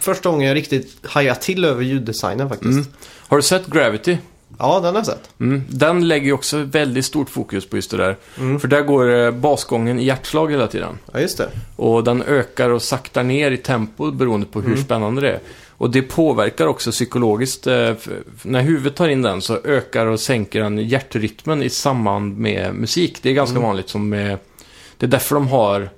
första 0.00 0.30
gången 0.30 0.48
jag 0.48 0.54
riktigt 0.54 0.96
hajade 1.06 1.40
till 1.40 1.64
över 1.64 1.82
ljuddesignen 1.82 2.48
faktiskt. 2.48 2.72
Mm. 2.72 2.86
Har 3.28 3.36
du 3.36 3.42
sett 3.42 3.66
Gravity? 3.66 4.18
Ja, 4.58 4.74
den 4.80 4.84
har 4.94 5.00
jag 5.00 5.06
sett. 5.06 5.30
Mm. 5.40 5.62
Den 5.68 6.08
lägger 6.08 6.26
ju 6.26 6.32
också 6.32 6.58
väldigt 6.58 7.04
stort 7.04 7.30
fokus 7.30 7.66
på 7.68 7.76
just 7.76 7.90
det 7.90 7.96
där. 7.96 8.16
Mm. 8.38 8.60
För 8.60 8.68
där 8.68 8.82
går 8.82 9.14
eh, 9.14 9.30
basgången 9.30 9.98
i 9.98 10.04
hjärtslag 10.04 10.50
hela 10.50 10.66
tiden. 10.66 10.98
Ja, 11.12 11.20
just 11.20 11.38
det. 11.38 11.48
Och 11.76 12.04
den 12.04 12.22
ökar 12.22 12.70
och 12.70 12.82
saktar 12.82 13.22
ner 13.22 13.50
i 13.50 13.56
tempo 13.56 14.10
beroende 14.10 14.46
på 14.46 14.60
hur 14.60 14.72
Mm. 14.72 14.84
spännande 14.84 15.20
det 15.20 15.30
är. 15.32 15.40
Och 15.78 15.90
det 15.90 16.02
påverkar 16.02 16.66
också 16.66 16.90
psykologiskt. 16.90 17.66
eh, 17.66 17.92
När 18.42 18.62
huvudet 18.62 18.96
tar 18.96 19.08
in 19.08 19.22
den 19.22 19.42
så 19.42 19.58
ökar 19.64 20.06
och 20.06 20.20
sänker 20.20 20.60
den 20.60 20.78
hjärtrytmen 20.78 21.62
i 21.62 21.70
samband 21.70 22.38
med 22.38 22.74
musik. 22.74 23.18
Det 23.22 23.30
är 23.30 23.34
ganska 23.34 23.56
Mm. 23.56 23.66
vanligt 23.68 23.88
som 23.88 24.08
med... 24.08 24.38
Det 24.98 25.06
är 25.06 25.10
därför 25.10 25.34
de 25.34 25.48
har... 25.48 25.88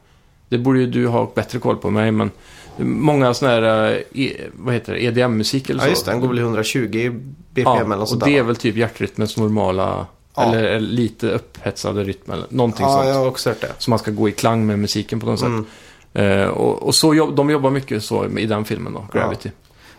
Det 0.49 0.59
borde 0.59 0.79
ju 0.81 0.87
du 0.87 1.07
ha 1.07 1.33
bättre 1.35 1.59
koll 1.59 1.77
på 1.77 1.91
mig, 1.91 2.11
men 2.11 2.31
många 2.85 3.35
sådana 3.35 3.55
här, 3.69 3.93
eh, 4.15 4.23
e, 4.25 4.37
vad 4.53 4.75
heter 4.75 4.93
det, 4.93 5.05
EDM-musik 5.05 5.71
eller 5.71 5.81
Ja, 5.81 5.85
så. 5.85 5.91
just 5.91 6.05
det. 6.05 6.11
Den 6.11 6.21
går 6.21 6.29
väl 6.29 6.39
i 6.39 6.43
120 6.43 6.89
BPM 7.51 7.65
Ja, 7.67 7.77
eller 7.81 7.97
något 7.97 8.13
och 8.13 8.19
det 8.19 8.39
är 8.39 8.43
väl 8.43 8.57
typ 8.57 8.77
hjärtrytmens 8.77 9.37
normala, 9.37 10.07
Ja. 10.37 10.43
eller, 10.55 10.81
lite 10.81 11.31
upphetsade 11.31 12.05
rytm 12.05 12.33
eller 12.33 12.47
någonting 12.49 12.87
Ja, 12.87 12.93
sånt. 12.95 13.07
jag 13.09 13.15
har 13.15 13.27
också 13.27 13.51
hört 13.51 13.61
det. 13.61 13.73
Så 13.79 13.91
man 13.91 13.99
ska 13.99 14.11
gå 14.11 14.29
i 14.29 14.33
klang 14.33 14.67
med 14.67 14.79
musiken 14.79 15.21
på 15.21 15.27
något 15.27 15.43
Mm. 15.43 15.65
sätt. 15.65 15.71
Eh, 16.23 16.45
och 16.49 16.83
och 16.83 16.95
så 16.95 17.15
jobb, 17.15 17.37
de 17.37 17.51
jobbar 17.51 17.71
mycket 17.71 18.05
så 18.05 18.27
i 18.39 18.47
den 18.47 18.65
filmen 18.65 18.93
då, 18.93 19.07
Gravity. 19.13 19.51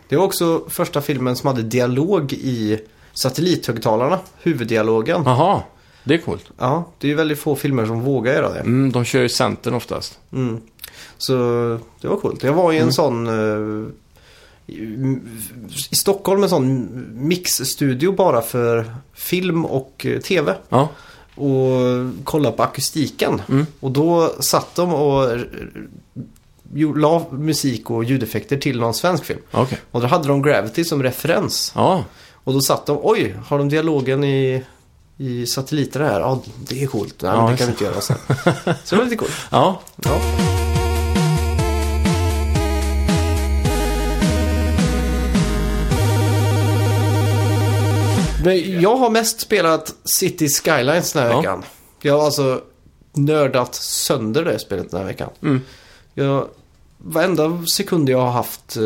Det 0.10 0.16
var 0.18 0.26
också 0.26 0.64
första 0.70 1.02
filmen 1.02 1.36
som 1.36 1.48
hade 1.48 1.62
dialog 1.62 2.34
i 2.34 2.80
satellithögtalarna. 3.14 4.20
Huvuddialogen. 4.42 5.22
Jaha, 5.26 5.62
det 6.04 6.14
är 6.14 6.18
coolt. 6.18 6.46
Ja, 6.58 6.90
det 7.00 7.08
är 7.08 7.10
ju 7.10 7.16
väldigt 7.16 7.40
få 7.40 7.56
filmer 7.56 7.86
som 7.86 8.02
vågar 8.02 8.34
göra 8.34 8.50
det. 8.54 8.60
Mm, 8.60 8.92
de 8.92 9.06
kör 9.06 9.22
ju 9.22 9.30
centern 9.30 9.74
oftast. 9.74 10.20
Mm. 10.34 10.62
Så 11.18 11.34
det 12.02 12.08
var 12.08 12.18
coolt. 12.18 12.44
Jag 12.44 12.54
var 12.54 12.72
i 12.74 12.76
en 12.76 12.82
Mm. 12.82 12.92
sån... 12.94 13.28
eh, 13.28 13.92
i, 14.68 15.18
Stockholm 15.96 16.44
en 16.44 16.50
sån 16.50 16.88
mixstudio 17.28 18.12
bara 18.12 18.42
för 18.42 18.96
film 19.14 19.66
och 19.66 20.06
eh, 20.10 20.20
tv. 20.20 20.56
Ja, 20.70 20.90
Och 21.36 21.70
kollade 22.24 22.58
på 22.58 22.64
akustiken. 22.64 23.42
Mm. 23.50 23.66
Och 23.80 23.92
då 23.92 24.34
satt 24.40 24.76
de 24.76 24.94
och 24.94 25.32
eh, 25.32 25.40
la 26.96 27.26
musik 27.32 27.90
och 27.90 28.04
ljudeffekter 28.04 28.58
till 28.58 28.80
någon 28.80 28.94
svensk 28.94 29.26
film. 29.26 29.40
okej. 29.52 29.78
Och 29.92 30.02
då 30.02 30.08
hade 30.08 30.28
de 30.28 30.42
Gravity 30.42 30.84
som 30.86 31.04
referens. 31.04 31.72
Ja, 31.76 32.04
Och 32.44 32.54
då 32.54 32.62
satt 32.62 32.86
de, 32.86 33.00
oj, 33.02 33.36
har 33.46 33.58
de 33.58 33.70
dialogen 33.70 34.24
i, 34.24 34.64
i 35.18 35.46
satelliter 35.46 36.00
här? 36.00 36.20
Ja, 36.20 36.42
det 36.70 36.84
är 36.84 36.88
coolt. 36.88 37.16
Nej, 37.22 37.32
Ja, 37.32 37.50
det 37.52 37.58
kan 37.58 37.68
vi 37.68 37.72
inte 37.72 37.84
göra 37.84 38.02
sen. 38.02 38.18
Så 38.84 38.96
det 38.96 38.96
var 38.96 39.04
lite 39.04 39.16
coolt. 39.16 39.32
ja. 39.52 39.82
Ja. 40.06 40.22
Men 48.44 48.82
jag 48.82 48.96
har 48.96 49.10
mest 49.10 49.40
spelat 49.40 49.96
City 50.04 50.50
Skylines 50.50 51.14
den 51.14 51.24
här 51.24 51.30
Ja. 51.30 51.38
veckan. 51.38 51.64
Jag 52.02 52.18
har 52.18 52.26
alltså 52.26 52.62
nördat 53.14 53.76
sönder 53.76 54.44
det 54.46 54.60
spelet 54.60 54.92
den 54.92 55.00
här 55.00 55.08
veckan. 55.08 55.30
Mm. 55.42 55.62
Jag, 56.14 56.48
varenda 56.98 57.64
sekund 57.76 58.10
jag 58.10 58.18
har 58.22 58.32
haft 58.32 58.78
eh, 58.78 58.84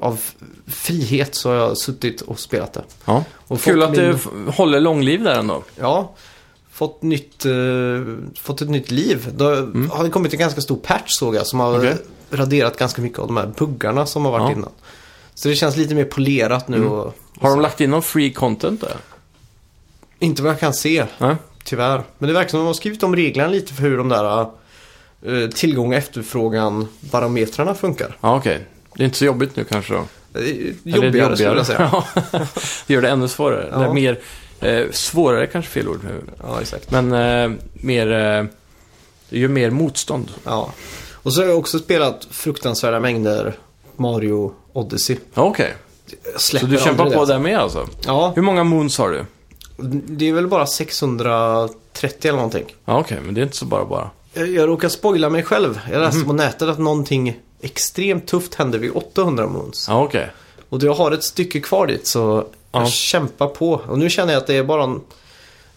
av 0.00 0.20
frihet 0.66 1.34
så 1.34 1.48
har 1.48 1.56
jag 1.56 1.78
suttit 1.78 2.20
och 2.20 2.40
spelat 2.40 2.72
det. 2.72 2.82
ja. 3.04 3.24
Och 3.36 3.60
Kul 3.60 3.82
att 3.82 3.94
det 3.94 4.02
min- 4.06 4.14
f- 4.48 4.56
håller 4.56 4.80
långliv 4.80 5.22
där 5.22 5.38
ändå. 5.38 5.62
Ja, 5.76 6.12
fått, 6.72 7.02
nytt, 7.02 7.44
eh, 7.44 7.52
fått 8.40 8.60
ett 8.62 8.70
nytt 8.70 8.90
liv. 8.90 9.28
Det 9.34 9.44
har 9.92 10.04
det 10.04 10.10
kommit 10.10 10.32
en 10.32 10.38
ganska 10.38 10.60
stor 10.60 10.76
patch 10.76 11.04
såg 11.18 11.34
jag 11.34 11.46
som 11.46 11.60
har 11.60 11.74
Mm. 11.74 11.80
Okej. 11.86 11.96
raderat 12.30 12.76
ganska 12.76 13.02
mycket 13.02 13.18
av 13.18 13.26
de 13.26 13.36
här 13.36 13.52
buggarna 13.58 14.06
som 14.06 14.24
har 14.24 14.32
varit 14.32 14.50
Ja. 14.50 14.52
innan. 14.52 14.70
Så 15.34 15.48
det 15.48 15.54
känns 15.54 15.76
lite 15.76 15.94
mer 15.94 16.04
polerat 16.04 16.68
nu 16.68 16.76
Mm. 16.76 16.88
och, 16.88 17.14
Har 17.40 17.50
de 17.50 17.60
lagt 17.60 17.80
in 17.80 17.90
någon 17.90 18.02
free 18.02 18.32
content 18.32 18.80
där? 18.80 18.96
inte 20.20 20.42
vad 20.42 20.52
jag 20.52 20.60
kan 20.60 20.74
se, 20.74 21.06
Nej? 21.18 21.36
tyvärr. 21.64 22.02
Men 22.18 22.28
det 22.28 22.34
verkar 22.34 22.50
som 22.50 22.60
att 22.60 22.62
de 22.62 22.66
har 22.66 22.74
skrivit 22.74 23.02
om 23.02 23.16
reglerna 23.16 23.48
lite 23.48 23.74
för 23.74 23.82
hur 23.82 23.98
de 23.98 24.08
där 24.08 24.40
eh, 25.22 25.48
tillgång 25.54 25.88
och 25.88 25.94
efterfrågan 25.98 26.88
barometrarna 27.00 27.74
funkar. 27.74 28.16
Ja, 28.20 28.36
okej. 28.36 28.66
Det 28.94 29.02
är 29.02 29.04
inte 29.04 29.18
så 29.18 29.24
jobbigt 29.24 29.56
nu 29.56 29.64
kanske 29.64 29.92
då? 29.94 29.98
Eh, 29.98 30.04
Eller 30.34 30.72
Jobbigare, 30.82 31.36
skulle 31.36 31.56
jag 31.56 31.66
säga. 31.66 31.90
Ja, 32.32 32.46
det 32.86 32.94
gör 32.94 33.02
det 33.02 33.08
ännu 33.08 33.28
svårare. 33.28 33.68
Ja. 33.72 33.76
Eller 33.84 33.94
mer... 33.94 34.18
Eh, 34.60 34.90
svårare 34.90 35.46
kanske 35.46 35.70
fel 35.70 35.88
ord. 35.88 36.00
Ja, 36.42 36.60
exakt. 36.60 36.90
Men 36.90 37.12
eh, 37.12 37.58
mer... 37.72 38.12
Eh, 38.12 38.44
det 39.30 39.38
gör 39.38 39.48
mer 39.48 39.70
motstånd. 39.70 40.30
Ja. 40.44 40.72
Och 41.12 41.32
så 41.32 41.40
har 41.40 41.48
jag 41.48 41.58
också 41.58 41.78
spelat 41.78 42.26
fruktansvärda 42.30 43.00
mängder 43.00 43.54
Mario 43.96 44.54
Odyssey. 44.72 45.16
Ja, 45.34 45.42
Okej. 45.42 45.74
Jag 46.24 46.32
Så 46.34 46.38
släpper 46.40 46.66
du 46.66 46.78
kämpar 46.78 47.10
på 47.10 47.24
det. 47.24 47.32
där 47.32 47.38
med 47.38 47.58
alltså? 47.58 47.88
Ja, 48.06 48.32
Hur 48.36 48.42
många 48.42 48.64
moons 48.64 48.98
har 48.98 49.10
du? 49.10 49.24
det 50.06 50.28
är 50.28 50.32
väl 50.32 50.46
bara 50.48 50.66
630 50.66 52.28
eller 52.28 52.32
någonting. 52.36 52.64
Ja, 52.84 52.98
okej. 52.98 53.18
Men 53.24 53.34
det 53.34 53.40
är 53.40 53.42
inte 53.42 53.56
så 53.56 53.64
bara 53.64 53.84
bara. 53.84 54.10
Jag, 54.34 54.48
jag 54.48 54.68
råkar 54.68 54.88
spoila 54.88 55.30
mig 55.30 55.42
själv. 55.42 55.80
Jag 55.92 56.00
läste 56.00 56.18
Mhm. 56.18 56.26
på 56.26 56.32
nätet 56.32 56.68
att 56.68 56.78
någonting 56.78 57.36
extremt 57.60 58.26
tufft 58.26 58.54
hände 58.54 58.78
vid 58.78 58.90
800 58.94 59.46
moons. 59.46 59.86
Ja, 59.88 60.02
okej. 60.04 60.30
Och 60.68 60.82
jag 60.82 60.94
har 60.94 61.10
ett 61.12 61.24
stycke 61.24 61.60
kvar 61.60 61.86
dit 61.86 62.06
så 62.06 62.44
Ja. 62.72 62.80
jag 62.80 62.88
kämpar 62.88 63.46
på. 63.46 63.72
Och 63.88 63.98
nu 63.98 64.10
känner 64.10 64.32
jag 64.32 64.40
att 64.40 64.46
det 64.46 64.54
är 64.56 64.64
bara 64.64 64.84
en, 64.84 65.00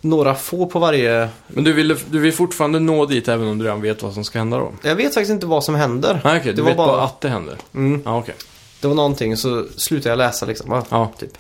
några 0.02 0.36
få 0.36 0.66
på 0.66 0.80
varje... 0.80 1.30
Men 1.48 1.64
du 1.64 1.74
vill, 1.74 1.98
du 2.10 2.20
vill 2.20 2.34
fortfarande 2.34 2.80
nå 2.80 3.06
dit 3.06 3.28
även 3.28 3.48
om 3.48 3.58
du 3.58 3.66
redan 3.66 3.82
vet 3.82 4.04
vad 4.04 4.14
som 4.14 4.24
ska 4.24 4.40
hända 4.40 4.58
då? 4.58 4.72
Jag 4.82 4.96
vet 4.96 5.14
faktiskt 5.14 5.32
inte 5.32 5.46
vad 5.46 5.64
som 5.64 5.76
händer. 5.76 6.22
Nej, 6.24 6.38
okej. 6.40 6.52
Du 6.52 6.56
Det 6.56 6.62
var 6.62 6.70
vet 6.70 6.78
bara... 6.78 6.88
bara- 6.88 7.04
att 7.04 7.22
det 7.22 7.30
händer? 7.30 7.56
Mm, 7.76 8.02
Ja, 8.06 8.18
okej. 8.18 8.36
Det 8.82 8.88
var 8.88 8.96
någonting 8.96 9.38
så 9.38 9.66
slutade 9.78 10.10
jag 10.10 10.18
läsa 10.18 10.46
liksom. 10.46 10.72
Ja, 10.72 10.86
Ja. 10.90 11.12
Typ. 11.20 11.38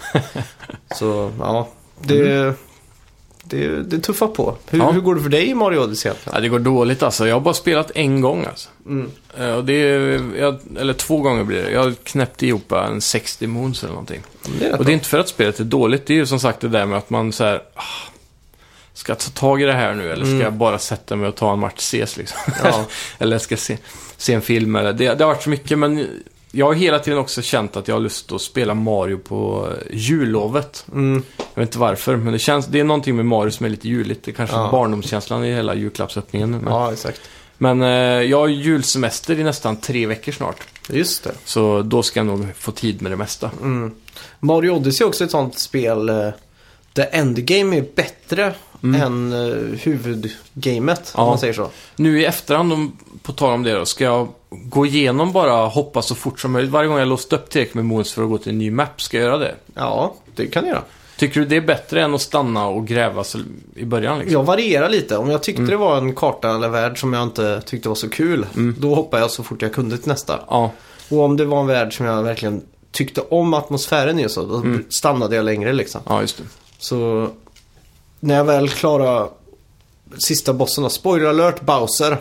Så 0.95 1.31
ja, 1.39 1.69
det, 2.01 2.53
det, 3.43 3.83
det 3.83 3.99
tuffar 3.99 4.27
på. 4.27 4.57
Hur, 4.69 4.79
Ja. 4.79 4.91
hur 4.91 5.01
går 5.01 5.15
det 5.15 5.21
för 5.21 5.29
dig 5.29 5.49
i 5.49 5.53
Mario 5.55 5.79
Odyssey 5.79 6.09
egentligen? 6.09 6.35
ja, 6.35 6.41
det 6.41 6.49
går 6.49 6.59
dåligt 6.59 7.03
alltså. 7.03 7.27
Jag 7.27 7.35
har 7.35 7.39
bara 7.41 7.53
spelat 7.53 7.91
en 7.95 8.21
gång 8.21 8.45
alltså. 8.45 8.69
Mm. 8.85 9.11
Eh, 9.37 9.51
Och 9.53 9.65
det 9.65 9.79
jag, 10.37 10.59
eller 10.79 10.93
två 10.93 11.17
gånger 11.21 11.43
blir 11.43 11.63
det. 11.63 11.71
Jag 11.71 11.83
har 11.83 11.93
knäppt 12.03 12.43
ihop 12.43 12.71
en 12.71 13.01
60 13.01 13.47
moons 13.47 13.83
eller 13.83 13.93
någonting. 13.93 14.21
Det 14.59 14.73
Och 14.73 14.85
det 14.85 14.91
är 14.91 14.93
inte 14.93 15.07
för 15.07 15.19
att 15.19 15.29
spelet 15.29 15.59
är 15.59 15.63
dåligt. 15.63 16.05
Det 16.05 16.13
är 16.13 16.17
ju 16.17 16.25
som 16.25 16.39
sagt 16.39 16.61
det 16.61 16.67
där 16.67 16.85
med 16.85 16.97
att 16.97 17.09
man 17.09 17.31
så 17.33 17.43
här, 17.43 17.61
ah, 17.75 17.83
Ska 18.93 19.11
jag 19.11 19.19
ta 19.19 19.29
tag 19.29 19.61
i 19.61 19.65
det 19.65 19.73
här 19.73 19.93
nu 19.93 20.11
eller 20.11 20.23
ska 20.25 20.31
Mm. 20.33 20.41
jag 20.43 20.53
bara 20.53 20.79
sätta 20.79 21.15
mig 21.15 21.27
och 21.27 21.35
ta 21.35 21.53
en 21.53 21.59
match 21.59 21.79
CS 21.79 22.17
liksom? 22.17 22.39
Ja. 22.63 22.85
eller 23.19 23.37
ska 23.37 23.53
jag 23.53 23.59
se, 23.59 23.77
se 24.17 24.33
en 24.33 24.41
film 24.41 24.75
eller... 24.75 24.93
Det, 24.93 25.13
det 25.13 25.23
har 25.23 25.33
varit 25.33 25.43
så 25.43 25.49
mycket 25.49 25.79
men 25.79 26.07
jag 26.51 26.65
har 26.65 26.73
hela 26.73 26.99
tiden 26.99 27.19
också 27.19 27.41
känt 27.41 27.75
att 27.77 27.87
jag 27.87 27.95
har 27.95 27.99
lust 27.99 28.31
att 28.31 28.41
spela 28.41 28.73
Mario 28.73 29.17
på 29.17 29.69
eh, 29.71 29.97
jullovet. 29.97 30.85
Mm. 30.91 31.23
Jag 31.53 31.61
vet 31.61 31.69
inte 31.69 31.79
varför, 31.79 32.15
men 32.15 32.33
det 32.33 32.39
känns... 32.39 32.65
Det 32.65 32.79
är 32.79 32.83
någonting 32.83 33.15
med 33.15 33.25
Mario 33.25 33.51
som 33.51 33.65
är 33.65 33.69
lite 33.69 33.87
juligt. 33.89 34.23
Det 34.23 34.31
är 34.31 34.35
kanske 34.35 34.55
Ja. 34.55 34.69
barndomskänslan 34.71 35.45
i 35.45 35.53
hela 35.53 35.75
julklappsöppningen. 35.75 36.51
Men, 36.51 36.73
ja, 36.73 36.93
exakt. 36.93 37.21
men 37.57 37.81
eh, 37.81 37.87
jag 37.89 38.39
har 38.39 38.47
julsemester 38.47 39.39
i 39.39 39.43
nästan 39.43 39.75
tre 39.77 40.05
veckor 40.05 40.31
snart. 40.31 40.57
Just 40.89 41.23
det. 41.23 41.31
Så 41.45 41.81
då 41.81 42.03
ska 42.03 42.19
jag 42.19 42.27
nog 42.27 42.45
få 42.57 42.71
tid 42.71 43.01
med 43.01 43.11
det 43.11 43.15
mesta. 43.15 43.51
Mm. 43.61 43.91
Mario 44.39 44.69
Odyssey 44.71 45.05
är 45.05 45.07
också 45.07 45.23
ett 45.23 45.31
sånt 45.31 45.59
spel 45.59 46.09
eh, 46.09 46.29
där 46.93 47.09
endgame 47.11 47.77
är 47.77 47.85
bättre 47.95 48.53
Mm. 48.83 49.01
än 49.01 49.33
uh, 49.33 49.75
huvudgamet, 49.75 51.13
Ja. 51.15 51.21
om 51.21 51.27
man 51.29 51.39
säger 51.39 51.53
så. 51.53 51.69
Nu 51.95 52.21
i 52.21 52.25
efterhand, 52.25 52.91
på 53.23 53.31
tal 53.33 53.53
om 53.53 53.63
det 53.63 53.73
då, 53.73 53.85
ska 53.85 54.03
jag 54.03 54.27
gå 54.51 54.85
igenom 54.85 55.31
bara 55.31 55.67
hoppa 55.67 56.01
så 56.01 56.15
fort 56.15 56.39
som 56.39 56.51
möjligt. 56.51 56.71
Varje 56.71 56.87
gång 56.89 56.97
jag 56.99 57.07
låst 57.07 57.33
upp 57.33 57.49
tillräckligt 57.49 57.75
med 57.75 57.85
moons 57.85 58.13
för 58.13 58.23
att 58.23 58.29
gå 58.29 58.37
till 58.37 58.51
en 58.51 58.57
ny 58.57 58.71
map, 58.71 59.01
ska 59.01 59.17
jag 59.17 59.23
göra 59.25 59.37
det? 59.37 59.55
Ja, 59.73 60.13
det 60.35 60.47
kan 60.47 60.63
jag 60.65 60.69
göra. 60.73 60.83
Tycker 61.17 61.39
du 61.39 61.45
det 61.45 61.55
är 61.55 61.61
bättre 61.61 62.01
än 62.03 62.13
att 62.15 62.21
stanna 62.21 62.67
och 62.67 62.87
gräva 62.87 63.23
i 63.75 63.85
början 63.85 64.17
liksom? 64.19 64.33
Jag 64.33 64.43
varierar 64.43 64.89
lite. 64.89 65.17
Om 65.17 65.29
jag 65.29 65.43
tyckte 65.43 65.61
Mm. 65.61 65.69
det 65.71 65.77
var 65.77 65.97
en 65.97 66.15
karta 66.15 66.55
eller 66.55 66.69
värld 66.69 66.99
som 66.99 67.13
jag 67.13 67.23
inte 67.23 67.61
tyckte 67.65 67.89
var 67.89 67.95
så 67.95 68.09
kul, 68.09 68.45
Mm. 68.55 68.75
då 68.79 68.95
hoppar 68.95 69.19
jag 69.19 69.31
så 69.31 69.43
fort 69.43 69.61
jag 69.61 69.73
kunde 69.73 69.97
till 69.97 70.07
nästa. 70.07 70.39
Ja, 70.49 70.71
Och 71.09 71.19
om 71.19 71.37
det 71.37 71.45
var 71.45 71.59
en 71.61 71.67
värld 71.67 71.97
som 71.97 72.05
jag 72.05 72.23
verkligen 72.23 72.61
tyckte 72.91 73.21
om 73.21 73.53
atmosfären 73.53 74.19
i 74.19 74.25
och 74.25 74.31
så, 74.31 74.45
då 74.45 74.55
Mm. 74.55 74.85
stannade 74.89 75.35
jag 75.35 75.45
längre 75.45 75.73
liksom. 75.73 76.01
ja 76.09 76.21
just 76.21 76.37
det. 76.37 76.43
Så 76.79 77.27
när 78.19 78.35
jag 78.35 78.43
väl 78.45 78.69
klarade 78.69 79.29
sista 80.19 80.53
bossen 80.53 80.83
då, 80.83 80.89
spoiler 80.89 81.29
alert, 81.29 81.61
Bowser. 81.61 82.17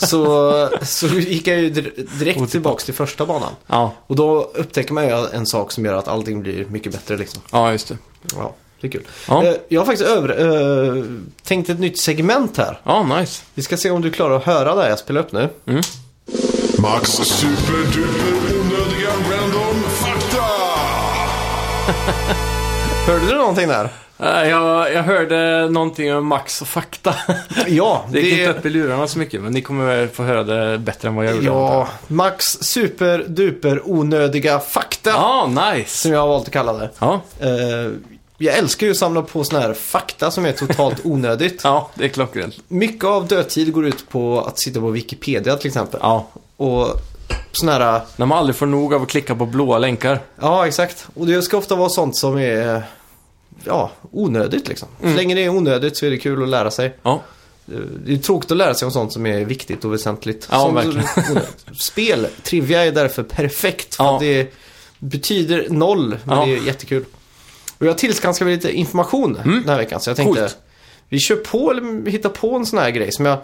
så, 0.06 0.68
så 0.82 1.06
gick 1.06 1.46
jag 1.46 1.58
ju 1.60 1.70
dir- 1.70 2.06
direkt 2.18 2.50
tillbaks 2.50 2.84
till 2.84 2.94
första 2.94 3.26
banan. 3.26 3.52
Ja, 3.66 3.92
Och 4.06 4.16
då 4.16 4.50
upptäcker 4.54 4.92
man 4.94 5.04
ju 5.04 5.26
en 5.32 5.46
sak 5.46 5.72
som 5.72 5.84
gör 5.84 5.94
att 5.94 6.08
allting 6.08 6.42
blir 6.42 6.64
mycket 6.64 6.92
bättre 6.92 7.16
liksom. 7.16 7.42
ja 7.52 7.72
just 7.72 7.88
det. 7.88 7.96
Ja, 8.36 8.54
det 8.80 8.86
är 8.86 8.90
kul. 8.90 9.02
Ja. 9.28 9.44
Eh, 9.44 9.54
Jag 9.68 9.80
har 9.80 9.86
faktiskt 9.86 10.10
över, 10.10 10.28
eh, 10.98 11.04
tänkt 11.42 11.68
ett 11.70 11.78
nytt 11.80 11.98
segment 12.00 12.56
här. 12.56 12.80
Ja, 12.84 13.02
nice. 13.18 13.42
Vi 13.54 13.62
ska 13.62 13.76
se 13.76 13.90
om 13.90 14.02
du 14.02 14.10
klarar 14.10 14.36
att 14.36 14.44
höra 14.44 14.74
det 14.74 14.88
jag 14.88 14.98
spelar 14.98 15.20
upp 15.20 15.32
nu. 15.32 15.48
Max 16.78 17.10
superduper 17.10 18.56
onödiga 18.60 19.10
random 19.30 19.82
fakta! 19.90 20.46
Hörde 23.06 23.26
du 23.26 23.34
någonting 23.34 23.68
där? 23.68 23.88
Eh, 24.18 24.48
Jag, 24.48 24.92
jag 24.92 25.02
hörde 25.02 25.68
någonting 25.68 26.14
om 26.14 26.26
Max 26.26 26.62
och 26.62 26.68
fakta. 26.68 27.14
Ja, 27.66 28.04
Det 28.10 28.20
gick 28.20 28.38
inte 28.38 28.50
upp 28.58 28.66
i 28.66 28.70
lurarna 28.70 29.06
så 29.08 29.18
mycket, 29.18 29.40
men 29.42 29.52
ni 29.52 29.62
kommer 29.62 30.06
få 30.06 30.22
höra 30.22 30.42
det 30.44 30.78
bättre 30.78 31.08
än 31.08 31.14
vad 31.14 31.24
jag 31.26 31.34
gjorde. 31.34 31.46
Ja, 31.46 31.88
Max 32.06 32.44
superduper 32.60 33.80
onödiga 33.84 34.58
fakta. 34.58 35.10
Ja, 35.10 35.46
nice. 35.74 35.96
Som 35.98 36.12
jag 36.12 36.20
har 36.20 36.28
valt 36.28 36.46
att 36.46 36.52
kalla 36.52 36.72
det. 36.72 36.90
Ja, 36.98 37.20
Eh, 37.40 37.92
jag 38.38 38.54
älskar 38.58 38.86
ju 38.86 38.90
att 38.90 38.96
samla 38.98 39.22
på 39.22 39.44
såna 39.44 39.60
här 39.62 39.74
fakta 39.74 40.30
som 40.30 40.46
är 40.46 40.52
totalt 40.52 41.00
onödigt. 41.04 41.60
ja, 41.64 41.90
det 41.94 42.04
är 42.04 42.08
klockrent. 42.08 42.54
Mycket 42.68 43.04
av 43.04 43.26
dödtid 43.26 43.72
går 43.72 43.86
ut 43.86 44.08
på 44.08 44.40
att 44.40 44.58
sitta 44.58 44.80
på 44.80 44.90
Wikipedia 44.90 45.56
till 45.56 45.66
exempel. 45.66 46.00
Ja, 46.02 46.26
Och 46.56 46.86
såna 47.52 47.72
här... 47.72 48.00
när 48.16 48.26
man 48.26 48.38
aldrig 48.38 48.56
får 48.56 48.66
nog 48.66 48.94
av 48.94 49.02
att 49.02 49.08
klicka 49.08 49.34
på 49.34 49.46
blåa 49.46 49.78
länkar. 49.78 50.18
Ja, 50.40 50.66
exakt. 50.66 51.06
Och 51.14 51.26
det 51.26 51.42
ska 51.42 51.56
ofta 51.56 51.74
vara 51.74 51.88
sånt 51.88 52.16
som 52.16 52.38
är... 52.38 52.82
Ja, 53.64 53.90
onödigt 54.10 54.68
liksom. 54.68 54.88
Så 55.00 55.06
länge 55.08 55.34
det 55.34 55.44
är 55.44 55.48
onödigt 55.48 55.96
så 55.96 56.06
är 56.06 56.10
det 56.10 56.18
kul 56.18 56.42
att 56.42 56.48
lära 56.48 56.70
sig. 56.70 56.96
Ja, 57.02 57.22
Det 58.04 58.12
är 58.12 58.16
tråkigt 58.18 58.50
att 58.50 58.56
lära 58.56 58.74
sig 58.74 58.86
om 58.86 58.92
sånt 58.92 59.12
som 59.12 59.26
är 59.26 59.44
viktigt 59.44 59.84
och 59.84 59.92
väsentligt. 59.92 60.48
Ja, 60.50 60.68
verkligen. 60.70 61.06
Spel, 61.78 62.26
trivia 62.42 62.84
är 62.84 62.92
därför 62.92 63.22
perfekt. 63.22 63.94
För 63.94 64.04
Ja. 64.04 64.16
det 64.20 64.52
betyder 64.98 65.66
noll, 65.70 66.16
men 66.24 66.38
Ja. 66.38 66.44
det 66.46 66.52
är 66.56 66.62
jättekul. 66.66 67.04
Och 67.78 67.86
jag 67.86 67.98
tillskansade 67.98 68.44
mig 68.44 68.54
lite 68.56 68.72
information 68.72 69.32
den 69.44 69.68
här 69.68 69.76
veckan. 69.76 70.00
Så 70.00 70.10
jag 70.10 70.16
tänkte, 70.16 70.38
Mm. 70.40 70.48
Coolt. 70.50 70.58
Vi 71.08 71.18
kör 71.18 71.36
på 71.36 71.70
eller 71.70 72.10
hittar 72.10 72.28
på 72.30 72.56
en 72.56 72.66
sån 72.66 72.78
här 72.78 72.90
grej 72.90 73.12
som 73.12 73.26
jag 73.26 73.38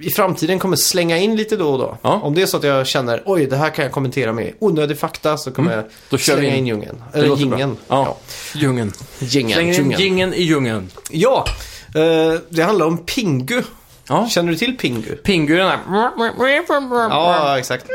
i 0.00 0.10
framtiden 0.10 0.58
kommer 0.58 0.76
slänga 0.76 1.18
in 1.18 1.36
lite 1.36 1.56
då 1.56 1.68
och 1.72 1.78
då. 1.78 1.86
Mm. 1.86 1.98
Ja. 2.02 2.20
Om 2.22 2.34
det 2.34 2.42
är 2.42 2.46
så 2.46 2.56
att 2.56 2.62
jag 2.62 2.86
känner, 2.86 3.22
oj, 3.26 3.46
det 3.46 3.56
här 3.56 3.70
kan 3.70 3.82
jag 3.84 3.92
kommentera 3.92 4.32
med 4.32 4.52
onödig 4.58 4.98
fakta, 4.98 5.36
så 5.36 5.50
kommer 5.50 5.70
jag 5.70 5.78
Mm. 5.80 5.90
Vi 6.10 6.18
slänga 6.18 6.42
in. 6.48 6.54
in 6.54 6.66
djungeln. 6.66 7.02
Eller 7.12 7.36
gingen. 7.36 7.76
Ja, 7.88 8.16
djungeln. 8.54 8.92
Gingen, 9.18 9.52
Slänger 9.54 9.72
in 9.72 9.78
djungeln. 9.78 10.00
gingen 10.02 10.34
i 10.34 10.42
djungeln. 10.42 10.90
Ja, 11.10 11.44
eh, 11.94 12.40
det 12.48 12.62
handlar 12.62 12.86
om 12.86 12.98
Pingu. 12.98 13.62
Ja, 14.08 14.28
Känner 14.30 14.52
du 14.52 14.58
till 14.58 14.76
Pingu? 14.78 15.16
Pingu 15.16 15.56
den 15.56 15.68
här... 15.68 15.78
Ja, 17.10 17.58
exakt. 17.58 17.86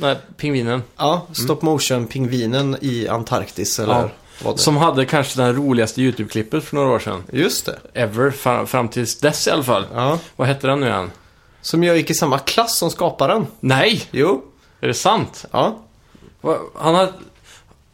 Den 0.00 0.16
pingvinen. 0.36 0.82
Ja, 0.96 1.26
stop 1.32 1.56
motion-pingvinen 1.62 2.76
i 2.80 3.08
Antarktis 3.08 3.78
eller 3.78 4.10
Det 4.44 4.58
Som 4.58 4.76
hade 4.76 5.06
kanske 5.06 5.42
den 5.42 5.56
roligaste 5.56 6.00
YouTube-klippet 6.02 6.64
för 6.64 6.76
några 6.76 6.88
år 6.90 6.98
sedan. 6.98 7.22
Just 7.32 7.66
det. 7.66 7.78
Ever, 7.94 8.30
fram, 8.30 8.66
fram 8.66 8.88
tills 8.88 9.18
dess 9.20 9.46
i 9.46 9.50
alla 9.50 9.62
fall. 9.62 9.86
Ja. 9.94 10.18
Vad 10.36 10.48
hette 10.48 10.66
den 10.66 10.80
nu 10.80 10.86
igen? 10.86 11.10
Som 11.62 11.84
jag 11.84 11.96
gick 11.96 12.10
i 12.10 12.14
samma 12.14 12.38
klass 12.38 12.78
som 12.78 12.90
skaparen. 12.90 13.46
Nej! 13.60 14.02
Jo. 14.10 14.42
Är 14.80 14.88
det 14.88 14.94
sant? 14.94 15.44
Ja. 15.50 15.78
Va, 16.40 16.56
han 16.78 16.94
har... 16.94 17.12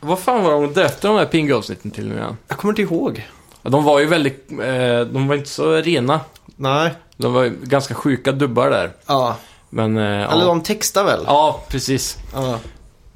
Vad 0.01 0.19
fan 0.19 0.43
var 0.45 0.51
de 0.53 0.73
döpte 0.73 1.07
de 1.09 1.17
här 1.17 1.27
Pingu-avsnitten 1.27 1.91
till 1.91 2.07
nu 2.09 2.15
igen? 2.15 2.37
Jag 2.49 2.59
kommer 2.59 2.73
inte 2.73 2.83
ihåg. 2.83 3.27
Ja, 3.63 3.71
De 3.71 3.85
var 3.85 4.01
ju 4.01 4.07
väldigt... 4.07 4.51
Eh, 4.53 5.01
de 5.01 5.29
var 5.29 5.35
inte 5.35 5.51
så 5.51 5.73
rena. 5.75 6.21
Nej. 6.57 6.91
De 7.17 7.33
var 7.33 7.43
ju 7.43 7.51
ganska 7.63 7.95
sjuka 7.95 8.33
dubbar 8.33 8.71
där. 8.71 8.93
Ja. 9.07 9.37
Men... 9.71 9.97
Eh, 9.97 10.03
Eller 10.05 10.43
ja. 10.43 10.45
de 10.45 10.63
textar 10.63 11.05
väl? 11.05 11.21
ja, 11.27 11.65
precis. 11.69 12.19
Ja. 12.35 12.59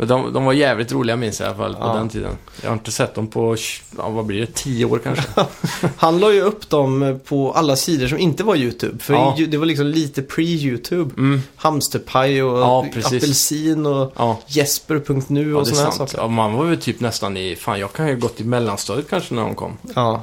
De, 0.06 0.32
de 0.32 0.44
var 0.44 0.52
jävligt 0.52 0.92
roliga 0.92 1.16
minns 1.16 1.40
jag 1.40 1.46
i 1.46 1.48
alla 1.48 1.56
fall 1.58 1.74
på 1.74 1.80
Ja. 1.80 1.94
den 1.94 2.08
tiden. 2.08 2.32
Jag 2.62 2.68
har 2.70 2.74
inte 2.74 2.92
sett 2.92 3.14
dem 3.14 3.26
på, 3.26 3.56
ja, 3.98 4.08
vad 4.08 4.24
blir 4.24 4.40
det, 4.40 4.54
tio 4.54 4.84
år 4.84 5.00
kanske? 5.04 5.24
Han 5.96 6.18
la 6.18 6.32
ju 6.32 6.40
upp 6.40 6.70
dem 6.70 7.20
på 7.24 7.52
alla 7.52 7.76
sidor 7.76 8.06
som 8.08 8.18
inte 8.18 8.44
var 8.44 8.56
YouTube. 8.56 8.98
För 8.98 9.14
Ja. 9.14 9.34
ju- 9.38 9.46
det 9.46 9.56
var 9.56 9.66
liksom 9.66 9.86
lite 9.86 10.22
pre-YouTube. 10.22 11.10
Mm. 11.18 11.42
Hamsterpaj 11.56 12.42
och 12.42 12.58
Ja, 12.58 12.86
apelsin 12.86 13.86
och 13.86 14.12
Ja, 14.16 14.38
Jesper.nu 14.46 15.50
ja 15.50 15.56
och 15.56 15.66
är 15.66 15.70
sådana 15.74 15.90
saker. 15.92 16.18
Ja, 16.18 16.28
man 16.28 16.52
var 16.52 16.64
väl 16.64 16.76
typ 16.80 17.00
nästan 17.00 17.36
i, 17.36 17.56
fan 17.56 17.80
jag 17.80 17.92
kan 17.92 18.08
ju 18.08 18.16
gått 18.16 18.40
i 18.40 18.44
mellanstadiet 18.44 19.10
kanske 19.10 19.34
när 19.34 19.42
de 19.42 19.54
kom. 19.54 19.76
Ja. 19.94 20.22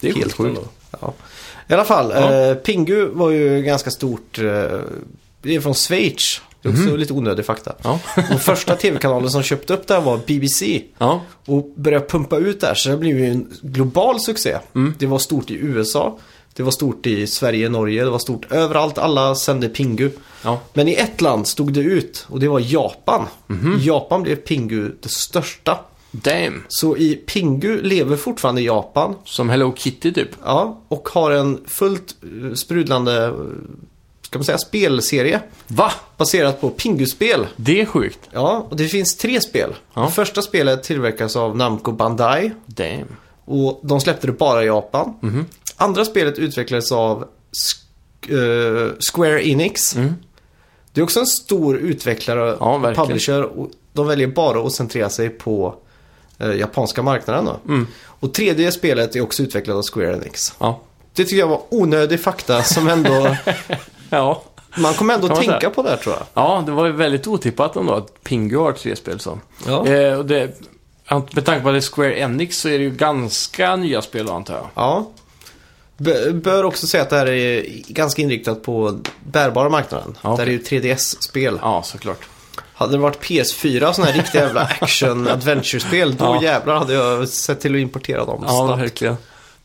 Det 0.00 0.08
är 0.08 0.14
Helt 0.14 0.32
sjukt. 0.36 0.60
Ja. 1.00 1.12
I 1.68 1.72
alla 1.74 1.84
fall, 1.84 2.12
Ja. 2.14 2.32
eh, 2.34 2.54
Pingu 2.54 3.04
var 3.12 3.30
ju 3.30 3.62
ganska 3.62 3.90
stort. 3.90 4.38
Eh, 4.38 4.44
det 5.42 5.54
är 5.54 5.60
från 5.60 5.74
Schweiz. 5.74 6.40
Det 6.62 6.68
är 6.68 6.72
också 6.72 6.96
lite 6.96 7.12
onödig 7.12 7.44
fakta. 7.44 7.74
Ja. 7.82 8.00
Och 8.34 8.40
första 8.40 8.76
tv-kanalen 8.76 9.30
som 9.30 9.42
köpte 9.42 9.74
upp 9.74 9.86
det 9.86 9.94
här 9.94 10.00
var 10.00 10.20
BBC. 10.26 10.82
Ja, 10.98 11.20
Och 11.46 11.72
började 11.76 12.06
pumpa 12.06 12.36
ut 12.36 12.60
det 12.60 12.66
här. 12.66 12.74
Så 12.74 12.88
det 12.88 12.96
blev 12.96 13.18
ju 13.18 13.26
en 13.26 13.46
global 13.62 14.20
succé. 14.20 14.58
Mm. 14.74 14.94
Det 14.98 15.06
var 15.06 15.18
stort 15.18 15.50
i 15.50 15.54
USA. 15.54 16.18
Det 16.54 16.62
var 16.62 16.70
stort 16.70 17.06
i 17.06 17.26
Sverige, 17.26 17.68
Norge. 17.68 18.04
Det 18.04 18.10
var 18.10 18.18
stort 18.18 18.52
överallt. 18.52 18.98
Alla 18.98 19.34
sände 19.34 19.68
Pingu. 19.68 20.10
ja, 20.44 20.60
Men 20.72 20.88
i 20.88 20.94
ett 20.94 21.20
land 21.20 21.46
stod 21.46 21.72
det 21.72 21.80
ut. 21.80 22.26
Och 22.28 22.40
det 22.40 22.48
var 22.48 22.60
Japan. 22.72 23.26
Mhm. 23.46 23.78
I 23.80 23.84
Japan 23.86 24.22
blev 24.22 24.36
Pingu 24.36 24.92
det 25.02 25.08
största. 25.08 25.78
damn. 26.10 26.62
Så 26.68 26.96
i 26.96 27.14
Pingu 27.14 27.82
lever 27.82 28.16
fortfarande 28.16 28.60
i 28.60 28.64
Japan. 28.64 29.14
Som 29.24 29.48
Hello 29.48 29.72
Kitty 29.76 30.12
typ. 30.12 30.28
Ja, 30.44 30.80
och 30.88 31.08
har 31.08 31.30
en 31.30 31.60
fullt 31.66 32.14
eh, 32.22 32.54
sprudlande, 32.54 33.24
eh, 33.26 33.32
ska 34.30 34.38
man 34.38 34.44
säga, 34.44 34.58
spelserie. 34.58 35.40
Va? 35.66 35.92
Baserat 36.16 36.60
på 36.60 36.70
Pingu-spel. 36.70 37.46
Det 37.56 37.80
är 37.80 37.86
sjukt. 37.86 38.18
Ja, 38.32 38.66
och 38.70 38.76
det 38.76 38.88
finns 38.88 39.16
tre 39.16 39.40
spel. 39.40 39.74
Ja. 39.94 40.00
Det 40.04 40.10
första 40.10 40.42
spelet 40.42 40.82
tillverkas 40.82 41.36
av 41.36 41.56
Namco 41.56 41.92
Bandai. 41.92 42.50
Damn. 42.66 43.06
Och 43.44 43.80
de 43.82 44.00
släppte 44.00 44.26
det 44.26 44.32
bara 44.32 44.62
i 44.62 44.66
Japan. 44.66 45.14
Mhm. 45.20 45.46
Andra 45.76 46.04
spelet 46.04 46.38
utvecklades 46.38 46.92
av 46.92 47.24
Sk- 47.52 48.86
eh, 48.86 48.92
Square 49.12 49.48
Enix. 49.48 49.96
Mm. 49.96 50.14
Det 50.92 51.00
är 51.00 51.04
också 51.04 51.20
en 51.20 51.26
stor 51.26 51.76
utvecklare 51.76 52.56
Ja, 52.60 52.88
och 52.90 52.96
publisher. 52.96 53.42
Och 53.42 53.70
de 53.92 54.06
väljer 54.06 54.28
bara 54.28 54.66
att 54.66 54.72
centrera 54.72 55.08
sig 55.08 55.28
på 55.28 55.74
eh, 56.38 56.52
japanska 56.54 57.02
marknaden. 57.02 57.44
Då. 57.44 57.60
Mm. 57.68 57.86
Och 58.04 58.34
tredje 58.34 58.72
spelet 58.72 59.16
är 59.16 59.20
också 59.20 59.42
utvecklat 59.42 59.76
av 59.76 59.82
Square 59.82 60.12
Enix. 60.16 60.52
Ja. 60.58 60.80
Det 61.14 61.24
tycker 61.24 61.36
jag 61.38 61.48
var 61.48 61.62
onödig 61.70 62.20
fakta 62.20 62.62
som 62.62 62.88
ändå... 62.88 63.36
Ja. 64.16 64.42
man 64.76 64.94
kommer 64.94 65.14
ändå 65.14 65.26
man 65.28 65.36
tänka 65.36 65.60
säga. 65.60 65.70
på 65.70 65.82
det 65.82 65.90
här, 65.90 65.96
tror 65.96 66.14
jag. 66.14 66.26
Ja, 66.34 66.62
det 66.66 66.72
var 66.72 66.86
ju 66.86 66.92
väldigt 66.92 67.26
otippat 67.26 67.76
ändå 67.76 67.94
att 67.94 68.24
Pingu 68.24 68.56
har 68.56 68.72
tre 68.72 68.96
spel 68.96 69.20
så. 69.20 69.38
Ja. 69.66 69.86
Eh, 69.86 70.18
och 70.18 70.26
det, 70.26 70.60
med 71.10 71.44
tanke 71.44 71.62
på 71.62 71.68
att 71.68 71.74
det 71.74 71.78
är 71.78 71.94
Square 71.94 72.18
Enix 72.20 72.58
så 72.58 72.68
är 72.68 72.78
det 72.78 72.84
ju 72.84 72.90
ganska 72.90 73.76
nya 73.76 74.02
spel 74.02 74.30
antar 74.30 74.54
jag. 74.54 74.66
Ja. 74.74 75.10
B- 75.96 76.30
bör 76.32 76.64
också 76.64 76.86
säga 76.86 77.02
att 77.02 77.10
det 77.10 77.16
här 77.16 77.26
är 77.28 77.64
ganska 77.88 78.22
inriktat 78.22 78.62
på 78.62 78.98
bärbara 79.24 79.68
marknaden. 79.68 80.16
Ja, 80.22 80.30
Det 80.30 80.36
här 80.36 80.46
är 80.46 80.52
ju 80.52 80.58
3DS-spel. 80.62 81.58
Ja, 81.62 81.82
såklart. 81.82 82.20
Hade 82.74 82.92
det 82.92 82.98
varit 82.98 83.20
PS4, 83.20 83.92
sådana 83.92 84.12
här 84.12 84.18
riktiga 84.18 84.42
jävla 84.42 84.60
action-adventure-spel, 84.80 86.16
då 86.16 86.24
Ja. 86.24 86.42
jävlar 86.42 86.74
hade 86.76 86.92
jag 86.94 87.28
sett 87.28 87.60
till 87.60 87.74
att 87.74 87.80
importera 87.80 88.24
dem 88.24 88.44
Ja, 88.48 88.64
snabbt. 88.66 88.82
verkligen. 88.82 89.16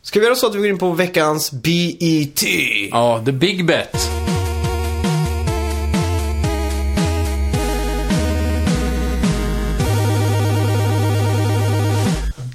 Ska 0.02 0.20
vi 0.20 0.26
göra 0.26 0.36
så 0.36 0.48
att 0.48 0.56
vi 0.56 0.60
går 0.60 0.68
in 0.68 0.78
på 0.78 0.91
veckans 0.91 1.52
BET? 1.52 2.43
Ja, 2.91 3.22
The 3.26 3.32
Big 3.32 3.66
Bet. 3.66 3.96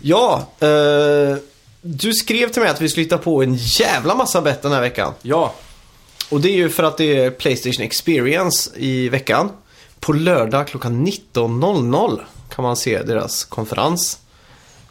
Ja, 0.03 0.49
eh, 0.61 1.37
du 1.83 2.13
skrev 2.13 2.49
till 2.49 2.63
mig 2.63 2.71
att 2.71 2.81
vi 2.81 2.89
skulle 2.89 3.05
hitta 3.05 3.19
på 3.19 3.43
en 3.43 3.55
jävla 3.55 4.15
massa 4.15 4.41
bett 4.43 4.63
den 4.63 4.73
här 4.73 4.81
veckan. 4.81 5.13
Ja, 5.23 5.55
Och 6.31 6.41
det 6.41 6.49
är 6.49 6.57
ju 6.57 6.69
för 6.69 6.83
att 6.83 6.97
det 6.97 7.17
är 7.17 7.31
Playstation 7.31 7.85
Experience 7.85 8.71
i 8.77 9.09
veckan. 9.09 9.51
På 10.01 10.13
lördag 10.13 10.67
klockan 10.69 11.07
19.00 11.07 12.21
kan 12.55 12.63
man 12.63 12.77
se 12.77 13.03
deras 13.03 13.45
konferens. 13.45 14.19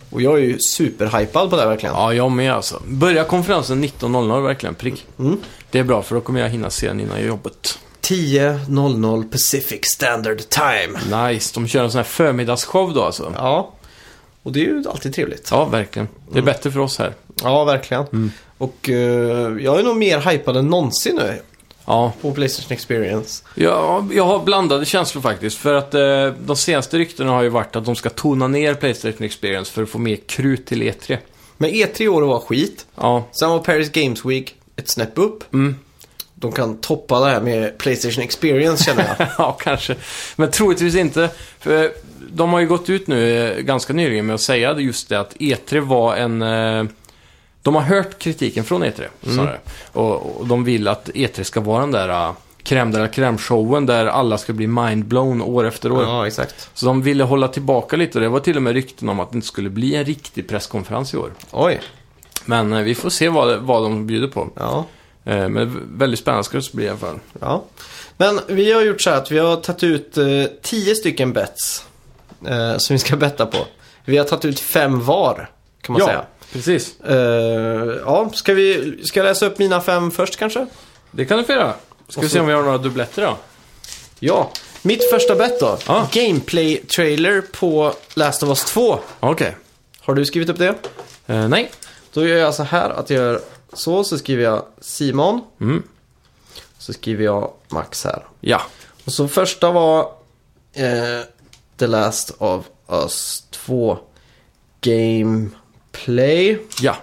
Och 0.10 0.22
jag 0.22 0.38
är 0.38 0.43
ju 0.43 0.60
superhypad 0.60 1.49
på 1.49 1.55
det 1.55 1.62
här 1.62 1.70
verkligen. 1.70 1.95
ja 1.95 2.14
jag 2.14 2.32
med 2.32 2.53
alltså. 2.53 2.82
Börjar 2.88 3.24
konferensen 3.24 3.84
19.00 3.84 4.43
verkligen, 4.43 4.76
prick. 4.76 5.05
Mm. 5.20 5.38
Det 5.72 5.80
är 5.80 5.84
bra 5.84 6.01
för 6.01 6.16
då 6.16 6.22
kommer 6.22 6.39
jag 6.39 6.49
hinna 6.49 6.70
se 6.70 6.88
den 6.88 6.99
innan 6.99 7.26
jobbet. 7.26 7.80
10.00 8.01 9.32
Pacific 9.32 9.86
Standard 9.86 10.41
Time. 10.49 11.28
Nice, 11.28 11.51
de 11.53 11.68
kör 11.68 11.84
en 11.84 11.91
sån 11.91 11.97
här 11.99 12.03
förmiddagsshow 12.03 12.93
då 12.93 13.03
alltså. 13.03 13.34
Ja, 13.36 13.72
och 14.50 14.54
det 14.54 14.60
är 14.60 14.66
ju 14.66 14.84
alltid 14.89 15.14
trevligt. 15.14 15.47
Ja, 15.52 15.66
verkligen. 15.66 16.08
Det 16.32 16.38
är 16.39 16.43
bättre 16.43 16.72
för 16.72 16.80
oss 16.80 17.00
här. 17.00 17.14
Ja, 17.43 17.64
verkligen. 17.64 18.32
Och 18.58 18.89
eh, 18.89 18.95
jag 19.64 19.80
är 19.80 19.84
nog 19.84 19.97
mer 19.97 20.20
hypad 20.32 20.58
än 20.58 20.68
någonsin 20.68 21.16
nu 21.16 21.41
Ja, 21.86 22.14
på 22.22 22.32
Playstation 22.32 22.74
Experience. 22.74 23.43
jag, 23.56 24.14
jag 24.14 24.24
har 24.26 24.39
blandade 24.43 24.86
känslor 24.86 25.22
faktiskt. 25.22 25.58
För 25.58 25.74
att 25.74 25.93
eh, 25.93 26.28
de 26.45 26.56
senaste 26.56 26.97
ryktena 26.97 27.32
har 27.32 27.43
ju 27.43 27.50
varit 27.50 27.76
att 27.76 27.86
de 27.86 27.95
ska 27.95 28.10
tona 28.10 28.47
ner 28.47 28.74
Playstation 28.74 29.24
Experience 29.26 29.72
för 29.72 29.84
att 29.84 29.89
få 29.89 29.97
mer 29.97 30.16
krut 30.16 30.66
till 30.66 30.82
E3. 30.84 31.18
Men 31.58 31.70
E3 31.70 32.02
i 32.02 32.08
år 32.08 32.22
var 32.22 32.39
skit. 32.39 32.86
Ja, 32.95 33.24
Sen 33.32 33.50
var 33.50 33.60
Paris 33.60 33.91
Games 33.91 34.26
Week 34.26 34.56
ett 34.76 34.89
snäpp 34.89 35.18
upp. 35.18 35.54
Mm. 35.54 35.76
De 36.39 36.51
kan 36.51 36.77
toppa 36.77 37.19
det 37.19 37.25
här 37.25 37.41
med 37.41 37.77
Playstation 37.77 38.23
Experience 38.23 38.83
känner 38.83 39.15
jag. 39.17 39.27
ja 39.37 39.51
kanske. 39.51 39.95
Men 40.35 40.51
troligtvis 40.51 40.95
inte. 40.95 41.29
För 41.59 41.91
de 42.31 42.53
har 42.53 42.59
ju 42.59 42.67
gått 42.67 42.89
ut 42.89 43.07
nu 43.07 43.47
eh, 43.51 43.59
ganska 43.61 43.93
nyligen 43.93 44.25
med 44.25 44.33
att 44.33 44.41
säga 44.41 44.79
just 44.79 45.09
det 45.09 45.19
att 45.19 45.35
E3 45.35 45.79
var 45.79 46.15
en... 46.15 46.41
eh, 46.41 46.83
De 47.61 47.75
har 47.75 47.81
hört 47.81 48.19
kritiken 48.19 48.63
från 48.63 48.83
E3, 48.83 49.03
snarare. 49.21 49.59
Och, 49.91 50.39
och 50.39 50.47
de 50.47 50.63
vill 50.63 50.87
att 50.87 51.09
E3 51.09 51.43
ska 51.43 51.59
vara 51.61 51.79
den 51.81 51.91
där 51.91 52.09
uh, 52.09 52.33
crème 52.63 52.91
de 52.91 52.97
la 52.99 53.07
crème-showen 53.07 53.85
där 53.85 54.05
alla 54.05 54.37
ska 54.37 54.53
bli 54.53 54.67
mindblown 54.67 55.41
år 55.41 55.67
efter 55.67 55.91
år. 55.91 56.03
ja, 56.03 56.27
exakt. 56.27 56.69
Så 56.73 56.85
de 56.85 57.01
ville 57.01 57.23
hålla 57.23 57.47
tillbaka 57.47 57.95
lite 57.97 58.17
och 58.17 58.21
det 58.21 58.29
var 58.29 58.39
till 58.39 58.55
och 58.55 58.63
med 58.63 58.73
rykten 58.73 59.09
om 59.09 59.19
att 59.19 59.31
det 59.31 59.35
inte 59.35 59.47
skulle 59.47 59.69
bli 59.69 59.95
en 59.95 60.05
riktig 60.05 60.47
presskonferens 60.49 61.13
i 61.13 61.17
år. 61.17 61.31
Oj. 61.51 61.81
Men 62.45 62.73
eh, 62.73 62.81
vi 62.81 62.95
får 62.95 63.09
se 63.09 63.29
vad, 63.29 63.59
vad 63.59 63.83
de 63.83 64.07
bjuder 64.07 64.27
på. 64.27 64.49
Ja. 64.55 64.85
Eh, 65.30 65.49
Men 65.49 65.97
väldigt 65.97 66.19
spännande 66.19 66.43
ska 66.43 66.57
det 66.57 66.73
bli 66.73 66.86
i 66.86 66.89
alla 66.89 66.97
fall. 66.97 67.19
ja. 67.41 67.63
Men 68.17 68.39
vi 68.47 68.71
har 68.71 68.82
gjort 68.82 69.01
så 69.01 69.09
här 69.09 69.17
att 69.17 69.32
vi 69.32 69.39
har 69.39 69.55
tagit 69.55 69.84
ut 69.84 70.17
eh, 70.17 70.25
tio 70.61 70.95
stycken 70.95 71.34
bets. 71.34 71.84
Eh, 72.47 72.77
som 72.77 72.93
vi 72.93 72.99
ska 72.99 73.15
betta 73.15 73.45
på. 73.45 73.57
Vi 74.05 74.17
har 74.17 74.25
tagit 74.25 74.45
ut 74.45 74.59
fem 74.59 75.05
var, 75.05 75.49
kan 75.82 75.93
man 75.93 76.01
säga. 76.05 76.25
precis. 76.53 76.99
Eh, 77.01 77.15
ja, 78.05 78.30
ska 78.34 78.53
vi 78.53 78.97
ska 79.03 79.19
jag 79.19 79.25
läsa 79.25 79.45
upp 79.45 79.59
mina 79.59 79.82
fem 79.82 80.11
först 80.11 80.38
kanske? 80.38 80.65
Det 81.11 81.25
kan 81.25 81.38
du 81.38 81.43
få 81.43 81.51
göra. 81.51 81.73
Ska 82.09 82.19
Och 82.19 82.23
vi 82.23 82.30
så- 82.30 82.34
se 82.34 82.39
om 82.39 82.47
vi 82.47 82.53
har 82.53 82.63
några 82.63 82.77
dubbletter 82.77 83.21
då? 83.21 83.38
Ja. 84.19 84.51
Mitt 84.82 85.09
första 85.09 85.36
bet 85.36 85.59
då. 85.59 85.77
Ja. 85.88 86.07
Gameplay-trailer 86.11 87.41
på 87.59 87.93
Last 88.13 88.43
of 88.43 88.49
Us 88.49 88.63
2. 88.65 88.99
Okej. 89.19 89.55
Har 90.01 90.13
du 90.15 90.25
skrivit 90.25 90.49
upp 90.49 90.57
det? 90.57 90.75
Eh, 91.27 91.47
nej. 91.47 91.71
Då 92.13 92.27
gör 92.27 92.38
jag 92.38 92.53
så 92.55 92.63
här 92.63 92.89
att 92.89 93.09
jag 93.09 93.17
gör 93.23 93.41
så, 93.74 94.03
så 94.03 94.17
skriver 94.17 94.43
jag 94.43 94.65
Simon. 94.82 95.41
Mm. 95.61 95.84
Så 96.78 96.93
skriver 96.93 97.26
jag 97.26 97.53
Max 97.67 98.03
här. 98.03 98.24
Ja. 98.39 98.61
Och 99.05 99.13
så 99.13 99.28
första 99.28 99.72
var 99.72 100.11
eh, 100.74 101.22
The 101.78 101.88
Last 101.88 102.32
of 102.38 102.65
Us 102.89 103.43
2 103.49 103.97
Gameplay. 104.82 106.59
Ja. 106.82 106.97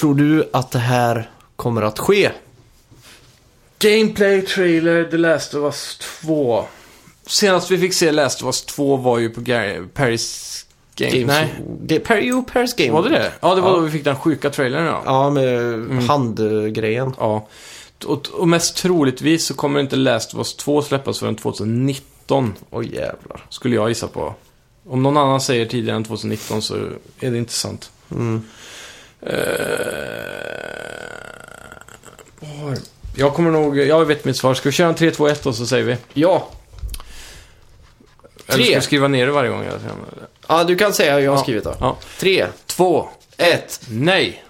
Tror 0.00 0.14
du 0.14 0.50
att 0.52 0.70
det 0.70 0.78
här 0.78 1.30
kommer 1.56 1.82
att 1.82 1.98
ske? 1.98 2.30
Gameplay 3.78 4.42
trailer 4.42 5.04
The 5.04 5.16
Last 5.16 5.54
of 5.54 5.64
Us 5.64 5.98
2. 6.22 6.64
Senast 7.26 7.70
vi 7.70 7.78
fick 7.78 7.94
se 7.94 8.12
Last 8.12 8.42
of 8.42 8.46
Us 8.46 8.62
2 8.64 8.96
var 8.96 9.18
ju 9.18 9.30
på 9.30 9.42
Paris 9.94 10.65
Games. 10.96 11.26
Nej. 11.26 11.54
Ga- 11.86 11.98
Per, 12.00 12.18
jo, 12.20 12.44
Paris 12.52 12.74
Game. 12.76 12.92
Var 12.92 13.02
det 13.02 13.08
det? 13.08 13.32
Ja, 13.40 13.54
det 13.54 13.60
var 13.60 13.68
Ja. 13.70 13.74
då 13.76 13.80
vi 13.80 13.90
fick 13.90 14.04
den 14.04 14.16
sjuka 14.16 14.50
trailern 14.50 14.84
ja. 14.86 15.02
Ja, 15.04 15.30
med 15.30 16.02
handgrejen. 16.02 17.14
Ja. 17.18 17.48
Och, 18.06 18.28
och 18.28 18.48
mest 18.48 18.76
troligtvis 18.76 19.44
så 19.46 19.54
kommer 19.54 19.80
inte 19.80 19.96
Last 19.96 20.34
of 20.34 20.38
Us 20.38 20.54
2 20.56 20.82
släppas 20.82 21.18
förrän 21.18 21.36
2019, 21.36 22.54
Oj 22.70 22.86
jävlar. 22.94 23.44
skulle 23.48 23.74
jag 23.74 23.88
gissa 23.88 24.08
på. 24.08 24.34
Om 24.88 25.02
någon 25.02 25.16
annan 25.16 25.40
säger 25.40 25.66
tidigare 25.66 25.96
än 25.96 26.04
2019 26.04 26.62
så 26.62 26.74
är 27.20 27.30
det 27.30 27.38
inte 27.38 27.52
sant. 27.52 27.90
Mm. 28.10 28.42
Har- 32.40 32.78
jag 33.16 33.34
kommer 33.34 33.50
nog, 33.50 33.78
jag 33.78 34.04
vet 34.04 34.24
mitt 34.24 34.36
svar. 34.36 34.54
Ska 34.54 34.68
vi 34.68 34.72
köra 34.72 34.88
en 34.88 34.94
3, 34.94 35.10
2, 35.10 35.26
1 35.28 35.46
och 35.46 35.54
så 35.54 35.66
säger 35.66 35.84
vi? 35.84 35.96
Ja. 36.14 36.48
Eller 38.48 38.54
ska 38.58 38.64
Tre. 38.64 38.74
vi 38.74 38.80
skriva 38.80 39.08
ner 39.08 39.26
det 39.26 39.32
varje 39.32 39.50
gång? 39.50 39.64
Ja, 40.48 40.64
du 40.64 40.76
kan 40.76 40.92
säga 40.92 41.20
jag 41.20 41.30
har 41.30 41.36
Ja. 41.38 41.42
skrivit 41.42 41.64
då. 41.64 41.74
Ja. 41.80 41.96
Tre, 42.18 42.46
Två, 42.66 43.08
ett. 43.36 43.80
nej. 43.90 44.42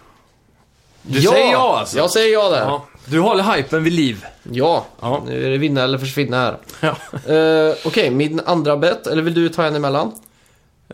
Du 1.03 1.18
ja! 1.18 1.30
säger 1.32 1.53
ja 1.53 1.78
alltså? 1.78 1.97
Jag 1.99 2.11
säger 2.11 2.32
ja 2.32 2.49
där. 2.49 2.61
Ja. 2.61 2.66
Ja. 2.68 2.86
Du 3.05 3.20
håller 3.20 3.42
hypen 3.57 3.84
vid 3.84 3.92
liv. 3.92 4.24
Ja. 4.53 4.86
Nu 5.26 5.47
är 5.47 5.51
det 5.51 5.59
vinna 5.59 5.82
eller 5.82 5.99
försvinna 5.99 6.36
här. 6.36 6.57
Ja. 6.80 7.34
Eh, 7.34 7.74
Okej, 7.84 8.11
min 8.11 8.40
andra 8.47 8.76
bet. 8.76 9.07
Eller 9.07 9.22
vill 9.22 9.34
du 9.34 9.49
ta 9.49 9.64
en 9.64 9.74
emellan? 9.76 10.12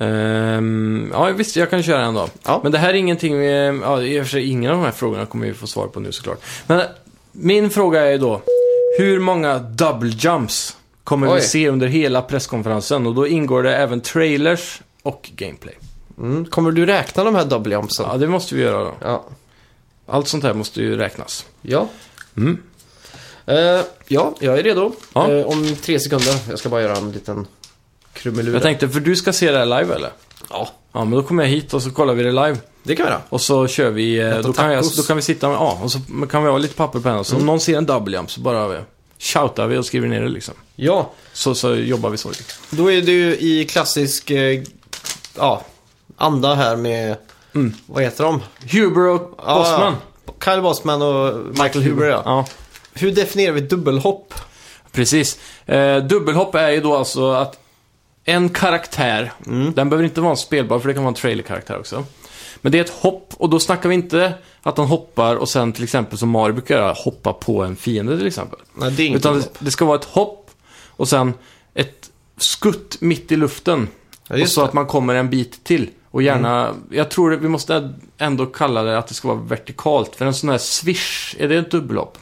Ehm, 0.00 1.10
ja, 1.12 1.24
visst, 1.24 1.56
jag 1.56 1.70
kan 1.70 1.82
köra 1.82 2.04
en 2.04 2.14
då. 2.14 2.28
Ja. 2.44 2.60
Men 2.62 2.72
det 2.72 2.78
här 2.78 2.88
är 2.88 2.94
ingenting, 2.94 3.38
vi, 3.38 3.80
ja, 3.82 4.02
i 4.02 4.20
och 4.20 4.24
för 4.24 4.30
sig 4.30 4.50
ingen 4.50 4.70
av 4.70 4.76
de 4.76 4.84
här 4.84 4.92
frågorna 4.92 5.26
kommer 5.26 5.46
vi 5.46 5.54
få 5.54 5.66
svar 5.66 5.86
på 5.86 6.00
nu 6.00 6.12
såklart. 6.12 6.40
Men 6.66 6.80
eh, 6.80 6.86
min 7.32 7.70
fråga 7.70 8.00
är 8.12 8.18
då, 8.18 8.40
hur 8.98 9.18
många 9.20 9.58
double 9.58 10.08
jumps 10.18 10.76
kommer 11.04 11.28
Oj. 11.28 11.34
vi 11.34 11.40
se 11.40 11.68
under 11.68 11.86
hela 11.86 12.22
presskonferensen? 12.22 13.06
Och 13.06 13.14
då 13.14 13.26
ingår 13.26 13.62
det 13.62 13.76
även 13.76 14.00
trailers 14.00 14.80
och 15.02 15.30
gameplay. 15.36 15.78
Mm. 16.18 16.44
Kommer 16.44 16.70
du 16.70 16.86
räkna 16.86 17.24
de 17.24 17.34
här 17.34 17.44
double 17.44 17.74
jumpsen? 17.74 18.06
Ja, 18.10 18.16
det 18.16 18.26
måste 18.28 18.54
vi 18.54 18.62
göra 18.62 18.84
då. 18.84 18.94
Ja. 19.00 19.24
Allt 20.06 20.28
sånt 20.28 20.44
här 20.44 20.54
måste 20.54 20.80
ju 20.82 20.96
räknas. 20.96 21.46
Ja. 21.62 21.88
Mm. 22.36 22.62
Eh, 23.46 23.80
ja, 24.08 24.34
jag 24.40 24.58
är 24.58 24.62
redo. 24.62 24.92
Ja. 25.14 25.30
Eh, 25.32 25.46
om 25.46 25.76
tre 25.76 26.00
sekunder. 26.00 26.34
Jag 26.48 26.58
ska 26.58 26.68
bara 26.68 26.82
göra 26.82 26.96
en 26.96 27.12
liten 27.12 27.46
krumelur. 28.12 28.52
Jag 28.52 28.62
tänkte, 28.62 28.88
för 28.88 29.00
du 29.00 29.16
ska 29.16 29.32
se 29.32 29.50
det 29.52 29.58
här 29.58 29.66
live 29.80 29.94
eller? 29.94 30.10
Ja, 30.50 30.68
Ja, 30.94 31.04
men 31.04 31.10
då 31.18 31.22
kommer 31.22 31.42
jag 31.42 31.50
hit 31.50 31.74
och 31.74 31.82
så 31.82 31.90
kollar 31.90 32.14
vi 32.14 32.22
det 32.22 32.30
live. 32.32 32.56
det 32.82 32.96
kan 32.96 33.06
vi 33.06 33.12
göra. 33.12 33.22
Och 33.28 33.40
så 33.40 33.66
kör 33.66 33.90
vi, 33.90 34.18
eh, 34.20 34.38
då 34.38 34.52
kan, 34.52 34.72
jag, 34.72 34.84
då 34.96 35.02
kan 35.02 35.16
vi 35.16 35.22
sitta 35.22 35.48
med, 35.48 35.56
ja, 35.56 35.78
och 35.82 35.92
så 35.92 35.98
kan 36.30 36.44
vi 36.44 36.50
ha 36.50 36.58
lite 36.58 36.74
papper 36.74 37.00
på 37.00 37.08
henne. 37.08 37.24
Så 37.24 37.36
om 37.36 37.46
någon 37.46 37.60
ser 37.60 37.76
en 37.78 37.86
double 37.86 38.16
jump 38.16 38.30
så 38.30 38.40
bara 38.40 38.74
eh, 38.76 38.82
shoutar 39.18 39.66
vi 39.66 39.76
och 39.76 39.86
skriver 39.86 40.08
ner 40.08 40.20
det 40.22 40.28
liksom. 40.28 40.54
Ja, 40.76 41.10
Så, 41.32 41.54
så 41.54 41.74
jobbar 41.74 42.10
vi 42.10 42.16
så. 42.16 42.30
då 42.70 42.92
är 42.92 43.02
du 43.02 43.36
i 43.36 43.64
klassisk 43.70 44.30
eh, 44.30 44.62
ja, 45.36 45.62
anda 46.16 46.54
här 46.54 46.76
med, 46.76 47.16
Mm. 47.54 47.74
vad 47.86 48.02
heter 48.02 48.24
de? 48.24 48.40
Huber 48.70 49.06
och 49.08 49.34
Ja, 49.46 49.54
Bossman. 49.58 49.94
Kyle 50.44 50.62
Bossman 50.62 51.02
och 51.02 51.34
Michael 51.48 51.82
Huber, 51.84 52.06
ja. 52.06 52.22
Ja, 52.24 52.46
Hur 52.94 53.12
definierar 53.12 53.52
vi 53.52 53.60
dubbelhopp? 53.60 54.34
precis. 54.92 55.38
Eh, 55.66 55.96
dubbelhopp 55.96 56.54
är 56.54 56.70
ju 56.70 56.80
då 56.80 56.96
alltså 56.96 57.30
att 57.32 57.58
en 58.24 58.48
karaktär, 58.48 59.32
Mm. 59.46 59.72
den 59.72 59.88
behöver 59.90 60.04
inte 60.04 60.20
vara 60.20 60.30
en 60.30 60.36
spelbar 60.36 60.78
för 60.78 60.88
det 60.88 60.94
kan 60.94 61.02
vara 61.02 61.08
en 61.08 61.14
trailerkaraktär 61.14 61.78
också. 61.78 62.04
Men 62.60 62.72
det 62.72 62.78
är 62.78 62.84
ett 62.84 62.90
hopp 63.00 63.34
och 63.36 63.50
då 63.50 63.60
snackar 63.60 63.88
vi 63.88 63.94
inte 63.94 64.32
att 64.62 64.78
han 64.78 64.86
hoppar 64.86 65.36
och 65.36 65.48
sen 65.48 65.72
till 65.72 65.84
exempel 65.84 66.18
som 66.18 66.28
Mario 66.28 66.52
brukar 66.52 66.74
göra, 66.76 66.92
hoppa 66.92 67.32
på 67.32 67.62
en 67.64 67.76
fiende 67.76 68.18
till 68.18 68.26
exempel. 68.26 68.58
Nej, 68.74 68.90
det 68.90 69.02
är 69.02 69.06
inget 69.06 69.18
Utan 69.18 69.40
det, 69.40 69.48
det 69.58 69.70
ska 69.70 69.84
vara 69.84 69.98
ett 69.98 70.04
hopp 70.04 70.50
och 70.88 71.08
sen 71.08 71.34
ett 71.74 72.10
skutt 72.36 72.96
mitt 73.00 73.32
i 73.32 73.36
luften. 73.36 73.88
Ja, 74.38 74.42
och 74.42 74.48
så 74.48 74.60
det. 74.60 74.64
Mm. 74.64 74.68
att 74.68 74.74
man 74.74 74.86
kommer 74.86 75.14
en 75.14 75.30
bit 75.30 75.64
till. 75.64 75.90
Och 76.10 76.22
gärna, 76.22 76.74
jag 76.90 77.08
tror 77.10 77.30
vi 77.30 77.48
måste 77.48 77.92
ändå 78.18 78.46
kalla 78.46 78.82
det 78.82 78.98
att 78.98 79.06
det 79.06 79.14
ska 79.14 79.28
vara 79.28 79.38
vertikalt. 79.38 80.16
För 80.16 80.26
en 80.26 80.34
sån 80.34 80.48
här 80.50 80.58
swish, 80.58 81.36
är 81.38 81.48
det 81.48 81.56
ett 81.56 81.70
dubbelhopp? 81.70 82.18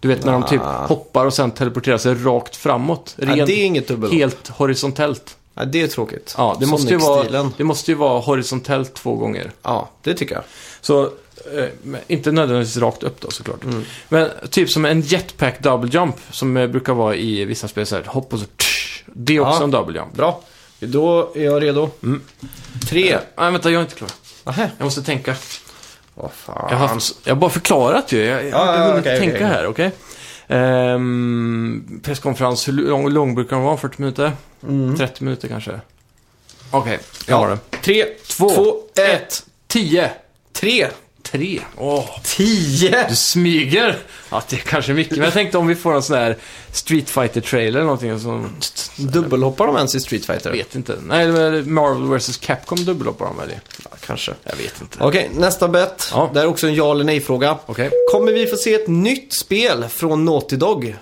Du 0.00 0.08
vet 0.08 0.24
när 0.24 0.32
de 0.32 0.42
typ 0.46 0.60
Ah. 0.64 0.86
hoppar 0.86 1.26
och 1.26 1.34
sen 1.34 1.50
teleporterar 1.50 1.98
sig 1.98 2.14
rakt 2.14 2.56
framåt. 2.56 3.14
Rent, 3.18 3.46
det 3.46 3.52
är 3.52 3.64
inget 3.64 3.88
dubbelhopp. 3.88 4.18
helt 4.18 4.48
horisontellt. 4.48 5.36
Nej, 5.54 5.66
det 5.66 5.82
är 5.82 5.86
tråkigt. 5.86 6.34
Ja, 6.38 6.56
det 6.60 6.66
måste, 6.66 6.88
ju 6.92 6.96
vara, 6.96 7.50
det 7.56 7.64
måste 7.64 7.90
ju 7.90 7.94
vara 7.96 8.20
horisontellt 8.20 8.94
två 8.94 9.14
gånger. 9.14 9.50
Ja, 9.62 9.88
det 10.02 10.14
tycker 10.14 10.34
jag. 10.34 10.44
Så, 10.80 11.02
eh, 11.04 11.64
inte 12.06 12.32
nödvändigtvis 12.32 12.76
rakt 12.82 13.02
upp 13.02 13.20
då 13.20 13.30
såklart. 13.30 13.64
Mm. 13.64 13.84
Men 14.08 14.28
typ 14.50 14.70
som 14.70 14.84
en 14.84 15.00
jetpack 15.00 15.62
double 15.62 15.90
jump 15.92 16.16
som 16.30 16.56
eh, 16.56 16.66
brukar 16.66 16.92
vara 16.94 17.14
i 17.16 17.44
vissa 17.44 17.68
spel 17.68 17.86
så 17.86 17.96
här, 17.96 18.04
hopp 18.06 18.32
och 18.32 18.38
så 18.38 18.46
tsch, 18.56 19.04
Det 19.06 19.36
är 19.36 19.40
också 19.40 19.58
Ja. 19.60 19.64
en 19.64 19.70
double 19.70 19.98
jump. 19.98 20.12
Bra. 20.14 20.40
Då 20.80 21.32
är 21.34 21.44
jag 21.44 21.62
redo. 21.62 21.90
Mm. 22.02 22.22
Tre. 22.88 23.18
Nej, 23.36 23.50
vänta, 23.52 23.70
jag 23.70 23.78
är 23.78 23.82
inte 23.82 23.94
klar. 23.94 24.10
Nähä. 24.44 24.70
Jag 24.78 24.84
måste 24.84 25.02
tänka. 25.02 25.36
Vad 26.14 26.32
fan. 26.32 26.66
Jag 26.70 26.76
har, 26.78 26.88
haft, 26.88 27.16
jag 27.24 27.34
har 27.34 27.40
bara 27.40 27.50
förklarat 27.50 28.12
ju. 28.12 28.24
Jag, 28.24 28.46
jag 28.46 28.58
har 28.58 28.66
Ja, 28.66 28.72
inte 28.72 28.80
ja, 28.82 28.88
hunnit 28.90 29.00
okej, 29.06 29.18
tänka 29.18 29.36
okej. 29.36 29.46
här, 29.46 29.66
okej? 29.66 29.90
Ehm, 30.48 32.00
presskonferens, 32.04 32.68
hur 32.68 32.72
lång, 32.72 33.08
lång 33.10 33.34
brukar 33.34 33.56
den 33.56 33.64
vara? 33.64 33.76
40 33.76 33.94
minuter? 34.02 34.32
30 34.98 35.24
minuter 35.24 35.48
kanske? 35.48 35.80
Okej, 36.70 36.98
jag 37.26 37.36
har 37.36 37.48
det. 37.50 37.58
Tre, 37.82 38.04
Två, 38.28 38.50
två, 38.50 38.76
ett. 39.02 39.44
10, 39.66 40.10
Tre. 40.52 40.88
3. 41.30 41.60
Åh, 41.76 42.06
Tio! 42.22 43.06
du 43.08 43.16
smyger! 43.16 43.98
Ja, 44.30 44.42
det 44.48 44.56
är 44.56 44.60
kanske 44.60 44.92
mycket. 44.92 45.16
Men 45.16 45.24
jag 45.24 45.32
tänkte 45.32 45.58
om 45.58 45.66
vi 45.66 45.74
får 45.74 45.94
en 45.94 46.02
sån 46.02 46.16
här 46.16 46.36
Street 46.72 47.10
fighter 47.10 47.40
trailer 47.40 47.68
eller 47.68 47.82
någonting 47.82 48.20
som... 48.20 48.48
Dubbelhoppar 48.96 49.66
de 49.66 49.76
ens 49.76 49.94
i 49.94 50.00
Street 50.00 50.26
Fighter? 50.26 50.50
Jag 50.50 50.56
vet 50.56 50.74
inte. 50.74 50.98
Nej, 51.02 51.28
Marvel 51.62 52.18
vs 52.18 52.36
Capcom 52.36 52.84
dubbelhoppar 52.84 53.26
de 53.26 53.36
väl 53.36 53.50
i? 53.50 53.54
Ja, 53.84 53.90
kanske. 54.06 54.32
Jag 54.44 54.56
vet 54.56 54.80
inte. 54.80 54.98
Okej, 55.00 55.30
nästa 55.34 55.68
bet. 55.68 56.10
Ja. 56.12 56.30
Det 56.34 56.40
är 56.40 56.46
också 56.46 56.66
en 56.66 56.74
ja 56.74 56.92
eller 56.92 57.04
nej-fråga. 57.04 57.58
Okej. 57.66 57.90
Kommer 58.12 58.32
vi 58.32 58.46
få 58.46 58.56
se 58.56 58.74
ett 58.74 58.88
nytt 58.88 59.32
spel 59.32 59.84
från 59.88 60.24
Naughty 60.24 60.56
Dog? 60.56 60.96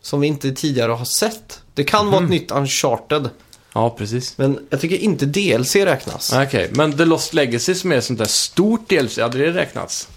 Som 0.00 0.20
vi 0.20 0.26
inte 0.26 0.52
tidigare 0.52 0.92
har 0.92 1.04
sett. 1.04 1.60
Det 1.74 1.84
kan 1.84 2.10
vara 2.10 2.24
ett 2.24 2.30
nytt 2.30 2.50
Uncharted. 2.50 3.30
Ja, 3.74 3.90
precis. 3.90 4.38
Men 4.38 4.66
jag 4.70 4.80
tycker 4.80 4.96
inte 4.98 5.26
DLC 5.26 5.76
räknas. 5.76 6.32
Okej, 6.32 6.70
men 6.72 6.96
The 6.96 7.04
Lost 7.04 7.34
Legacy 7.34 7.74
som 7.74 7.92
är 7.92 8.00
sånt 8.00 8.18
där 8.18 8.26
stort 8.26 8.88
DLC, 8.88 9.18
hade 9.18 9.38
det 9.38 9.50
räknats? 9.52 10.08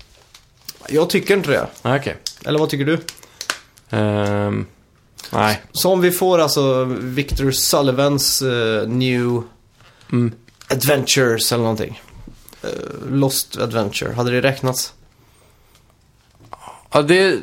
Jag 0.90 1.10
tycker 1.10 1.34
inte 1.38 1.50
det. 1.52 1.68
Okej. 1.82 2.16
Eller 2.46 2.60
vad 2.60 2.70
tycker 2.70 2.86
du? 2.86 3.00
Ehm, 3.90 4.66
nej. 5.32 5.62
Så 5.72 5.92
om 5.92 6.02
vi 6.02 6.12
får 6.12 6.40
alltså 6.40 6.84
Victor 7.02 7.52
Sullivans 7.52 8.42
eh, 8.42 8.88
New 8.88 9.42
Mm. 10.12 10.32
Adventures 10.70 11.52
eller 11.52 11.64
någonting. 11.64 12.02
eh, 12.64 12.70
Lost 13.10 13.58
Adventure? 13.58 14.14
Hade 14.14 14.32
det 14.32 14.42
räknats? 14.42 14.94
Ja, 16.92 17.02
det... 17.02 17.40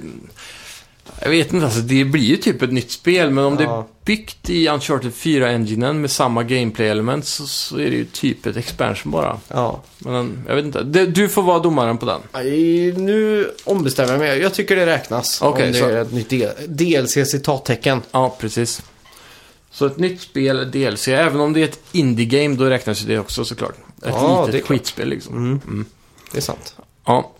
Jag 1.20 1.30
vet 1.30 1.52
inte, 1.52 1.66
alltså 1.66 1.80
det 1.80 2.04
blir 2.04 2.22
ju 2.22 2.36
typ 2.36 2.62
ett 2.62 2.72
nytt 2.72 2.90
spel, 2.92 3.30
men 3.30 3.44
om 3.44 3.56
det 3.56 3.62
Ja. 3.64 3.88
Byggt 4.04 4.50
i 4.50 4.68
Uncharted 4.68 5.12
4-enginen 5.12 5.92
med 6.00 6.10
samma 6.10 6.42
gameplay-element 6.42 7.26
så, 7.26 7.46
så 7.46 7.76
är 7.76 7.90
det 7.90 7.96
ju 7.96 8.04
typ 8.04 8.46
ett 8.46 8.56
expansion 8.56 9.12
bara. 9.12 9.40
Ja. 9.48 9.82
Men 9.98 10.44
jag 10.48 10.54
vet 10.56 10.64
inte. 10.64 10.82
Du 11.06 11.28
får 11.28 11.42
vara 11.42 11.58
domaren 11.58 11.98
på 11.98 12.06
den. 12.06 12.20
Nej, 12.32 12.92
Nu 12.92 13.50
ombestämmer 13.64 14.12
jag 14.12 14.18
mig. 14.18 14.38
Jag 14.40 14.54
tycker 14.54 14.76
det 14.76 14.86
räknas. 14.86 15.42
Okej, 15.42 15.66
om 15.66 15.72
det 15.72 15.78
så- 15.78 15.88
är 15.88 16.02
ett 16.02 16.12
nytt 16.12 16.28
del- 16.30 16.50
DLC 16.68 17.24
citattecken. 17.26 18.02
Ja, 18.10 18.36
precis. 18.40 18.82
Så 19.70 19.86
ett 19.86 19.98
nytt 19.98 20.20
spel, 20.20 20.70
DLC, 20.70 21.08
även 21.08 21.40
om 21.40 21.52
det 21.52 21.60
är 21.60 21.64
ett 21.64 21.80
indie-game, 21.92 22.56
då 22.56 22.64
räknas 22.64 23.02
ju 23.02 23.06
det 23.06 23.18
också 23.18 23.44
såklart. 23.44 23.74
Ett 24.02 24.08
Ja, 24.08 24.42
är 24.48 24.52
litet 24.52 24.68
skitspel 24.68 25.08
liksom. 25.08 25.36
Mm. 25.36 25.84
Det 26.32 26.38
är 26.38 26.42
sant. 26.42 26.76
Ja, 27.04 27.32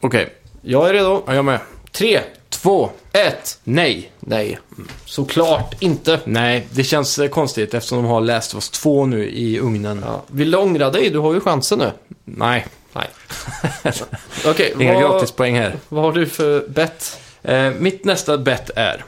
okej. 0.00 0.28
Jag 0.62 0.88
är 0.88 0.92
redo. 0.94 1.22
Ja, 1.26 1.34
jag 1.34 1.44
med. 1.44 1.60
Tre, 1.92 2.20
Två. 2.48 2.90
ett. 3.12 3.58
Nej. 3.64 4.12
Nej, 4.20 4.58
såklart 5.04 5.82
inte. 5.82 6.20
Nej, 6.24 6.66
det 6.70 6.84
känns 6.84 7.18
eh, 7.18 7.28
konstigt 7.28 7.74
eftersom 7.74 7.98
de 7.98 8.06
har 8.06 8.20
of 8.20 8.54
Us 8.54 8.70
2 8.70 9.06
nu 9.06 9.28
i 9.30 9.58
ugnen. 9.58 10.02
Ja. 10.06 10.22
Vill 10.26 10.50
du 10.50 10.56
ångra 10.58 10.90
dig? 10.90 11.10
Du 11.10 11.18
har 11.18 11.34
ju 11.34 11.40
chansen 11.40 11.78
nu. 11.78 11.90
Nej, 12.24 12.66
Nej. 12.92 13.08
Okej, 14.46 14.74
inga 14.80 14.94
vad, 14.94 15.02
gratispoäng 15.02 15.58
här. 15.58 15.76
vad 15.88 16.04
har 16.04 16.12
du 16.12 16.26
för 16.26 16.68
bett? 16.68 17.20
Eh, 17.42 17.70
mitt 17.70 18.04
nästa 18.04 18.38
bet 18.38 18.70
är 18.76 19.04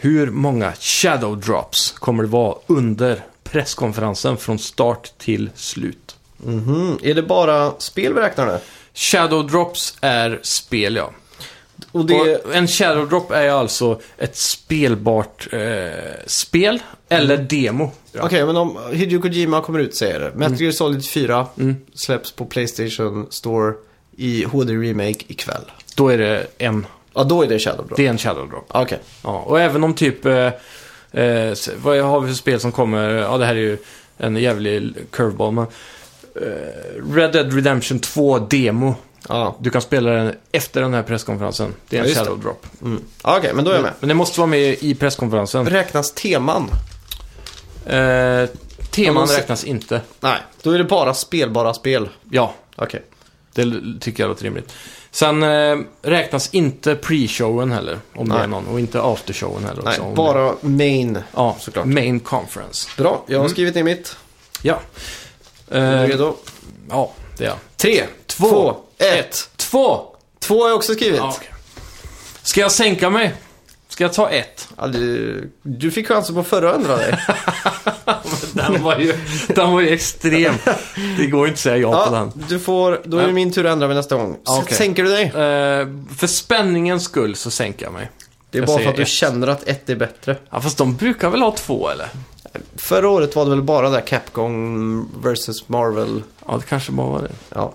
hur 0.00 0.30
många 0.30 0.72
shadow 0.80 1.40
drops 1.40 1.90
kommer 1.92 2.22
det 2.22 2.28
vara 2.28 2.56
under 2.66 3.24
presskonferensen 3.44 4.36
från 4.36 4.58
start 4.58 5.12
till 5.18 5.50
slut? 5.54 6.16
Mhm. 6.36 6.98
Är 7.02 7.14
det 7.14 7.22
bara 7.22 7.72
spel 7.78 8.14
vi 8.14 8.20
räknar 8.20 8.46
nu? 8.46 8.58
Shadow 8.94 9.46
drops 9.50 9.96
är 10.00 10.40
spel, 10.42 10.96
ja. 10.96 11.10
Och 11.92 12.06
det... 12.06 12.36
Och 12.44 12.54
en 12.54 12.68
shadow 12.68 13.08
drop 13.08 13.30
är 13.30 13.48
alltså 13.48 14.00
ett 14.18 14.36
spelbart 14.36 15.48
eh, 15.52 15.60
spel 16.26 16.82
eller 17.08 17.36
demo. 17.36 17.90
Okej, 18.20 18.46
men 18.46 18.56
om 18.56 18.78
Hideo 18.92 19.20
Kojima 19.22 19.60
kommer 19.60 19.78
ut 19.78 19.94
säger 19.96 20.20
det. 20.20 20.32
Metal 20.34 20.60
Gear 20.60 20.72
Solid 20.72 21.08
4 21.08 21.46
Mm. 21.58 21.76
släpps 21.94 22.32
på 22.32 22.44
Playstation 22.44 23.26
Store 23.30 23.74
i 24.16 24.44
HD-remake 24.44 25.24
ikväll. 25.28 25.62
Då 25.94 26.08
är 26.08 26.18
det 26.18 26.46
en, 26.58 26.86
Ja, 27.14 27.24
då 27.24 27.42
är 27.42 27.46
det 27.48 27.58
Shadow 27.58 27.86
Drop. 27.86 27.96
det 27.96 28.06
är 28.06 28.10
en 28.10 28.18
shadow 28.18 28.48
drop. 28.50 28.64
Okej. 28.68 28.98
Ja, 29.22 29.42
och 29.46 29.60
även 29.60 29.84
om 29.84 29.94
typ, 29.94 30.26
eh, 30.26 30.34
eh, 31.12 31.54
vad 31.82 32.00
har 32.00 32.20
vi 32.20 32.28
för 32.28 32.34
spel 32.34 32.60
som 32.60 32.72
kommer, 32.72 33.08
ja 33.10 33.38
det 33.38 33.46
här 33.46 33.54
är 33.54 33.58
ju 33.58 33.78
en 34.18 34.36
jävlig 34.36 34.94
curveball, 35.10 35.52
men 35.52 35.66
eh, 36.34 37.14
Red 37.14 37.32
Dead 37.32 37.54
Redemption 37.54 37.98
2 38.00 38.38
demo. 38.38 38.94
Ja. 39.28 39.56
Du 39.60 39.70
kan 39.70 39.80
spela 39.82 40.10
den 40.10 40.34
efter 40.52 40.80
den 40.80 40.94
här 40.94 41.02
presskonferensen. 41.02 41.74
Det 41.88 41.96
är 41.96 42.00
Ja, 42.00 42.04
en 42.04 42.08
just 42.08 42.20
det. 42.20 42.24
shadow 42.26 42.40
drop. 42.42 42.66
Mm. 42.82 43.02
Okej, 43.22 43.50
men 43.54 43.64
då 43.64 43.70
är 43.70 43.74
jag 43.74 43.82
med. 43.82 43.92
Men 44.00 44.08
det 44.08 44.14
måste 44.14 44.40
vara 44.40 44.46
med 44.50 44.60
i 44.80 44.94
presskonferensen. 44.94 45.66
Räknas 45.70 46.12
teman? 46.14 46.70
Eh, 47.86 48.48
teman 48.90 49.28
Ja, 49.30 49.36
räknas 49.38 49.64
inte. 49.64 50.00
Nej, 50.20 50.38
då 50.62 50.70
är 50.70 50.78
det 50.78 50.84
bara 50.84 51.14
spelbara 51.14 51.74
spel. 51.74 52.08
Ja, 52.30 52.54
Okej. 52.76 53.02
det 53.52 53.62
l- 53.62 53.98
tycker 54.00 54.22
jag 54.22 54.28
låter 54.28 54.44
rimligt. 54.44 54.72
Sen 55.10 55.42
eh, 55.42 55.76
räknas 56.02 56.54
inte 56.54 56.94
pre-showen 56.94 57.72
heller, 57.72 57.98
om 58.14 58.28
det 58.28 58.34
Nej. 58.34 58.42
är 58.44 58.46
någon. 58.48 58.66
Och 58.66 58.80
inte 58.80 59.02
aftershowen 59.02 59.64
heller. 59.64 59.82
Nej, 59.82 59.90
också, 59.90 60.02
om 60.02 60.14
bara 60.14 60.54
main. 60.60 61.12
Det. 61.12 61.22
Ja, 61.34 61.56
såklart. 61.60 61.86
Main 61.86 62.20
conference. 62.20 62.88
Bra, 62.96 63.24
jag 63.26 63.40
har 63.40 63.48
skrivit 63.48 63.74
ner 63.74 63.82
mitt. 63.82 64.16
Ja. 64.62 64.80
Är 65.70 65.94
Eh, 65.96 66.06
du 66.06 66.12
redo? 66.12 66.36
ja, 66.90 67.12
det 67.36 67.44
är 67.44 67.48
jag. 67.48 67.56
Tre, 67.76 68.04
två, 68.26 68.48
två, 68.48 68.76
ett. 68.98 69.50
Två! 69.56 70.00
Två 70.38 70.62
har 70.62 70.68
jag 70.68 70.76
också 70.76 70.94
skrivit. 70.94 71.16
Ja, 71.18 71.34
okej. 71.36 71.48
Ska 72.42 72.60
jag 72.60 72.72
sänka 72.72 73.10
mig? 73.10 73.34
Ska 73.88 74.04
jag 74.04 74.12
ta 74.12 74.28
ett? 74.30 74.68
Ja, 74.76 74.86
du, 74.86 75.50
du 75.62 75.90
fick 75.90 76.08
chansen 76.08 76.34
på 76.34 76.44
förra 76.44 76.74
ändra 76.74 76.96
dig. 76.96 77.18
Den 78.52 78.82
var 78.82 78.98
ju, 78.98 79.14
den 79.48 79.72
var 79.72 79.80
ju 79.80 79.88
extrem. 79.88 80.54
Det 81.18 81.26
går 81.26 81.46
inte 81.48 81.54
att 81.54 81.60
säga 81.60 81.76
ja, 81.76 81.92
på 82.06 82.14
Ja, 82.14 82.18
den. 82.18 82.32
du 82.48 82.58
får, 82.58 83.00
då 83.04 83.18
är 83.18 83.26
det 83.26 83.32
min 83.32 83.52
tur 83.52 83.66
att 83.66 83.72
ändra 83.72 83.86
mig 83.86 83.96
nästa 83.96 84.16
gång. 84.16 84.32
S- 84.34 84.38
okej. 84.44 84.76
Sänker 84.76 85.02
du 85.02 85.08
dig? 85.08 85.22
Eh, 85.24 85.86
för 86.18 86.26
spänningens 86.26 87.04
skull 87.04 87.36
så 87.36 87.50
sänker 87.50 87.86
jag 87.86 87.92
mig. 87.92 88.10
Det 88.50 88.58
är 88.58 88.62
jag 88.62 88.66
bara 88.68 88.78
för 88.78 88.90
att 88.90 88.96
du 88.96 89.02
ett. 89.02 89.08
känner 89.08 89.46
att 89.46 89.62
ett 89.68 89.90
är 89.90 89.96
bättre. 89.96 90.36
Ja, 90.50 90.60
fast 90.60 90.78
de 90.78 90.96
brukar 90.96 91.30
väl 91.30 91.42
ha 91.42 91.50
två, 91.56 91.88
eller? 91.90 92.08
Förra 92.76 93.08
året 93.08 93.36
var 93.36 93.44
det 93.44 93.50
väl 93.50 93.62
bara 93.62 93.90
där 93.90 94.00
Capcom 94.00 95.08
vs 95.22 95.68
Marvel. 95.68 96.22
Ja, 96.48 96.56
det 96.56 96.66
kanske 96.68 96.92
bara 96.92 97.06
var 97.08 97.22
det. 97.22 97.32
Ja. 97.54 97.74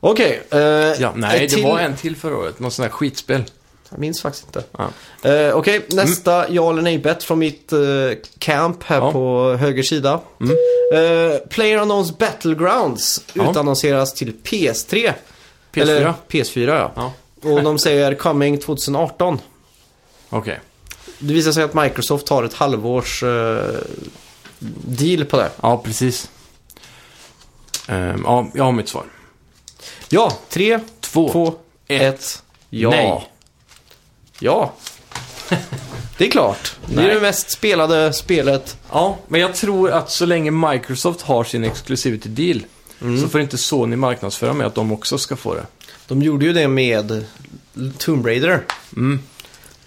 Okej. 0.00 0.42
eh, 0.50 0.58
Ja, 0.60 1.12
nej, 1.16 1.44
ett 1.44 1.50
det 1.50 1.56
till- 1.56 1.64
var 1.64 1.78
en 1.78 1.96
till 1.96 2.16
förra 2.16 2.36
året. 2.36 2.60
Någon 2.60 2.70
sån 2.70 2.82
här 2.82 2.90
skitspel. 2.90 3.44
Jag 3.90 3.98
minns 3.98 4.22
faktiskt 4.22 4.46
inte. 4.46 4.64
Ja. 4.78 4.88
Eh, 5.30 5.54
Okej, 5.56 5.86
nästa 5.88 6.48
ja 6.50 6.70
eller 6.70 6.82
nej-bet 6.82 7.24
från 7.24 7.38
mitt 7.38 7.72
eh, 7.72 7.78
camp 8.38 8.82
här 8.82 8.96
Ja. 8.96 9.12
på 9.12 9.52
höger 9.60 9.82
sida. 9.82 10.20
Mm. 10.40 10.50
Uh, 10.52 11.36
Player 11.38 12.18
Battlegrounds 12.18 13.20
Ja. 13.32 13.50
utannonseras 13.50 14.14
till 14.14 14.32
PS3. 14.44 15.12
PS4? 15.72 15.82
Eller 15.82 16.12
PS4 16.28 16.68
ja. 16.78 16.92
Ja, 17.42 17.50
Och 17.50 17.62
de 17.62 17.78
säger 17.78 18.14
coming 18.14 18.58
2018. 18.58 19.38
okej. 20.30 20.60
Det 21.18 21.34
visar 21.34 21.52
sig 21.52 21.62
att 21.62 21.74
Microsoft 21.74 22.28
har 22.28 22.44
ett 22.44 22.54
halvårs 22.54 23.22
eh, 23.22 23.78
deal 24.86 25.24
på 25.24 25.36
det. 25.36 25.50
Ja, 25.62 25.78
precis. 25.84 26.30
Ehm, 27.88 28.22
ja, 28.24 28.50
jag 28.54 28.64
har 28.64 28.72
mitt 28.72 28.88
svar. 28.88 29.04
Ja, 30.08 30.32
tre, 30.48 30.80
Två. 31.00 31.32
två, 31.32 31.54
ett. 31.88 32.02
ett. 32.14 32.42
Ja. 32.70 32.90
Nej. 32.90 33.28
Ja. 34.38 34.72
Det 36.18 36.26
är 36.26 36.30
klart. 36.30 36.76
Det 36.86 36.92
är 36.92 36.96
Nej. 37.06 37.14
det 37.14 37.20
mest 37.20 37.50
spelade 37.50 38.12
spelet. 38.12 38.76
Ja, 38.92 39.16
men 39.28 39.40
jag 39.40 39.54
tror 39.54 39.90
att 39.90 40.10
så 40.10 40.26
länge 40.26 40.50
Microsoft 40.50 41.20
har 41.22 41.44
sin 41.44 41.64
exclusivity 41.64 42.28
deal 42.28 42.64
Mm. 43.00 43.20
så 43.22 43.28
får 43.28 43.40
inte 43.40 43.58
Sony 43.58 43.96
marknadsföra 43.96 44.52
med 44.52 44.66
att 44.66 44.74
de 44.74 44.92
också 44.92 45.18
ska 45.18 45.36
få 45.36 45.54
det. 45.54 45.66
De 46.06 46.22
gjorde 46.22 46.44
ju 46.44 46.52
det 46.52 46.68
med 46.68 47.24
Tomb 47.98 48.26
Raider. 48.26 48.62
Mm. 48.96 49.20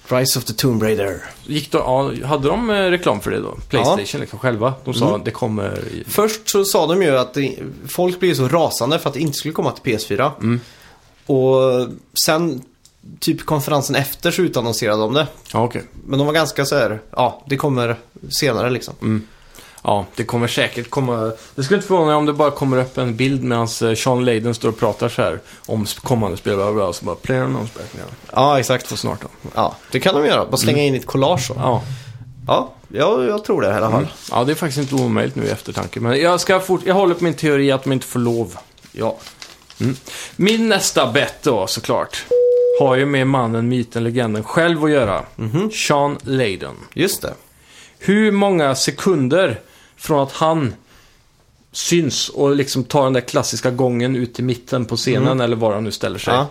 Rise 0.08 0.40
of 0.40 0.46
the 0.46 0.54
Tomb 0.54 0.84
Raider. 0.84 1.24
Gick 1.46 1.72
då, 1.72 1.78
ja, 2.22 2.28
hade 2.28 2.48
de 2.48 2.70
eh, 2.70 2.74
reklam 2.74 3.22
för 3.22 3.32
det 3.32 3.40
då? 3.40 3.58
Playstation 3.70 4.22
liksom 4.22 4.40
själva? 4.40 4.74
De 4.86 4.94
sa 4.94 5.06
Mm. 5.06 5.20
att 5.20 5.26
det 5.26 5.32
kommer 5.32 5.80
i... 5.80 6.04
Först 6.08 6.50
så 6.50 6.66
sa 6.66 6.88
de 6.88 7.02
ju 7.02 7.18
att 7.18 7.34
det, 7.34 7.56
folk 7.88 8.20
blev 8.20 8.34
så 8.34 8.48
rasande 8.48 9.00
för 9.00 9.10
att 9.10 9.14
det 9.14 9.20
inte 9.20 9.38
skulle 9.38 9.54
komma 9.54 9.72
till 9.72 9.94
PS4. 9.94 10.32
Mm. 10.42 10.60
Och 11.26 11.88
sen, 12.26 12.62
typ 13.20 13.46
konferensen 13.46 13.96
efter 13.96 14.32
så 14.32 14.42
utannonserade 14.42 15.02
de 15.02 15.14
det. 15.14 15.28
Ja, 15.54 15.64
okej. 15.64 15.84
Men 16.06 16.20
de 16.20 16.26
var 16.28 16.34
ganska 16.34 16.66
så 16.66 16.76
här, 16.76 17.02
ja, 17.12 17.44
det 17.48 17.58
kommer 17.58 17.96
senare 18.30 18.70
liksom. 18.70 19.24
Ja, 19.88 20.06
det 20.16 20.24
kommer 20.24 20.48
säkert 20.48 20.90
komma... 20.90 21.32
Det 21.56 21.64
skulle 21.64 21.78
inte 21.78 21.88
förvåna 21.88 22.06
mig 22.06 22.16
om 22.16 22.26
det 22.26 22.34
bara 22.34 22.52
kommer 22.52 22.78
upp 22.78 22.98
en 22.98 23.16
bild 23.16 23.44
medan 23.44 23.68
Sean 23.68 24.26
Layden 24.26 24.54
står 24.56 24.70
och 24.70 24.80
pratar 24.80 25.10
så 25.10 25.22
här 25.22 25.40
om 25.66 25.86
kommande 25.86 26.38
spel, 26.38 26.56
bla, 26.74 26.94
så 26.94 27.06
bara 27.06 27.16
player 27.16 27.48
now. 27.48 27.70
Ja, 28.34 28.60
exakt. 28.60 28.88
För 28.88 28.96
snart 28.96 29.22
då. 29.22 29.28
Ja, 29.56 29.76
det 29.92 30.00
kan 30.00 30.16
de 30.16 30.26
göra. 30.26 30.46
Bara 30.46 30.58
slänga 30.58 30.84
in 30.84 30.94
i 30.94 30.98
ett 30.98 31.06
collage 31.06 31.42
så. 31.48 31.54
Ja. 31.58 31.84
Ja, 32.48 32.74
jag, 32.88 33.26
jag 33.26 33.44
tror 33.44 33.62
det 33.62 33.68
i 33.68 33.72
alla 33.72 33.92
fall. 33.92 34.08
ja, 34.32 34.44
det 34.44 34.52
är 34.52 34.56
faktiskt 34.56 34.92
inte 34.92 35.04
omöjligt 35.04 35.36
nu 35.36 35.46
i 35.46 35.50
eftertanke. 35.50 36.00
Men 36.00 36.22
jag, 36.22 36.42
ska 36.42 36.60
fort... 36.60 36.82
jag 36.86 36.96
håller 36.96 37.16
på 37.16 37.24
min 37.24 37.34
teori 37.34 37.72
att 37.72 37.84
de 37.84 37.94
inte 37.94 38.06
får 38.06 38.20
lov. 38.20 38.58
Ja. 38.92 39.18
Min 40.36 40.70
nästa 40.70 41.12
bet 41.12 41.36
då, 41.44 41.68
såklart, 41.68 42.26
har 42.80 42.96
ju 42.96 43.06
med 43.06 43.28
mannen, 43.28 43.70
myten, 43.70 44.04
legenden 44.04 44.44
själv 44.44 44.84
att 44.84 44.92
göra. 44.92 45.24
Sean 45.88 46.18
Layden. 46.22 46.76
Just 46.94 47.22
det. 47.22 47.34
Hur 48.00 48.32
många 48.32 48.76
sekunder 48.76 49.62
från 49.98 50.20
att 50.24 50.32
han 50.32 50.74
syns 51.72 52.30
och 52.30 52.56
liksom 52.56 52.84
tar 52.84 53.04
den 53.04 53.14
där 53.14 53.22
klassiska 53.22 53.72
gången 53.72 54.16
ut 54.16 54.34
till 54.34 54.44
mitten 54.44 54.86
på 54.86 54.96
scenen 54.98 55.42
eller 55.42 55.56
var 55.56 55.74
han 55.74 55.84
nu 55.84 55.92
ställer 55.92 56.20
sig. 56.20 56.34
Ja. 56.34 56.48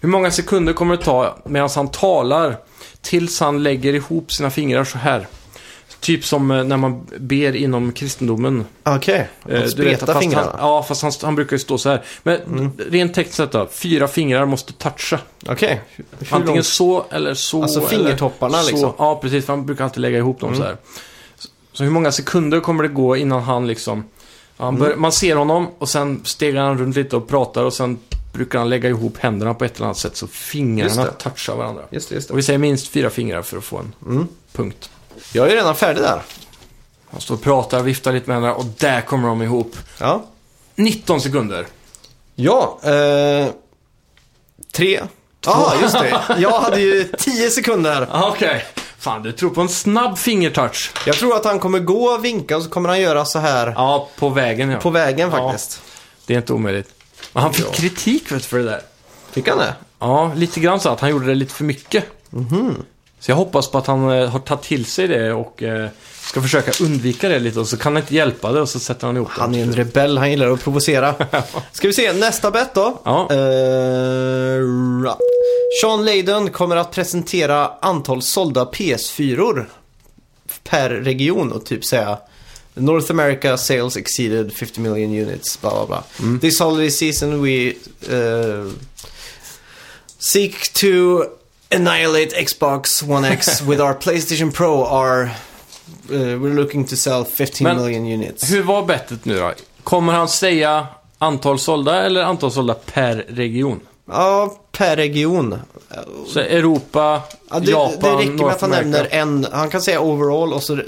Hur 0.00 0.08
många 0.08 0.30
sekunder 0.30 0.72
kommer 0.72 0.96
det 0.96 1.02
ta 1.02 1.38
medan 1.44 1.68
han 1.74 1.90
talar 1.90 2.56
tills 3.00 3.40
han 3.40 3.62
lägger 3.62 3.94
ihop 3.94 4.32
sina 4.32 4.50
fingrar 4.50 4.84
så 4.84 4.98
här? 4.98 5.26
Typ 6.00 6.24
som 6.24 6.50
eh, 6.50 6.64
när 6.64 6.76
man 6.76 7.06
ber 7.18 7.56
inom 7.56 7.92
kristendomen. 7.92 8.64
Okej. 8.84 9.14
Eh, 9.14 9.26
Okay. 9.46 9.58
du 9.60 9.60
vet, 9.62 9.70
Spreta 10.00 10.20
fingrarna. 10.20 10.50
Han, 10.50 10.68
ja, 10.68 10.82
fast 10.82 11.02
han, 11.02 11.12
han 11.22 11.34
brukar 11.34 11.56
ju 11.56 11.60
stå 11.60 11.78
så 11.78 11.88
här. 11.88 12.02
Men 12.22 12.72
rent 12.90 13.14
tekniskt 13.14 13.36
sett 13.36 13.52
då, 13.52 13.68
fyra 13.72 14.08
fingrar 14.08 14.46
måste 14.46 14.72
toucha. 14.72 15.18
Okej. 15.46 15.80
Hur 15.96 16.04
Antingen 16.30 16.46
långt- 16.56 16.66
så 16.66 17.04
eller 17.10 17.34
så. 17.34 17.62
Alltså 17.62 17.78
eller 17.78 17.88
fingertopparna 17.88 18.58
så. 18.62 18.70
liksom. 18.70 18.92
Ja, 18.98 19.18
precis. 19.22 19.46
För 19.46 19.52
han 19.52 19.66
brukar 19.66 19.84
alltid 19.84 20.00
lägga 20.00 20.18
ihop 20.18 20.40
dem 20.40 20.56
så 20.56 20.62
här. 20.62 20.76
Så, 21.78 21.84
hur 21.84 21.90
många 21.90 22.12
sekunder 22.12 22.60
kommer 22.60 22.82
det 22.82 22.88
gå 22.88 23.16
innan 23.16 23.42
han 23.42 23.66
liksom... 23.66 24.04
Han 24.56 24.76
bör, 24.78 24.96
Man 24.96 25.12
ser 25.12 25.36
honom 25.36 25.68
och 25.78 25.88
sen 25.88 26.20
stegar 26.24 26.62
han 26.62 26.78
runt 26.78 26.96
lite 26.96 27.16
och 27.16 27.28
pratar 27.28 27.64
och 27.64 27.72
sen 27.72 27.98
brukar 28.32 28.58
han 28.58 28.68
lägga 28.68 28.88
ihop 28.88 29.16
händerna 29.18 29.54
på 29.54 29.64
ett 29.64 29.76
eller 29.76 29.86
annat 29.86 29.96
sätt 29.98 30.16
så 30.16 30.26
fingrarna 30.26 31.04
touchar 31.04 31.56
varandra. 31.56 31.82
Just 31.90 32.08
det, 32.08 32.14
just 32.14 32.28
det. 32.28 32.32
Och 32.32 32.38
vi 32.38 32.42
säger 32.42 32.58
minst 32.58 32.88
fyra 32.88 33.10
fingrar 33.10 33.42
för 33.42 33.58
att 33.58 33.64
få 33.64 33.78
en 33.78 33.94
Mm. 34.06 34.28
punkt. 34.52 34.90
Jag 35.32 35.46
är 35.50 35.54
redan 35.56 35.74
färdig 35.76 36.02
där. 36.02 36.22
Han 37.10 37.20
står 37.20 37.34
och 37.34 37.42
pratar, 37.42 37.82
viftar 37.82 38.12
lite 38.12 38.26
med 38.26 38.34
händerna 38.36 38.54
och 38.54 38.64
där 38.78 39.00
kommer 39.00 39.28
de 39.28 39.42
ihop. 39.42 39.76
Ja. 39.98 40.24
19 40.74 41.20
sekunder. 41.20 41.66
Ja, 42.34 42.78
eh, 42.82 43.46
tre. 44.72 45.00
Ja, 45.44 45.72
just 45.82 45.94
det. 45.98 46.20
Jag 46.38 46.60
hade 46.60 46.80
ju 46.80 47.04
tio 47.18 47.50
sekunder. 47.50 48.08
Ah, 48.10 48.28
Okej. 48.28 48.64
Fan, 48.98 49.22
du 49.22 49.32
tror 49.32 49.50
på 49.50 49.60
en 49.60 49.68
snabb 49.68 50.18
fingertouch. 50.18 50.92
Jag 51.06 51.16
tror 51.16 51.36
att 51.36 51.44
han 51.44 51.58
kommer 51.58 51.78
gå 51.78 52.04
och 52.04 52.24
vinka 52.24 52.56
och 52.56 52.62
så 52.62 52.70
kommer 52.70 52.88
han 52.88 53.00
göra 53.00 53.24
så 53.24 53.38
här 53.38 53.66
Ja, 53.76 54.08
på 54.18 54.28
vägen 54.28 54.70
ja. 54.70 54.78
på 54.80 54.90
vägen 54.90 55.30
Ja. 55.32 55.38
faktiskt. 55.48 55.82
Det 56.26 56.34
är 56.34 56.38
inte 56.38 56.52
omöjligt. 56.52 56.88
Men 57.32 57.42
han 57.42 57.52
fick 57.54 57.66
Ja. 57.66 57.72
kritik 57.72 58.32
vet, 58.32 58.42
du, 58.42 58.48
för 58.48 58.58
det 58.58 58.64
där. 58.64 58.80
Fick 59.32 59.48
han 59.48 59.58
det? 59.58 59.74
Ja, 59.98 60.32
lite 60.36 60.60
grann 60.60 60.80
så 60.80 60.88
att 60.88 61.00
han 61.00 61.10
gjorde 61.10 61.26
det 61.26 61.34
lite 61.34 61.54
för 61.54 61.64
mycket. 61.64 62.04
Mhm. 62.30 62.74
Så 63.20 63.30
jag 63.30 63.36
hoppas 63.36 63.70
på 63.70 63.78
att 63.78 63.86
han 63.86 64.10
eh, 64.10 64.28
har 64.30 64.38
tagit 64.38 64.62
till 64.62 64.84
sig 64.84 65.08
det 65.08 65.32
och 65.32 65.62
eh, 65.62 65.88
ska 66.28 66.42
försöka 66.42 66.84
undvika 66.84 67.28
det 67.28 67.38
lite 67.38 67.60
och 67.60 67.68
så 67.68 67.76
kan 67.76 67.92
han 67.94 68.02
inte 68.02 68.14
hjälpa 68.14 68.52
det 68.52 68.60
och 68.60 68.68
så 68.68 68.80
sätter 68.80 69.06
han 69.06 69.16
ihop 69.16 69.28
Han 69.30 69.54
är 69.54 69.62
en 69.62 69.72
rebell, 69.72 70.18
han 70.18 70.30
gillar 70.30 70.50
att 70.50 70.60
provocera. 70.64 71.14
Ska 71.72 71.86
vi 71.88 71.94
se, 71.94 72.12
nästa 72.12 72.50
bett 72.50 72.74
då. 72.74 73.00
Ja. 73.04 73.28
Ra- 73.30 75.16
Sean 75.82 76.04
Layden 76.04 76.50
kommer 76.50 76.76
att 76.76 76.90
presentera 76.92 77.70
antal 77.80 78.22
sålda 78.22 78.64
PS4 78.64 79.64
per 80.64 80.90
region 80.90 81.52
och 81.52 81.64
typ 81.66 81.84
säga 81.84 82.18
North 82.74 83.10
America 83.10 83.56
sales 83.56 83.96
exceeded 83.96 84.52
50 84.52 84.80
million 84.80 85.10
units, 85.28 85.60
bla 85.60 85.70
bla 85.70 85.86
bla. 85.86 86.04
Mm. 86.20 86.40
This 86.40 86.60
holiday 86.60 86.90
season 86.90 87.42
we 87.42 87.68
eh, 88.10 88.66
seek 90.18 90.72
to 90.72 91.24
annihilate 91.70 92.36
Xbox 92.46 93.02
One 93.02 93.28
X 93.28 93.62
with 93.68 93.80
our 93.80 93.94
PlayStation 93.94 94.52
Pro 94.52 94.84
are 94.84 95.30
eh, 96.10 96.16
we're 96.16 96.54
looking 96.54 96.84
to 96.84 96.96
sell 96.96 97.24
15 97.24 97.64
Men 97.64 97.76
million 97.84 98.06
units. 98.12 98.52
Hur 98.52 98.62
var 98.62 98.82
bettet 98.86 99.24
nu 99.24 99.38
då? 99.38 99.52
Kommer 99.84 100.12
han 100.12 100.28
säga 100.28 100.86
antal 101.18 101.58
sålda 101.58 102.02
eller 102.02 102.22
antal 102.22 102.50
sålda 102.52 102.74
per 102.74 103.24
region? 103.28 103.80
Ja, 104.10 104.56
per 104.72 104.96
region. 104.96 105.54
Så 106.26 106.40
Europa, 106.40 107.22
Ja, 107.50 107.60
det, 107.60 107.70
Japan, 107.70 107.98
det 108.00 108.08
räcker 108.16 108.30
med 108.30 108.36
North 108.40 108.54
att 108.54 108.60
han 108.60 108.72
America. 108.72 108.88
nämner 108.90 109.08
en, 109.10 109.46
han 109.52 109.70
kan 109.70 109.80
säga 109.82 110.00
overall 110.00 110.52
och 110.52 110.62
så 110.62 110.78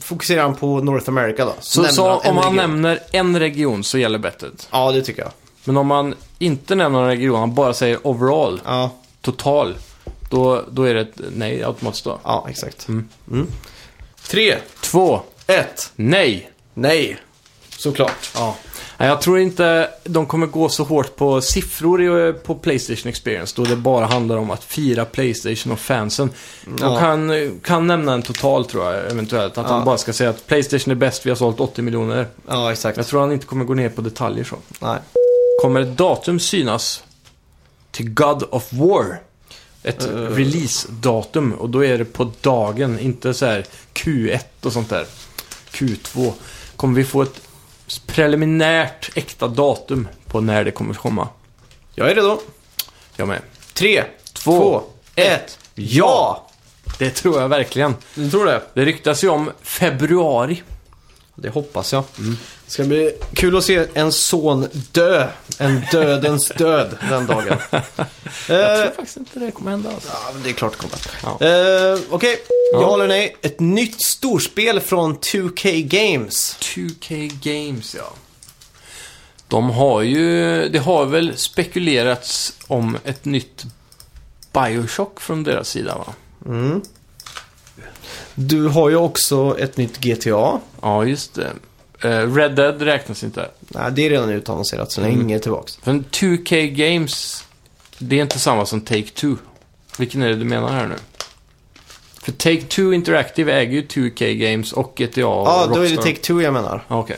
fokuserar 0.00 0.42
han 0.42 0.54
på 0.54 0.80
North 0.80 1.08
America 1.08 1.44
då. 1.44 1.52
Så, 1.60 1.80
nämner 1.80 1.92
så 1.94 2.08
han 2.08 2.18
om 2.30 2.36
han 2.36 2.36
region. 2.52 2.56
nämner 2.56 2.98
en 3.12 3.38
region 3.38 3.84
så 3.84 3.98
gäller 3.98 4.18
bettet. 4.18 4.68
Ja, 4.70 4.92
det 4.92 5.02
tycker 5.02 5.22
jag. 5.22 5.30
Men 5.64 5.76
om 5.76 5.86
man 5.86 6.14
inte 6.38 6.74
nämner 6.74 7.00
en 7.00 7.06
region, 7.06 7.40
han 7.40 7.54
bara 7.54 7.74
säger 7.74 8.06
overall, 8.06 8.60
Ja, 8.64 8.90
total, 9.20 9.74
då, 10.30 10.62
då 10.70 10.82
är 10.82 10.94
det 10.94 11.00
ett 11.00 11.20
nej 11.36 11.64
automatiskt 11.64 12.04
då. 12.04 12.18
ja 12.24 12.46
exakt. 12.50 12.88
Mm. 12.88 13.08
Mm. 13.30 13.46
Tre, 14.28 14.58
Två, 14.80 15.20
ett, 15.46 15.92
nej. 15.96 16.50
nej. 16.74 17.16
Såklart. 17.78 18.30
Ja. 18.34 18.56
Nej, 18.98 19.08
Jag 19.08 19.20
tror 19.20 19.38
inte 19.38 19.90
de 20.04 20.26
kommer 20.26 20.46
gå 20.46 20.68
så 20.68 20.84
hårt 20.84 21.16
på 21.16 21.40
siffror 21.40 22.02
i- 22.28 22.32
på 22.32 22.54
Playstation 22.54 23.08
Experience 23.10 23.52
då 23.56 23.64
det 23.64 23.76
bara 23.76 24.06
handlar 24.06 24.36
om 24.36 24.50
att 24.50 24.64
fira 24.64 25.04
Playstation 25.04 25.72
och 25.72 25.78
fansen. 25.80 26.30
De 26.64 26.76
Ja. 26.80 26.98
kan, 26.98 27.60
kan 27.64 27.86
nämna 27.86 28.12
en 28.12 28.22
total 28.22 28.64
tror 28.64 28.84
jag 28.94 29.10
eventuellt. 29.10 29.58
Att 29.58 29.66
Ja. 29.68 29.72
han 29.74 29.84
bara 29.84 29.98
ska 29.98 30.12
säga 30.12 30.30
att 30.30 30.46
Playstation 30.46 30.90
är 30.92 30.94
bäst, 30.96 31.26
vi 31.26 31.30
har 31.30 31.36
sålt 31.36 31.60
80 31.60 31.82
miljoner. 31.82 32.26
Ja, 32.48 32.72
exakt. 32.72 32.96
Jag 32.96 33.06
tror 33.06 33.20
han 33.20 33.32
inte 33.32 33.46
kommer 33.46 33.64
gå 33.64 33.74
ner 33.74 33.88
på 33.88 34.00
detaljer 34.02 34.44
så. 34.44 34.56
Nej. 34.80 34.98
Kommer 35.62 35.80
ett 35.80 35.96
datum 35.96 36.40
synas 36.40 37.04
till 37.90 38.10
God 38.10 38.42
of 38.50 38.72
War? 38.72 39.20
Ett 39.82 40.02
Eh. 40.02 40.08
release-datum 40.14 41.52
och 41.52 41.70
då 41.70 41.84
är 41.84 41.98
det 41.98 42.04
på 42.04 42.32
dagen, 42.40 42.98
inte 42.98 43.34
så 43.34 43.46
här 43.46 43.64
Q1 43.94 44.38
och 44.62 44.72
sånt 44.72 44.90
där. 44.90 45.06
Q2. 45.70 46.32
Kommer 46.76 46.94
vi 46.94 47.04
få 47.04 47.22
ett 47.22 47.40
preliminärt 48.06 49.10
äkta 49.14 49.48
datum 49.48 50.08
på 50.26 50.40
när 50.40 50.64
det 50.64 50.70
kommer 50.70 50.94
komma? 50.94 51.28
Jag 51.94 52.10
är 52.10 52.14
redo. 52.14 52.40
Jag 53.16 53.28
med. 53.28 53.40
Tre, 53.72 54.04
Två, 54.32 54.52
två, 54.60 54.82
ett. 55.14 55.58
Ja! 55.74 56.46
Det 56.98 57.10
tror 57.10 57.40
jag 57.40 57.48
verkligen. 57.48 57.94
Du 58.14 58.30
tror 58.30 58.46
det? 58.46 58.62
Det 58.74 58.84
ryktas 58.84 59.24
ju 59.24 59.28
om 59.28 59.50
februari. 59.62 60.62
Det 61.34 61.48
hoppas 61.48 61.92
jag. 61.92 62.04
Det 62.70 62.74
ska 62.74 62.84
bli 62.84 63.12
kul 63.34 63.56
att 63.56 63.64
se 63.64 63.86
en 63.94 64.12
son 64.12 64.68
dö. 64.92 65.28
En 65.58 65.82
dödens 65.92 66.48
död 66.58 66.98
den 67.08 67.26
dagen. 67.26 67.58
Jag 67.70 67.80
Eh, 68.48 68.76
tror 68.82 68.90
faktiskt 68.96 69.16
inte 69.16 69.38
det 69.38 69.50
kommer 69.50 69.70
hända. 69.70 69.90
Alltså. 69.90 70.08
Ja, 70.12 70.30
men 70.34 70.42
det 70.42 70.48
är 70.48 70.52
klart 70.52 70.72
det 70.72 70.78
kommer. 70.78 70.98
Ja. 71.40 71.46
Eh, 71.94 72.00
Okej, 72.10 72.36
ja 72.72 72.94
eller 72.94 73.08
nej. 73.08 73.36
Ett 73.42 73.60
nytt 73.60 74.02
storspel 74.04 74.80
från 74.80 75.16
2K 75.18 75.82
Games. 75.82 76.56
2K 76.60 77.30
Games, 77.42 77.94
ja. 77.94 78.12
De 79.48 79.70
har 79.70 80.02
ju, 80.02 80.68
det 80.68 80.78
har 80.78 81.06
väl 81.06 81.36
spekulerats 81.36 82.52
om 82.66 82.98
ett 83.04 83.24
nytt 83.24 83.64
Bioshock 84.52 85.20
från 85.20 85.42
deras 85.44 85.68
sida 85.68 85.98
va? 85.98 86.14
Mm. 86.46 86.80
Du 88.34 88.66
har 88.68 88.88
ju 88.90 88.96
också 88.96 89.56
ett 89.58 89.76
nytt 89.76 89.98
GTA. 90.00 90.60
Ja, 90.82 91.04
just 91.04 91.34
det. 91.34 91.50
Eh, 92.02 92.34
Red 92.34 92.54
Dead 92.54 92.82
räknas 92.82 93.24
inte. 93.24 93.48
Nej, 93.60 93.92
det 93.92 94.06
är 94.06 94.10
redan 94.10 94.30
utannonserat 94.30 94.92
så 94.92 95.00
länge 95.00 95.38
tillbaks. 95.38 95.76
För 95.76 95.90
en 95.90 96.04
2K 96.04 96.66
Games, 96.66 97.44
det 97.98 98.18
är 98.18 98.22
inte 98.22 98.38
samma 98.38 98.66
som 98.66 98.80
Take-Two. 98.80 99.36
Vilken 99.98 100.22
är 100.22 100.28
det 100.28 100.36
du 100.36 100.44
menar 100.44 100.68
här 100.68 100.86
nu? 100.86 100.94
För 102.22 102.32
Take-Two 102.32 102.94
Interactive 102.94 103.52
äger 103.52 103.72
ju 103.72 103.82
2K 103.82 104.34
Games 104.34 104.72
och 104.72 104.92
GTA 104.96 105.26
och 105.26 105.48
Ja, 105.48 105.66
då 105.74 105.80
är 105.80 105.88
det 105.88 105.96
Rockstar. 105.96 106.12
Take-Two 106.12 106.42
jag 106.42 106.52
menar. 106.52 106.84
Ja, 106.88 106.98
Okej. 106.98 107.16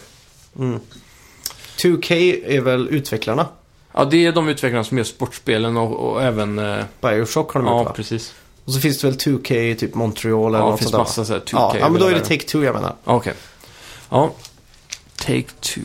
2K 1.76 2.42
är 2.46 2.60
väl 2.60 2.88
utvecklarna. 2.88 3.46
Ja, 3.92 4.04
det 4.04 4.26
är 4.26 4.32
de 4.32 4.48
utvecklarna 4.48 4.84
som 4.84 4.98
gör 4.98 5.04
sportspelen 5.04 5.76
och, 5.76 6.12
och 6.12 6.22
även... 6.22 6.58
Eh, 6.58 6.84
Bioshock 7.00 7.52
har 7.52 7.60
de 7.60 7.66
gjort 7.68 7.76
ja, 7.78 7.82
va? 7.82 7.92
precis. 7.96 8.34
Och 8.64 8.72
så 8.72 8.80
finns 8.80 9.00
det 9.00 9.06
väl 9.06 9.16
2K 9.16 9.54
i 9.54 9.74
typ 9.74 9.94
Montreal 9.94 10.54
eller 10.54 10.58
Ja, 10.58 10.64
det 10.64 10.70
något 10.70 10.78
finns 10.78 10.90
sånt 10.90 10.92
där, 10.92 10.98
massa 10.98 11.20
va? 11.20 11.26
så 11.26 11.32
här 11.32 11.40
2K. 11.40 11.74
Ja, 11.74 11.76
ja, 11.80 11.88
men 11.88 12.00
då 12.00 12.06
är 12.06 12.14
det. 12.14 12.20
Take-Two 12.20 12.64
jag 12.64 12.74
menar. 12.74 12.94
Okej. 13.04 13.32
Ja. 14.08 14.32
Take-Two. 15.26 15.80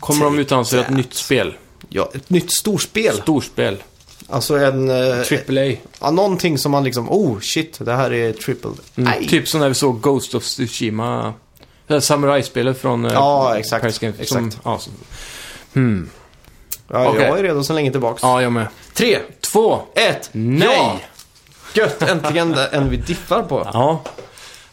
Kommer 0.00 0.24
de 0.24 0.38
utannonsera 0.38 0.80
ett 0.80 0.86
Take 0.86 0.96
nytt 0.96 1.14
spel? 1.14 1.54
Ja, 1.88 2.10
ett 2.14 2.30
nytt 2.30 2.52
storspel. 2.52 3.16
Storspel. 3.22 3.82
Alltså 4.28 4.56
en... 4.56 4.90
Eh, 4.90 5.22
Triple 5.22 5.72
A. 5.72 5.76
ja, 6.00 6.10
någonting 6.10 6.58
som 6.58 6.72
man 6.72 6.84
liksom, 6.84 7.10
oh 7.10 7.40
shit, 7.40 7.78
det 7.80 7.92
här 7.92 8.12
är 8.12 8.32
triple. 8.32 8.70
Nej. 8.94 9.16
Mm. 9.16 9.28
Typ 9.28 9.48
som 9.48 9.60
när 9.60 9.68
vi 9.68 9.74
såg 9.74 10.00
Ghost 10.00 10.34
of 10.34 10.42
Tsushima. 10.44 11.34
Det 11.86 11.94
här 11.94 12.00
samurajspelet 12.00 12.80
från... 12.80 13.04
eh, 13.04 13.12
Ja, 13.12 13.58
exakt. 13.58 13.82
Paris 13.82 13.98
Games, 13.98 14.20
Exakt. 14.20 14.52
Som, 14.52 14.52
ja, 14.64 14.78
som, 14.78 14.92
hmm. 15.72 16.10
Ja, 16.88 17.08
Okej. 17.08 17.22
jag 17.22 17.38
är 17.38 17.42
redo 17.42 17.64
så 17.64 17.72
länge 17.72 17.90
tillbaks. 17.90 18.22
ja, 18.22 18.42
jag 18.42 18.52
med. 18.52 18.66
Tre, 18.94 19.18
Två. 19.40 19.82
ett, 19.94 20.28
Nej! 20.32 20.68
ja! 20.76 21.00
Gött, 21.74 22.02
äntligen 22.02 22.54
en 22.72 22.90
vi 22.90 22.96
diffar 22.96 23.42
på. 23.42 23.70
Ja. 23.72 24.02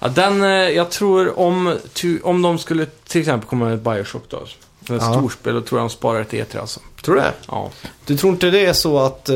Ja 0.02 0.08
den, 0.08 0.43
eh, 0.43 0.49
jag 0.49 0.89
tror 0.91 1.39
om, 1.39 1.78
om 2.24 2.41
de 2.41 2.58
skulle 2.58 2.86
till 3.08 3.22
exempel 3.22 3.49
komma 3.49 3.66
med 3.66 3.74
ett 3.74 3.82
Bioshock 3.82 4.24
då. 4.30 4.38
Ett 4.38 4.89
Ja. 4.89 4.99
storspel, 5.14 5.54
då 5.54 5.62
tror 5.62 5.80
jag 5.82 5.89
de 5.89 5.93
sparar 5.93 6.22
ett 6.22 6.32
E3 6.34 6.60
alltså. 6.60 6.80
Tror 7.02 7.16
du 7.16 7.22
det? 7.22 7.34
Ja. 7.47 7.70
Du 8.06 8.18
tror 8.18 8.34
inte 8.34 8.49
det 8.49 8.66
är 8.66 8.74
så 8.74 8.99
att 8.99 9.30
eh, 9.30 9.36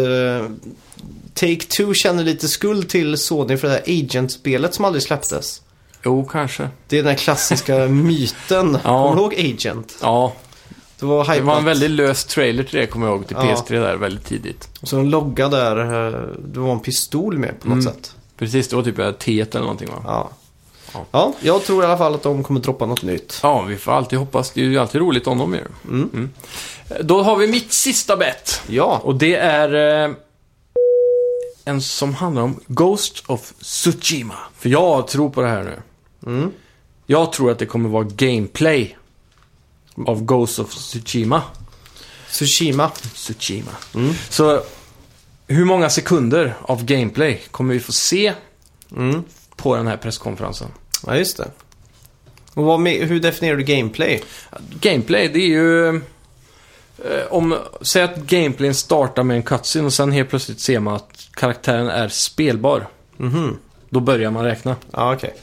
Take-Two 1.36 1.93
känner 1.93 2.24
lite 2.24 2.47
skuld 2.47 2.89
till 2.89 3.18
Sony 3.18 3.57
för 3.57 3.68
det 3.68 3.74
här 3.74 3.84
Agent-spelet 3.88 4.74
som 4.74 4.86
aldrig 4.86 5.03
släpptes? 5.03 5.61
Jo, 6.03 6.26
kanske. 6.32 6.70
Det 6.88 6.97
är 6.99 7.03
den 7.03 7.09
här 7.11 7.18
klassiska 7.18 7.78
myten. 7.88 8.78
Ja. 8.84 9.03
Kommer 9.09 9.16
du 9.16 9.22
ihåg 9.22 9.53
Agent? 9.55 9.95
Ja, 10.01 10.34
Det 10.99 11.05
var 11.05 11.36
det 11.36 11.41
var 11.41 11.57
en 11.57 11.66
väldigt 11.66 11.91
lös 11.91 12.26
trailer 12.26 12.63
till 12.63 12.80
det, 12.80 12.88
kommer 12.88 13.07
jag 13.07 13.16
ihåg, 13.16 13.28
till 13.28 13.38
Ja. 13.39 13.43
PS3 13.43 13.80
där 13.80 13.95
väldigt 13.95 14.26
tidigt. 14.26 14.70
Och 14.82 14.88
så 14.88 14.97
en 14.99 15.09
logga 15.09 15.47
där, 15.49 16.07
eh, 16.07 16.20
det 16.47 16.59
var 16.59 16.72
en 16.72 16.80
pistol 16.80 17.38
med 17.38 17.59
på 17.61 17.68
något 17.70 17.74
Mm. 17.84 17.84
sätt. 17.93 18.16
Precis, 18.38 18.68
det 18.68 18.76
var 18.76 18.84
typ 18.84 19.20
T 19.20 19.41
eller 19.51 19.59
någonting 19.61 19.88
va? 19.89 20.01
Ja. 20.05 20.30
Ja. 20.95 21.05
ja, 21.11 21.33
jag 21.41 21.63
tror 21.63 21.83
i 21.83 21.85
alla 21.85 21.97
fall 21.97 22.15
att 22.15 22.23
de 22.23 22.43
kommer 22.43 22.59
droppa 22.59 22.85
något 22.85 23.01
nytt. 23.03 23.39
Ja, 23.43 23.61
vi 23.61 23.77
får 23.77 23.91
alltid 23.91 24.19
hoppas. 24.19 24.51
Det 24.51 24.61
är 24.61 24.65
ju 24.65 24.77
alltid 24.79 25.01
roligt 25.01 25.27
om 25.27 25.37
de 25.37 25.53
gör 25.53 25.67
det. 25.83 25.89
Mm. 25.89 26.29
Då 27.01 27.23
har 27.23 27.35
vi 27.35 27.47
mitt 27.47 27.73
sista 27.73 28.17
bett. 28.17 28.61
Ja, 28.67 29.01
Och 29.03 29.15
det 29.15 29.35
är 29.35 30.03
eh, 30.05 30.11
en 31.65 31.81
som 31.81 32.13
handlar 32.13 32.41
om 32.41 32.59
Ghost 32.67 33.23
of 33.27 33.53
Tsushima. 33.61 34.35
För 34.57 34.69
jag 34.69 35.07
tror 35.07 35.29
på 35.29 35.41
det 35.41 35.47
här 35.47 35.63
nu. 35.63 35.81
Mm. 36.31 36.51
Jag 37.05 37.31
tror 37.33 37.51
att 37.51 37.59
det 37.59 37.65
kommer 37.65 37.89
vara 37.89 38.03
gameplay 38.03 38.97
av 40.07 40.23
Ghost 40.23 40.59
of 40.59 40.69
Tsushima. 40.75 41.41
Tsushima. 42.29 42.89
Tsushima. 43.13 43.71
Mm. 43.95 44.13
Så 44.29 44.61
hur 45.47 45.65
många 45.65 45.89
sekunder 45.89 46.55
av 46.61 46.85
gameplay 46.85 47.41
kommer 47.51 47.73
vi 47.73 47.79
få 47.79 47.91
se 47.91 48.33
Mm. 48.91 49.23
på 49.55 49.75
den 49.75 49.87
här 49.87 49.97
presskonferensen? 49.97 50.67
Ja, 51.07 51.17
just 51.17 51.37
det. 51.37 51.51
Och 52.53 52.63
vad 52.63 52.79
med, 52.79 53.07
hur 53.07 53.19
definierar 53.19 53.57
du 53.57 53.63
gameplay? 53.63 54.23
Gameplay, 54.81 55.27
det 55.27 55.39
är 55.39 55.47
ju... 55.47 55.87
eh, 55.89 56.01
Om, 57.29 57.57
säg 57.81 58.03
att 58.03 58.15
gameplayen 58.17 58.75
startar 58.75 59.23
med 59.23 59.37
en 59.37 59.43
cutscene 59.43 59.85
och 59.85 59.93
sen 59.93 60.11
helt 60.11 60.29
plötsligt 60.29 60.59
ser 60.59 60.79
man 60.79 60.95
att 60.95 61.27
karaktären 61.33 61.87
är 61.87 62.07
spelbar. 62.07 62.87
Mhm. 63.17 63.57
Då 63.89 63.99
börjar 63.99 64.31
man 64.31 64.43
räkna. 64.43 64.75
Ja, 64.91 65.13
okej. 65.13 65.33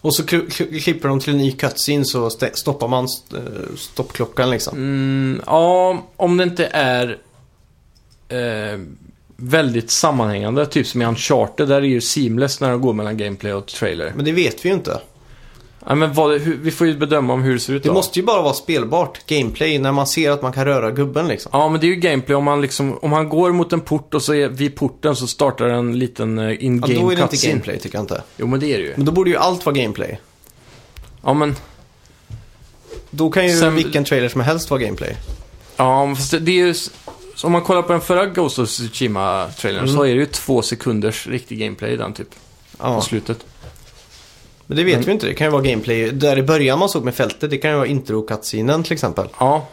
Och 0.00 0.14
så 0.14 0.22
kl- 0.22 0.48
kl- 0.48 0.80
klipper 0.80 1.08
de 1.08 1.20
till 1.20 1.32
en 1.32 1.38
ny 1.38 1.52
cutscene 1.52 2.04
så 2.04 2.28
stä- 2.28 2.54
stoppar 2.54 2.88
man 2.88 3.04
st- 3.04 3.36
eh, 3.36 3.42
stoppklockan 3.76 4.50
liksom. 4.50 4.76
Mm, 4.76 5.40
ja, 5.46 6.02
om 6.16 6.36
det 6.36 6.44
inte 6.44 6.66
är 6.66 7.18
eh, 8.28 8.78
väldigt 9.36 9.90
sammanhängande, 9.90 10.66
typ 10.66 10.86
som 10.86 11.02
i 11.02 11.04
Uncharted, 11.04 11.68
där 11.68 11.76
är 11.76 11.80
det 11.80 11.86
ju 11.86 12.00
seamless 12.00 12.60
när 12.60 12.70
de 12.70 12.80
går 12.80 12.92
mellan 12.92 13.16
gameplay 13.16 13.52
och 13.52 13.66
trailer. 13.66 14.12
Men 14.16 14.24
det 14.24 14.32
vet 14.32 14.64
vi 14.64 14.68
ju 14.68 14.74
inte. 14.74 15.00
Ja, 15.88 15.94
men 15.94 16.12
vad, 16.14 16.40
hur, 16.40 16.56
vi 16.56 16.70
får 16.70 16.86
ju 16.86 16.96
bedöma 16.98 17.32
om 17.32 17.42
hur 17.42 17.52
det 17.54 17.60
ser 17.60 17.72
ut 17.72 17.82
Det 17.82 17.88
då. 17.88 17.92
måste 17.94 18.18
ju 18.18 18.24
bara 18.26 18.42
vara 18.42 18.52
spelbart 18.54 19.26
gameplay 19.26 19.78
när 19.78 19.92
man 19.92 20.06
ser 20.06 20.30
att 20.30 20.42
man 20.42 20.52
kan 20.52 20.64
röra 20.64 20.90
gubben 20.90 21.28
liksom. 21.28 21.50
Ja, 21.52 21.68
men 21.68 21.80
det 21.80 21.86
är 21.86 21.88
ju 21.88 21.96
gameplay 21.96 22.36
om 22.36 22.44
man 22.44 22.60
liksom, 22.60 22.98
om 22.98 23.12
han 23.12 23.28
går 23.28 23.52
mot 23.52 23.72
en 23.72 23.80
port 23.80 24.14
och 24.14 24.22
så 24.22 24.34
är 24.34 24.48
vid 24.48 24.76
porten 24.76 25.16
så 25.16 25.26
startar 25.26 25.68
en 25.68 25.98
liten 25.98 26.38
eh, 26.38 26.44
Ja, 26.44 26.52
in-game 26.52 26.94
då 26.94 27.10
är 27.10 27.16
det 27.16 27.22
inte 27.22 27.30
cutscene. 27.34 27.52
gameplay 27.52 27.78
tycker 27.78 27.96
jag 27.98 28.02
inte. 28.02 28.22
Jo, 28.36 28.46
men 28.46 28.60
det 28.60 28.74
är 28.74 28.78
det 28.78 28.84
ju. 28.84 28.92
Men 28.96 29.04
då 29.04 29.12
borde 29.12 29.30
ju 29.30 29.36
allt 29.36 29.66
vara 29.66 29.76
gameplay. 29.76 30.20
Ja, 31.24 31.34
men, 31.34 31.56
Då 33.10 33.30
kan 33.30 33.46
ju 33.48 33.56
Sen- 33.56 33.74
vilken 33.74 34.04
trailer 34.04 34.28
som 34.28 34.40
helst 34.40 34.70
vara 34.70 34.80
gameplay. 34.80 35.16
ja, 35.76 36.14
fast 36.16 36.30
det, 36.30 36.38
det 36.38 36.50
är 36.52 36.64
ju... 36.64 36.70
s- 36.70 36.90
Om 37.44 37.52
man 37.52 37.62
kollar 37.62 37.82
på 37.82 37.92
den 37.92 38.00
förra 38.00 38.26
Ghost 38.26 38.58
of 38.58 38.68
Tsushima-trailern 38.68 39.82
Mm. 39.84 39.96
så 39.96 40.02
är 40.02 40.08
det 40.14 40.20
ju 40.20 40.26
två 40.26 40.62
sekunders 40.62 41.26
riktig 41.26 41.58
gameplay 41.58 41.92
i 41.92 41.96
den 41.96 42.12
typ, 42.12 42.28
Ja. 42.78 42.94
på 42.94 43.00
slutet. 43.00 43.46
Men 44.66 44.76
det 44.76 44.84
vet 44.84 44.96
Men- 44.96 45.04
vi 45.06 45.12
inte. 45.12 45.26
Det 45.26 45.34
kan 45.34 45.46
ju 45.46 45.50
vara 45.50 45.62
gameplay. 45.62 46.10
Där 46.10 46.38
i 46.38 46.42
början 46.42 46.78
man 46.78 46.88
såg 46.88 47.04
med 47.04 47.14
fältet, 47.14 47.50
det 47.50 47.58
kan 47.58 47.70
ju 47.70 47.76
vara 47.76 47.86
intro 47.86 48.26
till 48.82 48.92
exempel. 48.92 49.28
Ja. 49.38 49.66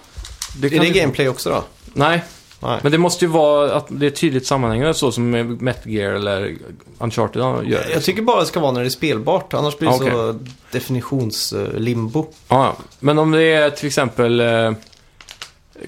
Det 0.62 0.68
Är 0.68 0.80
det 0.80 0.88
ju- 0.88 0.94
gameplay 0.94 1.30
också 1.30 1.50
då? 1.50 1.64
Nej, 1.94 2.24
Nej. 2.60 2.80
men 2.84 2.92
det 2.92 2.98
måste 2.98 3.26
ju 3.26 3.32
vara 3.32 3.74
att 3.76 3.86
det 3.90 4.06
är 4.06 4.10
tydligt 4.10 4.48
sammanhängande 4.48 4.94
så 4.94 5.12
som 5.12 5.30
Metal 5.60 5.92
Gear 5.92 6.12
eller 6.14 6.56
Uncharted 6.98 7.42
gör. 7.42 7.88
Jag 7.94 8.04
tycker 8.04 8.22
bara 8.22 8.40
det 8.40 8.46
ska 8.46 8.60
vara 8.60 8.72
när 8.72 8.80
det 8.82 8.88
är 8.88 8.90
spelbart. 8.90 9.54
Annars 9.54 9.78
blir 9.78 9.90
det 9.90 9.96
Okej. 9.96 10.12
så 10.12 10.40
definitionslimbo. 10.72 12.26
Ja, 12.48 12.76
men 13.00 13.20
om 13.20 13.32
det 13.32 13.42
är 13.44 13.70
till 13.70 13.88
exempel 13.88 14.40
eh, 14.40 14.72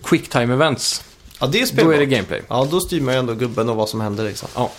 Quicktime 0.03 0.53
Events, 0.53 1.03
Ja, 1.39 1.47
det 1.47 1.57
är 1.57 1.61
då 1.61 1.67
spelbart. 1.67 1.95
är 1.95 1.99
det 1.99 2.05
gameplay. 2.05 2.41
Ja, 2.47 2.67
då 2.71 2.79
styr 2.81 3.01
man 3.01 3.13
ju 3.13 3.19
ändå 3.19 3.33
gubben 3.33 3.69
och 3.69 3.75
vad 3.75 3.89
som 3.89 4.01
händer 4.01 4.23
liksom. 4.23 4.49
Ja. 4.55 4.71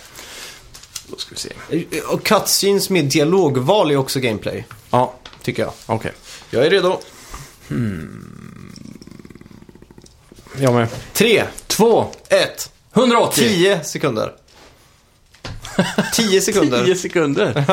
Då 1.07 1.17
ska 1.17 1.35
vi 1.35 1.39
se. 1.41 2.03
Och 2.07 2.23
cutscenes 2.23 2.89
med 2.89 3.05
dialogval 3.05 3.91
är 3.91 3.97
också 3.97 4.19
gameplay, 4.19 4.65
Ja, 4.89 5.13
tycker 5.41 5.63
jag. 5.63 5.73
okej. 5.85 6.11
Jag 6.49 6.65
är 6.65 6.69
redo. 6.69 6.99
Jag 10.59 10.73
med. 10.73 10.87
Tre, 11.13 11.43
Två. 11.67 12.05
ett, 12.29 12.71
180. 12.93 13.41
tio 13.49 13.83
sekunder. 13.83 14.33
Tio 16.13 16.41
sekunder. 16.41 16.85
10 16.85 16.95
sekunder. 16.95 17.63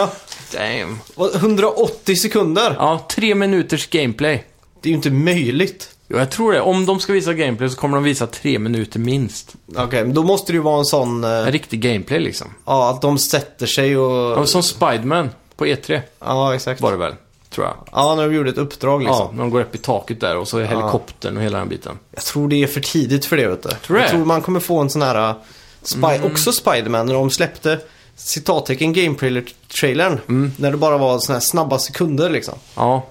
Damn. 0.53 0.99
Och 1.15 1.35
180 1.35 2.17
sekunder. 2.17 2.75
Ja, 2.79 3.07
tre 3.11 3.35
minuters 3.35 3.87
gameplay. 3.87 4.45
Det 4.81 4.89
är 4.89 4.91
ju 4.91 4.97
inte 4.97 5.11
möjligt. 5.11 5.94
Jo, 6.09 6.19
jag 6.19 6.31
tror 6.31 6.53
det. 6.53 6.61
Om 6.61 6.87
de 6.87 7.01
ska 7.01 7.13
visa 7.13 7.33
gameplay 7.35 7.69
så 7.71 7.77
kommer 7.77 7.97
de 7.97 8.05
visa 8.05 8.27
tre 8.27 8.59
minuter 8.59 8.99
minst. 8.99 9.55
Okej, 9.77 10.05
men 10.05 10.15
då 10.15 10.23
måste 10.23 10.53
det 10.53 10.57
ju 10.57 10.63
vara 10.63 10.79
en 10.79 10.85
sån... 10.85 11.25
eh, 11.25 11.31
En 11.31 11.53
riktig 11.53 11.81
gameplay 11.81 12.21
liksom. 12.21 12.47
Ja, 12.65 12.91
att 12.91 13.03
de 13.03 13.19
sätter 13.19 13.67
sig 13.67 13.97
och... 13.97 14.39
Ja, 14.39 14.47
som 14.47 14.63
Spiderman 14.63 15.31
på 15.57 15.67
E3 15.67 16.01
Ja, 16.21 16.55
exakt. 16.55 16.81
var 16.81 16.91
det 16.93 16.97
väl, 16.99 17.15
tror 17.51 17.67
jag. 17.67 17.77
Ja, 17.93 18.15
när 18.15 18.29
de 18.29 18.35
gjorde 18.35 18.51
ett 18.51 18.59
uppdrag 18.59 19.01
liksom. 19.03 19.19
Ja, 19.21 19.31
när 19.33 19.39
de 19.43 19.51
går 19.51 19.61
upp 19.61 19.75
i 19.75 19.79
taket 19.79 20.21
där 20.21 20.37
och 20.37 20.49
så 20.49 20.59
är 20.59 20.65
helikoptern 20.65 21.37
och 21.37 21.43
hela 21.43 21.59
den 21.59 21.69
biten. 21.69 21.99
Jag 22.11 22.25
tror 22.25 22.49
det 22.49 22.63
är 22.63 22.67
för 22.67 22.81
tidigt 22.81 23.25
för 23.27 23.37
det, 23.37 23.49
vet 23.49 23.63
du. 23.63 23.69
Tror 23.69 23.97
du 23.97 24.03
jag 24.03 24.07
det? 24.11 24.11
tror 24.17 24.25
man 24.25 24.43
kommer 24.43 24.61
få 24.61 24.81
en 24.81 24.91
sån 24.91 25.03
här... 25.03 25.29
uh, 25.31 25.37
Spy- 25.83 26.27
Också 26.33 26.53
Spiderman, 26.53 27.07
när 27.07 27.15
de 27.15 27.31
släppte 27.31 27.79
citattecken 28.17 28.93
gameplay-trailern. 28.93 30.21
Mm. 30.29 30.53
När 30.57 30.71
det 30.71 30.77
bara 30.77 30.99
var 30.99 31.19
såna 31.19 31.37
här 31.37 31.41
snabba 31.41 31.79
sekunder 31.79 32.31
liksom. 32.31 32.55
Ja, 32.75 33.07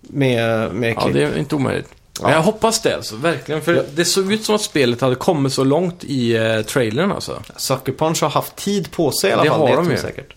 Med, 0.00 0.74
med 0.74 0.90
ja 0.96 1.00
klipp. 1.00 1.14
det 1.14 1.22
är 1.22 1.38
inte 1.38 1.54
omöjligt. 1.54 1.88
Men 2.22 2.32
jag 2.32 2.42
hoppas 2.42 2.80
det 2.80 2.94
alltså, 2.96 3.16
verkligen. 3.16 3.62
För 3.62 3.84
det 3.94 4.04
såg 4.04 4.32
ut 4.32 4.44
som 4.44 4.54
att 4.54 4.60
spelet 4.60 5.00
hade 5.00 5.14
kommit 5.14 5.52
så 5.52 5.64
långt 5.64 6.04
i 6.04 6.36
eh, 6.36 6.62
trailern 6.62 7.12
alltså. 7.12 7.42
Sucker 7.56 7.92
Punch 7.92 8.22
har 8.22 8.28
haft 8.30 8.56
tid 8.56 8.90
på 8.90 9.12
sig 9.12 9.30
i 9.30 9.32
alla 9.32 9.42
Det 9.42 9.48
fall. 9.50 9.60
har 9.60 9.68
det 9.68 9.74
de 9.76 9.84
tror 9.84 9.96
ju. 9.96 10.00
säkert. 10.02 10.32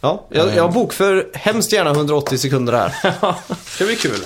Ja, 0.00 0.26
jag, 0.30 0.56
jag 0.56 0.72
bokför 0.72 1.30
hemskt 1.34 1.72
gärna 1.72 1.90
180 1.90 2.38
sekunder 2.38 2.72
här. 2.72 2.94
Det 3.78 3.84
blir 3.84 3.96
kul. 3.96 4.18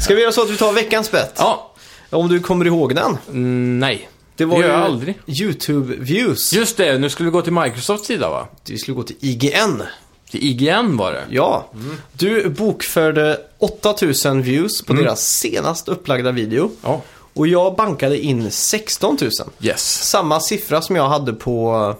Ska 0.00 0.14
vi 0.14 0.22
göra 0.22 0.32
så 0.32 0.42
att 0.42 0.50
vi 0.50 0.56
tar 0.56 0.72
veckans 0.72 1.10
bett? 1.10 1.34
Ja, 1.38 1.72
Om 2.10 2.28
du 2.28 2.40
kommer 2.40 2.64
ihåg 2.66 2.94
den. 2.94 3.18
mm, 3.28 3.80
nej. 3.80 4.08
Det 4.36 4.44
var 4.44 4.56
Det 4.58 4.62
gör 4.62 4.68
ju 4.74 4.74
jag 4.78 4.84
aldrig. 4.84 5.18
YouTube-views. 5.26 6.54
Just 6.54 6.76
det, 6.76 6.98
nu 6.98 7.08
skulle 7.10 7.28
vi 7.28 7.32
gå 7.32 7.42
till 7.42 7.52
Microsofts 7.52 8.06
sida 8.06 8.30
va? 8.30 8.48
Vi 8.66 8.78
skulle 8.78 8.94
gå 8.94 9.02
till 9.02 9.16
IGN. 9.20 9.82
Till 10.30 10.42
IGN 10.44 10.96
var 10.96 11.12
det. 11.12 11.24
Ja. 11.30 11.70
Du 12.12 12.48
bokförde 12.48 13.40
8000 13.58 14.42
views 14.42 14.82
på 14.82 14.92
Mm. 14.92 15.04
deras 15.04 15.22
senast 15.28 15.88
upplagda 15.88 16.32
video. 16.32 16.70
Ja. 16.82 17.02
Och 17.34 17.46
jag 17.48 17.76
bankade 17.76 18.18
in 18.18 18.50
16 18.50 19.18
000. 19.20 19.30
Yes. 19.60 20.08
Samma 20.08 20.40
siffra 20.40 20.82
som 20.82 20.96
jag 20.96 21.08
hade 21.08 21.32
på 21.32 21.94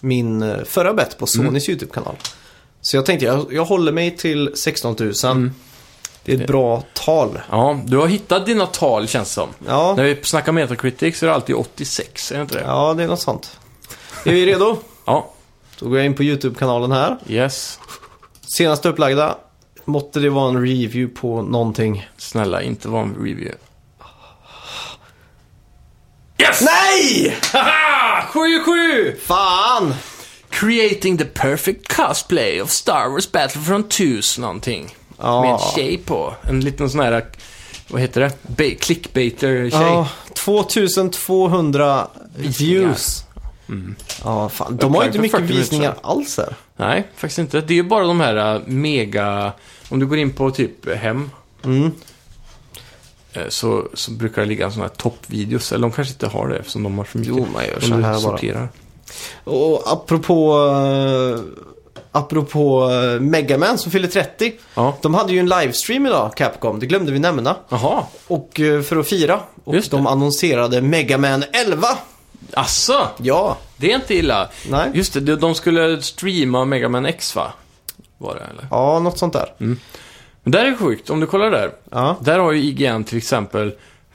min 0.00 0.54
förra 0.64 0.94
bett 0.94 1.18
på 1.18 1.26
Mm. 1.34 1.46
Sonys 1.46 1.68
YouTube-kanal. 1.68 2.14
Så 2.80 2.96
jag 2.96 3.06
tänkte, 3.06 3.26
jag, 3.26 3.46
jag 3.52 3.64
håller 3.64 3.92
mig 3.92 4.16
till 4.16 4.50
16 4.54 4.96
000. 4.98 5.12
Mm. 5.24 5.50
Det 6.24 6.32
är 6.32 6.40
ett 6.40 6.46
bra 6.46 6.82
tal. 6.92 7.40
Ja, 7.50 7.80
du 7.84 7.96
har 7.96 8.06
hittat 8.06 8.46
dina 8.46 8.66
tal 8.66 9.08
känns 9.08 9.28
det 9.28 9.34
som. 9.34 9.48
Ja, 9.66 9.94
När 9.96 10.04
vi 10.04 10.18
snackar 10.22 10.52
Metacritic 10.52 11.18
så 11.18 11.26
är 11.26 11.28
det 11.28 11.34
alltid 11.34 11.54
86, 11.56 12.32
är 12.32 12.36
det 12.36 12.42
inte 12.42 12.54
det? 12.54 12.64
ja 12.66 12.94
det 12.94 13.02
är 13.02 13.08
något 13.08 13.20
sånt. 13.20 13.58
Är 14.24 14.32
vi 14.32 14.46
redo? 14.46 14.78
Ja. 15.04 15.30
Då 15.78 15.88
går 15.88 15.98
jag 15.98 16.06
in 16.06 16.14
på 16.14 16.22
YouTube-kanalen 16.22 16.92
här. 16.92 17.18
Yes. 17.28 17.78
Senaste 18.56 18.88
upplagda. 18.88 19.36
Måtte 19.84 20.20
det 20.20 20.30
vara 20.30 20.48
en 20.48 20.60
review 20.62 21.20
på 21.20 21.42
någonting. 21.42 22.08
Snälla, 22.16 22.62
inte 22.62 22.88
vara 22.88 23.02
en 23.02 23.14
review. 23.14 23.54
Yes! 26.38 26.60
Nej! 26.62 27.36
Haha! 27.52 28.26
7-7! 28.32 29.16
Fan! 29.20 29.94
Creating 30.50 31.18
the 31.18 31.24
perfect 31.24 31.96
cosplay 31.96 32.60
of 32.62 32.70
Star 32.70 33.08
Wars 33.08 33.32
Battlefront 33.32 33.90
2 33.90 34.04
någonting. 34.38 34.94
Ja. 35.22 35.40
Med 35.42 35.50
en 35.50 35.58
tjej 35.74 35.98
på. 35.98 36.34
En 36.42 36.60
liten 36.60 36.90
sån 36.90 37.00
här, 37.00 37.24
vad 37.88 38.00
heter 38.00 38.20
det? 38.20 38.32
Ba- 38.42 38.78
clickbaiter-tjej. 38.80 39.70
Ja, 39.82 40.08
2200 40.34 42.06
views. 42.36 43.24
Ja, 44.24 44.48
fan. 44.48 44.76
De 44.76 44.94
har 44.94 45.02
ju 45.02 45.06
inte 45.06 45.18
för 45.18 45.22
mycket 45.22 45.38
40 45.40 45.42
minuter 45.42 45.60
visningar 45.60 45.94
alls 46.02 46.36
här. 46.38 46.54
Nej, 46.76 47.08
faktiskt 47.16 47.38
inte. 47.38 47.60
Det 47.60 47.72
är 47.74 47.76
ju 47.76 47.82
bara 47.82 48.04
de 48.06 48.20
här 48.20 48.54
äh, 48.54 48.60
mega... 48.66 49.52
Om 49.88 50.00
du 50.00 50.06
går 50.06 50.18
in 50.18 50.32
på 50.32 50.50
typ 50.50 50.94
hem. 50.94 51.30
Mm. 51.64 51.90
eh, 53.32 53.42
Så, 53.48 53.88
så 53.94 54.10
brukar 54.10 54.42
det 54.42 54.48
ligga 54.48 54.70
sådana 54.70 54.88
här 54.88 54.96
toppvideos. 54.96 55.72
Eller 55.72 55.82
de 55.82 55.92
kanske 55.92 56.12
inte 56.14 56.26
har 56.26 56.48
det 56.48 56.56
eftersom 56.56 56.82
de 56.82 56.98
har 56.98 57.04
så 57.12 57.18
mycket. 57.18 57.34
Jo, 57.36 57.46
man 57.52 57.64
gör 57.64 57.80
så 57.80 57.94
här 57.94 58.00
bara. 58.00 58.18
sorterar. 58.18 58.68
Och 59.44 59.92
apropå, 59.92 60.56
uh, 60.58 61.40
apropå 62.12 62.90
uh, 62.90 63.20
Megaman 63.20 63.78
som 63.78 63.92
fyller 63.92 64.08
30. 64.08 64.52
Ja. 64.74 64.96
De 65.02 65.14
hade 65.14 65.32
ju 65.32 65.38
en 65.38 65.48
livestream 65.48 66.06
idag, 66.06 66.34
Capcom. 66.36 66.80
Det 66.80 66.86
glömde 66.86 67.12
vi 67.12 67.18
nämna. 67.18 67.56
Jaha. 67.68 68.02
Och 68.26 68.60
eh, 68.60 68.82
för 68.82 68.96
att 68.96 69.08
fira. 69.08 69.40
Och 69.64 69.74
Just 69.74 69.90
det. 69.90 69.96
de 69.96 70.06
annonserade 70.06 70.80
Megaman 70.82 71.44
11. 71.52 71.86
Asså? 72.54 73.06
Ja. 73.16 73.56
Det 73.76 73.90
är 73.92 73.94
inte 73.96 74.14
illa. 74.14 74.48
Nej. 74.70 74.90
Just 74.94 75.12
det, 75.12 75.36
de- 75.36 75.54
skulle 75.54 76.02
streama 76.02 76.64
Mega 76.64 76.88
Man 76.88 77.06
X 77.06 77.36
va? 77.36 77.52
Var 78.18 78.34
det 78.34 78.40
eller? 78.40 78.66
Ja, 78.70 78.98
något 78.98 79.18
sånt 79.18 79.32
där. 79.32 79.52
Men 79.58 79.78
där 80.52 80.64
är 80.64 80.76
sjukt, 80.76 81.10
om 81.10 81.20
du 81.20 81.26
kollar 81.26 81.50
där. 81.50 81.70
Ja. 81.90 82.16
Där 82.20 82.38
har 82.38 82.52
ju 82.52 82.62
IGN 82.62 83.04
till 83.04 83.18
exempel 83.18 83.72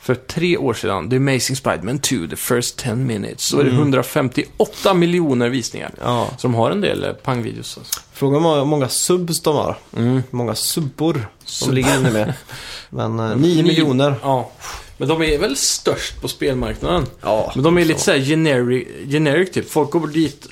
för 0.07 0.15
tre 0.15 0.57
år 0.57 0.73
sedan, 0.73 1.09
The 1.09 1.15
Amazing 1.15 1.55
Spider-Man 1.55 1.99
2, 1.99 2.15
The 2.29 2.35
First 2.35 2.77
10 2.77 2.95
Minutes, 2.95 3.45
så 3.45 3.59
är 3.59 3.63
det 3.63 3.69
158 3.69 4.93
miljoner 4.93 5.49
visningar. 5.49 5.91
Ja. 6.01 6.29
Så 6.37 6.47
de 6.47 6.55
har 6.55 6.71
en 6.71 6.81
del 6.81 7.03
eh, 7.03 7.13
pangvideos. 7.13 7.77
Alltså. 7.77 7.99
Fråga 8.13 8.39
hur 8.39 8.65
många 8.65 8.89
subs 8.89 9.41
de 9.41 9.55
har. 9.55 9.77
Hur 9.95 10.23
många 10.29 10.55
subbor 10.55 11.27
som 11.45 11.73
ligger 11.73 11.99
inne 11.99 12.11
med. 12.11 12.33
Men 12.89 13.19
uh, 13.19 13.37
9 13.37 13.63
miljoner. 13.63 14.15
Ja. 14.21 14.51
Men 14.97 15.07
de 15.07 15.21
är 15.21 15.37
väl 15.37 15.55
störst 15.57 16.21
på 16.21 16.27
spelmarknaden? 16.27 17.05
Ja. 17.21 17.51
Men 17.55 17.63
de 17.63 17.77
är 17.77 17.85
lite 17.85 17.99
såhär 17.99 18.19
generic, 18.19 18.87
generic 19.09 19.51
typ. 19.51 19.69
Folk 19.69 19.91
går 19.91 20.07
dit 20.07 20.47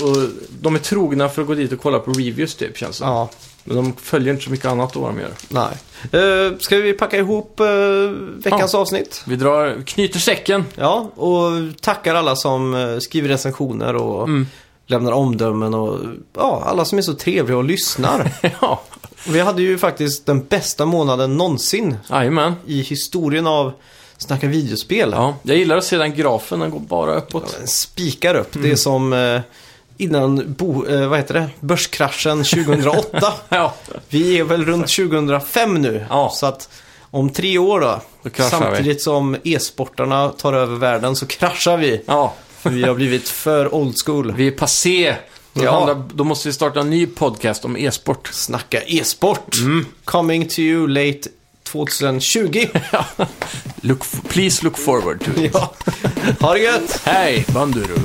och 0.00 0.16
de 0.60 0.74
är 0.74 0.78
trogna 0.78 1.28
för 1.28 1.42
att 1.42 1.48
gå 1.48 1.54
dit 1.54 1.72
och 1.72 1.80
kolla 1.80 1.98
på 1.98 2.12
reviews 2.12 2.54
typ, 2.54 2.76
känns 2.76 2.98
det. 2.98 3.04
Ja. 3.04 3.30
Men 3.68 3.76
de 3.76 3.92
följer 3.92 4.32
inte 4.32 4.44
så 4.44 4.50
mycket 4.50 4.66
annat 4.66 4.92
då 4.92 5.00
vad 5.00 5.10
de 5.10 5.20
gör. 5.20 5.30
Nej. 5.48 5.76
Uh, 6.14 6.58
ska 6.58 6.76
vi 6.76 6.92
packa 6.92 7.18
ihop 7.18 7.60
uh, 7.60 8.10
veckans 8.44 8.74
avsnitt? 8.74 9.22
Vi 9.26 9.36
drar, 9.36 9.82
knyter 9.86 10.18
säcken. 10.18 10.64
Ja, 10.74 11.10
och 11.14 11.50
tackar 11.80 12.14
alla 12.14 12.36
som 12.36 12.74
eh, 12.74 12.98
skriver 12.98 13.28
recensioner 13.28 13.94
och 13.94 14.28
lämnar 14.86 15.12
omdömen 15.12 15.74
och 15.74 15.98
ja, 16.34 16.62
alla 16.66 16.84
som 16.84 16.98
är 16.98 17.02
så 17.02 17.14
trevliga 17.14 17.56
och 17.56 17.64
lyssnar. 17.64 18.32
ja, 18.60 18.82
vi 19.28 19.40
hade 19.40 19.62
ju 19.62 19.78
faktiskt 19.78 20.26
den 20.26 20.44
bästa 20.44 20.86
månaden 20.86 21.36
någonsin 21.36 21.96
jajamän. 22.10 22.54
i 22.66 22.80
historien 22.80 23.46
av 23.46 23.72
snackar 24.18 24.48
videospel. 24.48 25.10
Ja, 25.12 25.34
jag 25.42 25.56
gillar 25.56 25.76
att 25.76 25.84
se 25.84 25.96
den 25.96 26.14
grafen, 26.14 26.60
den 26.60 26.70
går 26.70 26.80
bara 26.80 27.14
uppåt. 27.14 27.56
Den 27.58 27.66
spikar 27.66 28.34
upp. 28.34 28.54
Mm. 28.54 28.68
Det 28.68 28.72
är 28.72 28.76
som 28.76 29.12
eh, 29.12 29.40
innan 29.98 30.54
bo, 30.58 30.86
eh, 30.86 31.08
vad 31.08 31.18
heter 31.18 31.34
det? 31.34 31.48
börskraschen 31.60 32.44
2008. 32.44 33.32
Ja, 33.48 33.74
Vi 34.08 34.38
är 34.38 34.44
väl 34.44 34.64
runt 34.64 34.88
2005 34.88 35.74
nu. 35.74 36.06
Ja. 36.10 36.30
Så 36.34 36.46
att 36.46 36.68
om 37.10 37.30
tre 37.30 37.58
år 37.58 37.80
då, 37.80 38.00
Då 38.22 38.30
kraschar 38.30 38.58
vi. 38.58 38.64
samtidigt 38.64 39.02
som 39.02 39.36
e-sportarna 39.44 40.28
tar 40.28 40.52
över 40.52 40.76
världen 40.76 41.16
så 41.16 41.26
kraschar 41.26 41.76
vi. 41.76 42.02
ja. 42.06 42.34
Vi 42.62 42.82
har 42.82 42.94
blivit 42.94 43.28
för 43.28 43.74
old 43.74 43.94
school. 44.04 44.32
Vi 44.36 44.46
är 44.46 44.50
passé. 44.50 45.14
Då, 45.52 45.64
Ja. 45.64 45.72
handlar, 45.72 46.02
då 46.14 46.24
måste 46.24 46.48
vi 46.48 46.52
starta 46.52 46.80
en 46.80 46.90
ny 46.90 47.06
podcast 47.06 47.64
om 47.64 47.76
e-sport. 47.76 48.28
Snacka 48.32 48.82
e-sport. 48.86 49.54
Mm. 49.60 49.86
Coming 50.04 50.48
to 50.48 50.58
you 50.60 50.88
late 50.88 51.20
2020. 51.72 52.66
Look, 53.80 54.04
please 54.28 54.64
look 54.64 54.78
forward 54.78 55.24
to 55.24 55.40
it. 55.44 55.50
ja. 55.54 55.72
Ha 56.40 56.54
det 56.54 56.60
gött! 56.60 57.00
Hej, 57.04 57.44
Banduru. 57.48 57.98